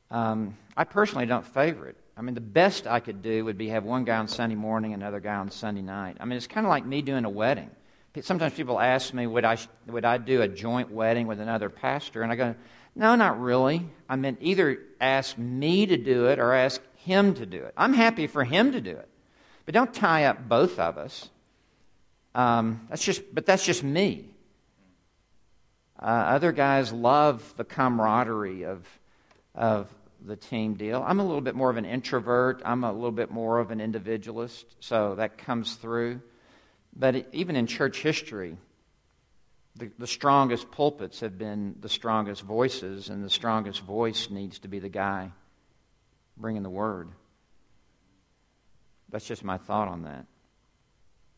Um, 0.10 0.58
I 0.78 0.86
personally 0.86 1.26
don't 1.26 1.46
favor 1.46 1.88
it. 1.88 1.98
I 2.16 2.22
mean, 2.22 2.36
the 2.36 2.42
best 2.42 2.88
I 2.88 3.00
could 3.00 3.22
do 3.22 3.46
would 3.46 3.58
be 3.58 3.70
have 3.70 3.84
one 3.84 4.06
guy 4.06 4.18
on 4.18 4.28
Sunday 4.28 4.56
morning, 4.56 4.94
another 4.94 5.20
guy 5.20 5.36
on 5.36 5.52
Sunday 5.52 5.82
night. 5.82 6.18
I 6.20 6.26
mean, 6.26 6.38
it's 6.38 6.48
kind 6.48 6.66
of 6.66 6.70
like 6.70 6.86
me 6.86 7.02
doing 7.02 7.26
a 7.26 7.30
wedding. 7.30 7.70
Sometimes 8.22 8.54
people 8.54 8.80
ask 8.80 9.14
me, 9.14 9.26
would 9.26 9.46
I, 9.46 9.58
would 9.88 10.04
I 10.04 10.18
do 10.18 10.42
a 10.42 10.48
joint 10.48 10.92
wedding 10.92 11.28
with 11.28 11.40
another 11.40 11.70
pastor? 11.70 12.24
And 12.24 12.32
I 12.32 12.36
go, 12.36 12.56
no, 12.94 13.16
not 13.16 13.40
really. 13.40 13.88
I 14.10 14.18
mean, 14.18 14.38
either 14.42 14.80
ask 15.00 15.38
me 15.38 15.86
to 15.86 15.96
do 15.98 16.28
it 16.28 16.38
or 16.38 16.54
ask 16.54 16.82
him 16.98 17.34
to 17.36 17.46
do 17.46 17.64
it. 17.64 17.74
I'm 17.78 17.94
happy 17.94 18.28
for 18.28 18.44
him 18.44 18.74
to 18.74 18.82
do 18.82 18.92
it. 18.92 19.08
But 19.66 19.74
don't 19.74 19.94
tie 19.94 20.26
up 20.26 20.50
both 20.50 20.78
of 20.78 20.98
us. 20.98 21.30
Um, 22.36 22.88
that's 22.90 23.04
just, 23.04 23.34
but 23.34 23.46
that's 23.46 23.66
just 23.66 23.84
me. 23.84 24.31
Uh, 26.02 26.06
other 26.06 26.52
guys 26.52 26.92
love 26.92 27.54
the 27.58 27.64
camaraderie 27.64 28.64
of, 28.64 28.88
of 29.54 29.88
the 30.26 30.36
team 30.36 30.74
deal. 30.74 31.04
I'm 31.06 31.20
a 31.20 31.26
little 31.26 31.42
bit 31.42 31.56
more 31.56 31.70
of 31.70 31.78
an 31.78 31.86
introvert. 31.86 32.62
I'm 32.66 32.84
a 32.84 32.92
little 32.92 33.12
bit 33.12 33.30
more 33.30 33.60
of 33.60 33.70
an 33.70 33.80
individualist, 33.80 34.66
so 34.80 35.16
that 35.16 35.38
comes 35.38 35.76
through. 35.76 36.22
But 36.96 37.28
even 37.34 37.56
in 37.56 37.68
church 37.68 38.02
history, 38.02 38.58
the, 39.76 39.92
the 40.00 40.08
strongest 40.08 40.72
pulpits 40.72 41.20
have 41.20 41.38
been 41.38 41.76
the 41.80 41.90
strongest 41.90 42.42
voices, 42.42 43.10
and 43.10 43.24
the 43.24 43.30
strongest 43.30 43.82
voice 43.82 44.30
needs 44.30 44.60
to 44.60 44.68
be 44.68 44.80
the 44.80 44.90
guy 44.90 45.32
bringing 46.36 46.64
the 46.64 46.70
word. 46.70 47.10
That's 49.10 49.26
just 49.26 49.44
my 49.44 49.58
thought 49.58 49.88
on 49.88 50.04
that. 50.04 50.26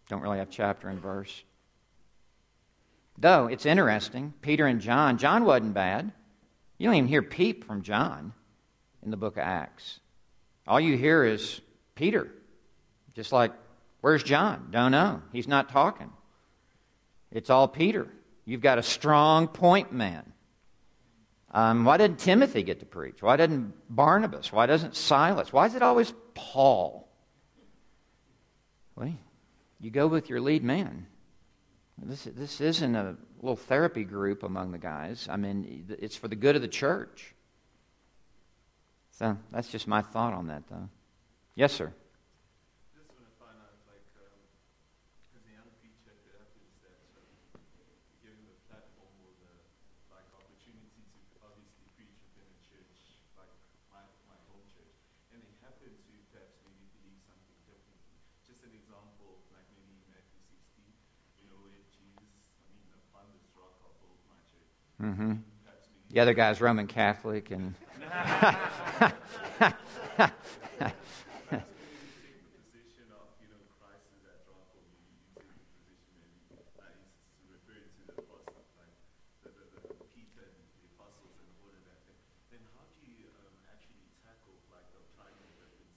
Don't 0.10 0.22
really 0.22 0.38
have 0.38 0.50
chapter 0.50 0.88
and 0.88 1.00
verse. 1.00 1.44
Though 3.18 3.48
it's 3.48 3.66
interesting, 3.66 4.34
Peter 4.42 4.66
and 4.66 4.82
John, 4.82 5.18
John 5.18 5.46
wasn't 5.46 5.74
bad. 5.74 6.12
You 6.78 6.88
don't 6.88 6.96
even 6.96 7.08
hear 7.08 7.22
peep 7.22 7.66
from 7.66 7.82
John 7.82 8.34
in 9.04 9.12
the 9.12 9.18
book 9.18 9.38
of 9.38 9.44
Acts. 9.44 10.00
All 10.68 10.80
you 10.80 10.98
hear 10.98 11.24
is 11.24 11.62
Peter. 11.96 12.32
Just 13.14 13.32
like, 13.32 13.52
where's 14.02 14.24
John? 14.24 14.70
Don't 14.72 14.92
know. 14.92 15.22
He's 15.32 15.48
not 15.48 15.70
talking. 15.70 16.12
It's 17.32 17.50
all 17.50 17.68
Peter. 17.68 18.08
You've 18.46 18.62
got 18.62 18.78
a 18.78 18.84
strong 18.84 19.48
point 19.48 19.94
man. 19.94 20.34
Um, 21.52 21.86
why 21.86 21.98
didn't 21.98 22.18
Timothy 22.18 22.64
get 22.64 22.80
to 22.80 22.86
preach? 22.86 23.22
Why 23.22 23.38
didn't 23.38 23.74
Barnabas? 23.90 24.52
Why 24.52 24.66
doesn't 24.66 24.96
Silas? 24.96 25.54
Why 25.54 25.68
is 25.68 25.76
it 25.76 25.84
always 25.84 26.12
Paul? 26.34 27.08
Well, 28.96 29.14
you 29.80 29.92
go 29.92 30.08
with 30.08 30.30
your 30.30 30.42
lead 30.42 30.64
man. 30.64 31.08
This, 32.06 32.24
this 32.24 32.62
isn't 32.62 32.96
a 32.96 33.16
little 33.42 33.56
therapy 33.56 34.04
group 34.04 34.44
among 34.44 34.72
the 34.72 34.78
guys. 34.78 35.28
I 35.30 35.38
mean, 35.38 35.86
it's 36.00 36.16
for 36.16 36.28
the 36.28 36.36
good 36.36 36.56
of 36.56 36.62
the 36.62 36.68
church. 36.68 37.34
So 39.12 39.38
that's 39.52 39.70
just 39.70 39.88
my 39.88 40.02
thought 40.02 40.34
on 40.34 40.48
that, 40.48 40.64
though. 40.70 40.90
Yes, 41.56 41.74
sir. 41.74 41.94
The 66.14 66.20
other 66.20 66.36
guy's 66.36 66.62
Roman 66.62 66.86
Catholic, 66.86 67.50
and. 67.50 67.74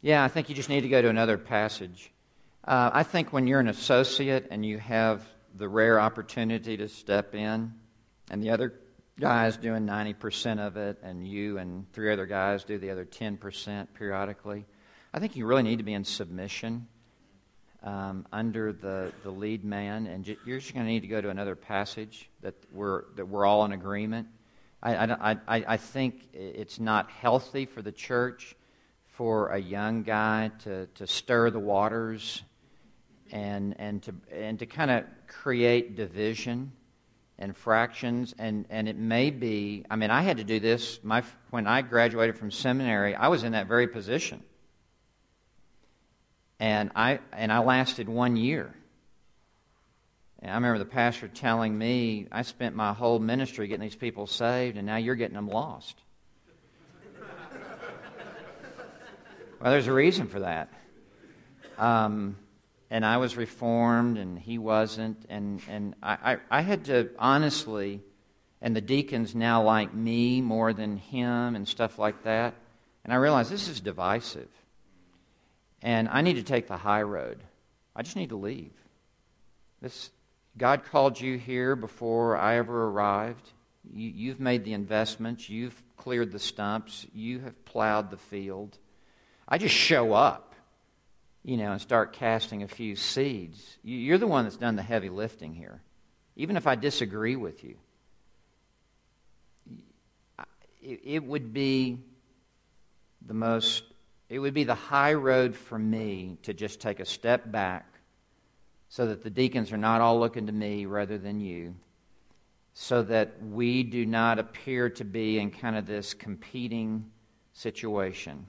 Yeah, 0.01 0.23
I 0.25 0.29
think 0.29 0.49
you 0.49 0.55
just 0.55 0.69
need 0.71 0.83
to 0.83 0.89
go 0.89 1.03
to 1.03 1.09
another 1.09 1.37
passage. 1.37 2.11
Uh, 2.65 2.91
I 2.91 3.03
think 3.03 3.35
when 3.35 3.47
you're 3.47 3.61
an 3.61 3.69
associate 3.69 4.47
and 4.51 4.65
you 4.65 4.79
have 4.79 5.27
the 5.55 5.69
rare 5.69 6.01
opportunity 6.01 6.79
to 6.79 6.89
step 6.89 7.35
in, 7.35 7.75
and 8.31 8.43
the 8.43 8.51
other 8.51 8.73
guys 9.19 9.57
doing 9.57 9.87
90% 9.87 10.59
of 10.59 10.77
it, 10.77 10.99
and 11.03 11.27
you 11.27 11.59
and 11.59 11.91
three 11.93 12.13
other 12.13 12.27
guys 12.27 12.65
do 12.65 12.79
the 12.79 12.91
other 12.91 13.05
10% 13.05 13.89
periodically. 13.95 14.67
I 15.15 15.19
think 15.19 15.37
you 15.37 15.47
really 15.47 15.63
need 15.63 15.79
to 15.79 15.85
be 15.85 15.95
in 15.95 16.05
submission 16.05 16.87
um, 17.83 18.27
under 18.31 18.73
the, 18.73 19.13
the 19.23 19.31
lead 19.31 19.65
man, 19.65 20.07
and 20.07 20.27
you're 20.27 20.59
just 20.59 20.75
going 20.75 20.85
to 20.85 20.93
need 20.93 21.01
to 21.01 21.07
go 21.07 21.21
to 21.21 21.31
another 21.31 21.57
passage 21.57 22.29
that 22.43 22.55
we're, 22.73 23.05
that 23.17 23.27
we're 23.27 23.47
all 23.47 23.65
in 23.65 23.73
agreement. 23.73 24.29
I, 24.83 24.95
I, 24.97 25.31
I, 25.49 25.65
I 25.67 25.77
think 25.79 26.29
it's 26.35 26.79
not 26.79 27.11
healthy 27.11 27.65
for 27.65 27.81
the 27.81 27.93
church 27.93 28.55
for 29.07 29.49
a 29.49 29.59
young 29.59 30.03
guy 30.03 30.51
to, 30.65 30.87
to 30.87 31.07
stir 31.07 31.49
the 31.49 31.59
waters 31.59 32.43
and, 33.33 33.75
and 33.79 34.03
to, 34.03 34.15
and 34.31 34.59
to 34.59 34.67
kind 34.67 34.91
of 34.91 35.05
create 35.27 35.97
division 35.97 36.73
and 37.39 37.57
fractions 37.57 38.35
and, 38.39 38.67
and 38.71 38.89
it 38.89 38.97
may 38.97 39.31
be 39.31 39.85
i 39.91 39.97
mean 39.97 40.11
i 40.11 40.23
had 40.23 40.39
to 40.39 40.45
do 40.45 40.59
this 40.59 40.99
my, 41.03 41.23
when 41.51 41.67
i 41.67 41.83
graduated 41.83 42.37
from 42.39 42.51
seminary 42.51 43.15
i 43.15 43.29
was 43.29 43.45
in 43.45 43.53
that 43.53 43.67
very 43.67 43.87
position. 43.89 44.43
And 46.59 46.91
i 46.97 47.21
and 47.33 47.53
i 47.53 47.59
lasted 47.59 48.09
one 48.09 48.37
year. 48.37 48.75
And 50.41 50.51
i 50.51 50.55
remember 50.55 50.79
the 50.79 50.87
pastor 50.87 51.29
telling 51.29 51.77
me 51.77 52.27
i 52.33 52.41
spent 52.43 52.75
my 52.75 52.95
whole 52.95 53.19
ministry 53.19 53.69
getting 53.69 53.83
these 53.83 53.97
people 53.97 54.27
saved 54.27 54.79
and 54.79 54.87
now 54.87 54.97
you're 54.97 55.15
getting 55.15 55.37
them 55.37 55.49
lost. 55.49 56.01
Well 59.61 59.71
there's 59.71 59.87
a 59.87 59.93
reason 59.93 60.27
for 60.27 60.41
that. 60.41 60.69
Um, 61.79 62.37
and 62.91 63.05
I 63.05 63.17
was 63.17 63.37
reformed 63.37 64.19
and 64.19 64.39
he 64.39 64.59
wasn't. 64.59 65.25
And, 65.29 65.61
and 65.69 65.95
I, 66.03 66.33
I, 66.33 66.59
I, 66.59 66.61
had 66.61 66.85
to 66.87 67.11
honestly, 67.19 68.03
and 68.61 68.77
the 68.77 68.81
deacons 68.81 69.35
now 69.35 69.63
like 69.63 69.93
me 69.93 70.41
more 70.41 70.73
than 70.73 70.97
him 70.97 71.57
and 71.57 71.67
stuff 71.67 71.99
like 71.99 72.25
that. 72.25 72.55
And 73.05 73.13
I 73.13 73.17
realized 73.17 73.51
this 73.51 73.69
is 73.69 73.81
divisive. 73.81 74.49
And 75.83 76.09
I 76.09 76.23
need 76.23 76.35
to 76.35 76.43
take 76.43 76.69
the 76.69 76.77
high 76.77 77.03
road. 77.03 77.43
I 77.95 78.03
just 78.03 78.17
need 78.17 78.31
to 78.31 78.37
leave. 78.37 78.73
This, 79.83 80.11
God 80.57 80.85
called 80.85 81.21
you 81.21 81.39
here 81.39 81.77
before 81.77 82.37
I 82.37 82.57
ever 82.57 82.89
arrived. 82.89 83.53
You, 83.93 84.09
you've 84.09 84.41
made 84.41 84.65
the 84.65 84.73
investments, 84.73 85.49
you've 85.49 85.81
cleared 85.97 86.33
the 86.33 86.39
stumps, 86.39 87.07
you 87.15 87.41
have 87.41 87.65
plowed 87.65 88.11
the 88.11 88.17
field. 88.17 88.79
I 89.49 89.59
just 89.59 89.75
show 89.75 90.13
up 90.13 90.46
you 91.47 91.57
know, 91.57 91.71
and 91.71 91.81
start 91.81 92.13
casting 92.13 92.65
a 92.65 92.69
few 92.69 92.97
seeds. 92.97 93.79
You're 93.85 94.19
the 94.19 94.27
one 94.27 94.45
that's 94.45 94.57
done 94.57 94.75
the 94.75 94.83
heavy 94.83 95.09
lifting 95.09 95.55
here. 95.55 95.81
Even 96.35 96.57
if 96.57 96.67
I 96.67 96.75
disagree 96.75 97.37
with 97.37 97.63
you, 97.63 97.77
it 100.83 101.23
would 101.23 101.55
be 101.55 102.01
the 103.25 103.33
most, 103.33 103.85
it 104.29 104.41
would 104.41 104.55
be 104.55 104.65
the 104.65 104.75
high 104.75 105.15
road 105.15 105.55
for 105.55 105.79
me 105.79 106.37
to 106.43 106.53
just 106.53 106.81
take 106.81 106.99
a 106.99 107.05
step 107.05 107.49
back 107.53 107.87
so 108.89 109.07
that 109.07 109.23
the 109.23 109.31
deacons 109.31 109.71
are 109.71 109.79
not 109.79 110.01
all 110.01 110.19
looking 110.19 110.47
to 110.47 110.53
me 110.53 110.85
rather 110.85 111.17
than 111.17 111.39
you, 111.39 111.77
so 112.75 113.05
that 113.05 113.41
we 113.41 113.85
do 113.85 114.05
not 114.05 114.41
appear 114.41 114.91
to 114.91 115.05
be 115.05 115.39
in 115.39 115.53
kind 115.53 115.77
of 115.77 115.87
this 115.87 116.13
competing 116.13 117.09
situation. 117.53 118.49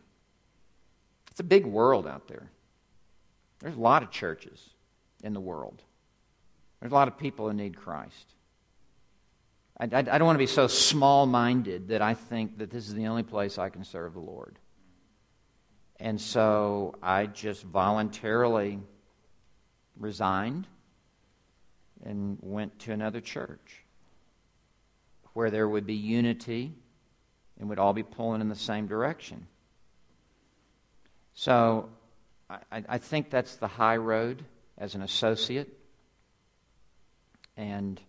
It's 1.29 1.39
a 1.39 1.43
big 1.43 1.67
world 1.67 2.07
out 2.07 2.27
there. 2.27 2.49
There's 3.59 3.75
a 3.75 3.79
lot 3.79 4.03
of 4.03 4.11
churches 4.11 4.69
in 5.23 5.33
the 5.33 5.39
world. 5.39 5.81
There's 6.79 6.91
a 6.91 6.95
lot 6.95 7.07
of 7.07 7.17
people 7.17 7.47
who 7.47 7.53
need 7.53 7.75
Christ. 7.75 8.35
I, 9.79 9.85
I, 9.85 9.97
I 9.99 10.01
don't 10.01 10.25
want 10.25 10.35
to 10.35 10.39
be 10.39 10.47
so 10.47 10.67
small 10.67 11.25
minded 11.25 11.89
that 11.89 12.01
I 12.01 12.13
think 12.13 12.59
that 12.59 12.69
this 12.69 12.87
is 12.87 12.93
the 12.93 13.07
only 13.07 13.23
place 13.23 13.57
I 13.57 13.69
can 13.69 13.83
serve 13.83 14.13
the 14.13 14.19
Lord. 14.19 14.59
And 15.99 16.21
so 16.21 16.95
I 17.01 17.25
just 17.25 17.63
voluntarily 17.63 18.79
resigned 19.99 20.67
and 22.05 22.37
went 22.41 22.77
to 22.79 22.91
another 22.91 23.19
church 23.19 23.83
where 25.33 25.49
there 25.49 25.67
would 25.67 25.87
be 25.87 25.95
unity 25.95 26.73
and 27.59 27.67
we'd 27.67 27.79
all 27.79 27.93
be 27.93 28.03
pulling 28.03 28.41
in 28.41 28.49
the 28.49 28.55
same 28.55 28.85
direction. 28.85 29.47
So 31.33 31.89
I, 32.49 32.83
I 32.87 32.97
think 32.97 33.29
that's 33.29 33.55
the 33.57 33.67
high 33.67 33.97
road 33.97 34.43
as 34.77 34.95
an 34.95 35.01
associate. 35.01 35.67
And 37.57 37.99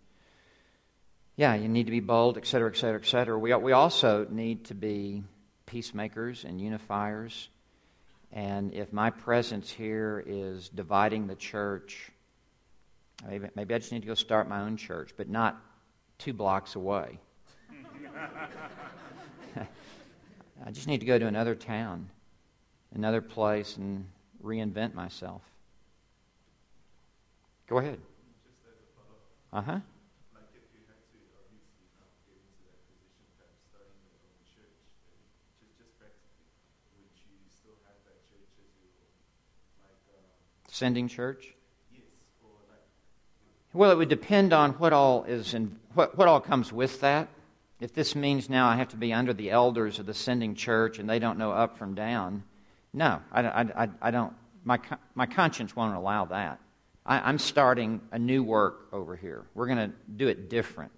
yeah, 1.36 1.54
you 1.54 1.68
need 1.68 1.86
to 1.86 1.90
be 1.90 2.00
bold, 2.00 2.36
et 2.36 2.46
cetera, 2.46 2.70
et 2.70 2.76
cetera, 2.76 3.00
et 3.00 3.06
cetera. 3.06 3.38
We, 3.38 3.54
we 3.54 3.72
also 3.72 4.26
need 4.30 4.66
to 4.66 4.74
be 4.74 5.24
peacemakers 5.66 6.44
and 6.44 6.60
unifiers. 6.60 7.48
And 8.32 8.74
if 8.74 8.92
my 8.92 9.10
presence 9.10 9.70
here 9.70 10.22
is 10.24 10.68
dividing 10.68 11.26
the 11.26 11.34
church, 11.34 12.10
maybe, 13.26 13.48
maybe 13.54 13.74
I 13.74 13.78
just 13.78 13.90
need 13.92 14.02
to 14.02 14.06
go 14.08 14.14
start 14.14 14.48
my 14.48 14.60
own 14.60 14.76
church, 14.76 15.14
but 15.16 15.28
not 15.28 15.60
two 16.18 16.32
blocks 16.32 16.74
away. 16.74 17.18
I 20.66 20.70
just 20.70 20.86
need 20.86 21.00
to 21.00 21.06
go 21.06 21.18
to 21.18 21.26
another 21.26 21.54
town, 21.54 22.10
another 22.94 23.20
place, 23.20 23.76
and 23.76 24.06
reinvent 24.42 24.94
myself. 24.94 25.42
Go 27.68 27.78
ahead. 27.78 27.98
Uh 29.52 29.60
huh. 29.60 29.78
Sending 40.70 41.08
church? 41.08 41.54
Well, 43.72 43.90
it 43.90 43.96
would 43.96 44.08
depend 44.08 44.52
on 44.52 44.72
what 44.72 44.92
all 44.92 45.24
is 45.24 45.52
in, 45.52 45.78
what, 45.94 46.16
what 46.16 46.28
all 46.28 46.40
comes 46.40 46.72
with 46.72 47.00
that. 47.00 47.28
If 47.80 47.94
this 47.94 48.14
means 48.14 48.48
now 48.48 48.68
I 48.68 48.76
have 48.76 48.88
to 48.88 48.96
be 48.96 49.12
under 49.12 49.32
the 49.32 49.50
elders 49.50 49.98
of 49.98 50.06
the 50.06 50.14
sending 50.14 50.54
church 50.54 50.98
and 50.98 51.08
they 51.08 51.18
don't 51.18 51.38
know 51.38 51.52
up 51.52 51.78
from 51.78 51.94
down, 51.94 52.44
no, 52.92 53.20
I, 53.32 53.42
I, 53.42 53.88
I 54.00 54.10
don't. 54.10 54.32
My, 54.64 54.78
my 55.14 55.26
conscience 55.26 55.74
won't 55.74 55.94
allow 55.94 56.26
that. 56.26 56.60
I, 57.06 57.20
I'm 57.20 57.38
starting 57.38 58.00
a 58.12 58.18
new 58.18 58.42
work 58.42 58.88
over 58.92 59.16
here. 59.16 59.46
We're 59.54 59.66
going 59.66 59.90
to 59.90 59.92
do 60.16 60.28
it 60.28 60.48
different. 60.48 60.92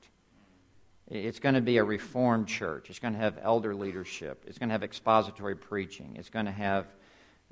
It's 1.09 1.41
going 1.41 1.57
to 1.57 1.61
be 1.61 1.79
a 1.79 1.85
reformed 1.85 2.47
church. 2.47 2.89
It's 2.91 3.01
going 3.01 3.15
to 3.15 3.21
have 3.21 3.39
elder 3.43 3.75
leadership. 3.75 4.45
It's 4.47 4.59
going 4.59 4.69
to 4.69 4.73
have 4.73 4.85
expository 4.85 5.57
preaching. 5.57 6.17
It's 6.17 6.31
going 6.31 6.47
to 6.47 6.53
have 6.53 6.87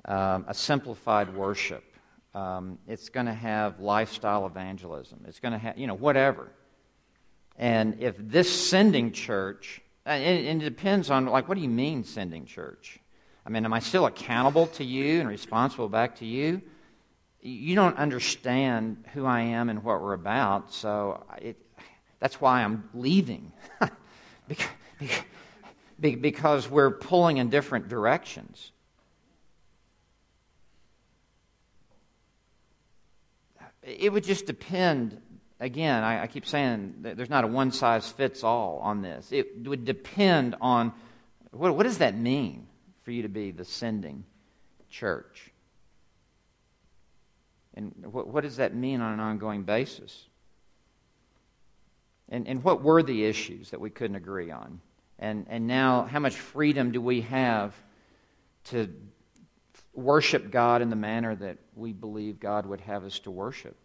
um, 0.05 0.45
a 0.47 0.53
simplified 0.53 1.35
worship. 1.35 1.83
Um, 2.33 2.77
it's 2.87 3.09
going 3.09 3.25
to 3.25 3.33
have 3.33 3.79
lifestyle 3.79 4.45
evangelism. 4.45 5.25
It's 5.27 5.39
going 5.39 5.51
to 5.51 5.57
have, 5.57 5.77
you 5.77 5.87
know, 5.87 5.95
whatever. 5.95 6.49
And 7.57 8.01
if 8.01 8.15
this 8.17 8.69
sending 8.69 9.11
church, 9.11 9.81
and 10.05 10.61
it 10.61 10.65
depends 10.65 11.09
on, 11.09 11.25
like, 11.25 11.49
what 11.49 11.55
do 11.55 11.61
you 11.61 11.69
mean 11.69 12.05
sending 12.05 12.45
church? 12.45 12.98
I 13.49 13.51
mean, 13.51 13.65
am 13.65 13.73
I 13.73 13.79
still 13.79 14.05
accountable 14.05 14.67
to 14.67 14.83
you 14.83 15.21
and 15.21 15.27
responsible 15.27 15.89
back 15.89 16.17
to 16.17 16.25
you? 16.25 16.61
You 17.41 17.73
don't 17.73 17.97
understand 17.97 19.05
who 19.13 19.25
I 19.25 19.41
am 19.41 19.69
and 19.69 19.83
what 19.83 20.03
we're 20.03 20.13
about, 20.13 20.71
so 20.71 21.25
it, 21.41 21.57
that's 22.19 22.39
why 22.39 22.63
I'm 22.63 22.87
leaving. 22.93 23.51
because 25.99 26.69
we're 26.69 26.91
pulling 26.91 27.37
in 27.37 27.49
different 27.49 27.89
directions. 27.89 28.71
It 33.81 34.13
would 34.13 34.25
just 34.25 34.45
depend. 34.45 35.19
Again, 35.59 36.03
I, 36.03 36.27
keep 36.27 36.45
saying 36.45 36.97
there's 36.99 37.31
not 37.31 37.45
a 37.45 37.47
one 37.47 37.71
size 37.71 38.07
fits 38.07 38.43
all 38.43 38.77
on 38.83 39.01
this. 39.01 39.31
It 39.31 39.67
would 39.67 39.85
depend 39.85 40.55
on 40.61 40.93
what, 41.49 41.75
what 41.75 41.83
does 41.83 41.97
that 41.97 42.15
mean? 42.15 42.68
For 43.09 43.13
you 43.13 43.23
to 43.23 43.27
be 43.27 43.49
the 43.49 43.65
sending 43.65 44.23
church. 44.87 45.49
And 47.73 47.91
what, 48.05 48.27
what 48.27 48.43
does 48.43 48.57
that 48.57 48.75
mean 48.75 49.01
on 49.01 49.13
an 49.13 49.19
ongoing 49.19 49.63
basis? 49.63 50.27
And, 52.29 52.47
and 52.47 52.63
what 52.63 52.83
were 52.83 53.01
the 53.01 53.25
issues 53.25 53.71
that 53.71 53.81
we 53.81 53.89
couldn't 53.89 54.15
agree 54.15 54.51
on? 54.51 54.79
And, 55.17 55.47
and 55.49 55.65
now, 55.65 56.03
how 56.03 56.19
much 56.19 56.35
freedom 56.35 56.91
do 56.91 57.01
we 57.01 57.21
have 57.21 57.73
to 58.65 58.93
worship 59.95 60.51
God 60.51 60.83
in 60.83 60.91
the 60.91 60.95
manner 60.95 61.33
that 61.33 61.57
we 61.75 61.93
believe 61.93 62.39
God 62.39 62.67
would 62.67 62.81
have 62.81 63.05
us 63.05 63.17
to 63.21 63.31
worship? 63.31 63.75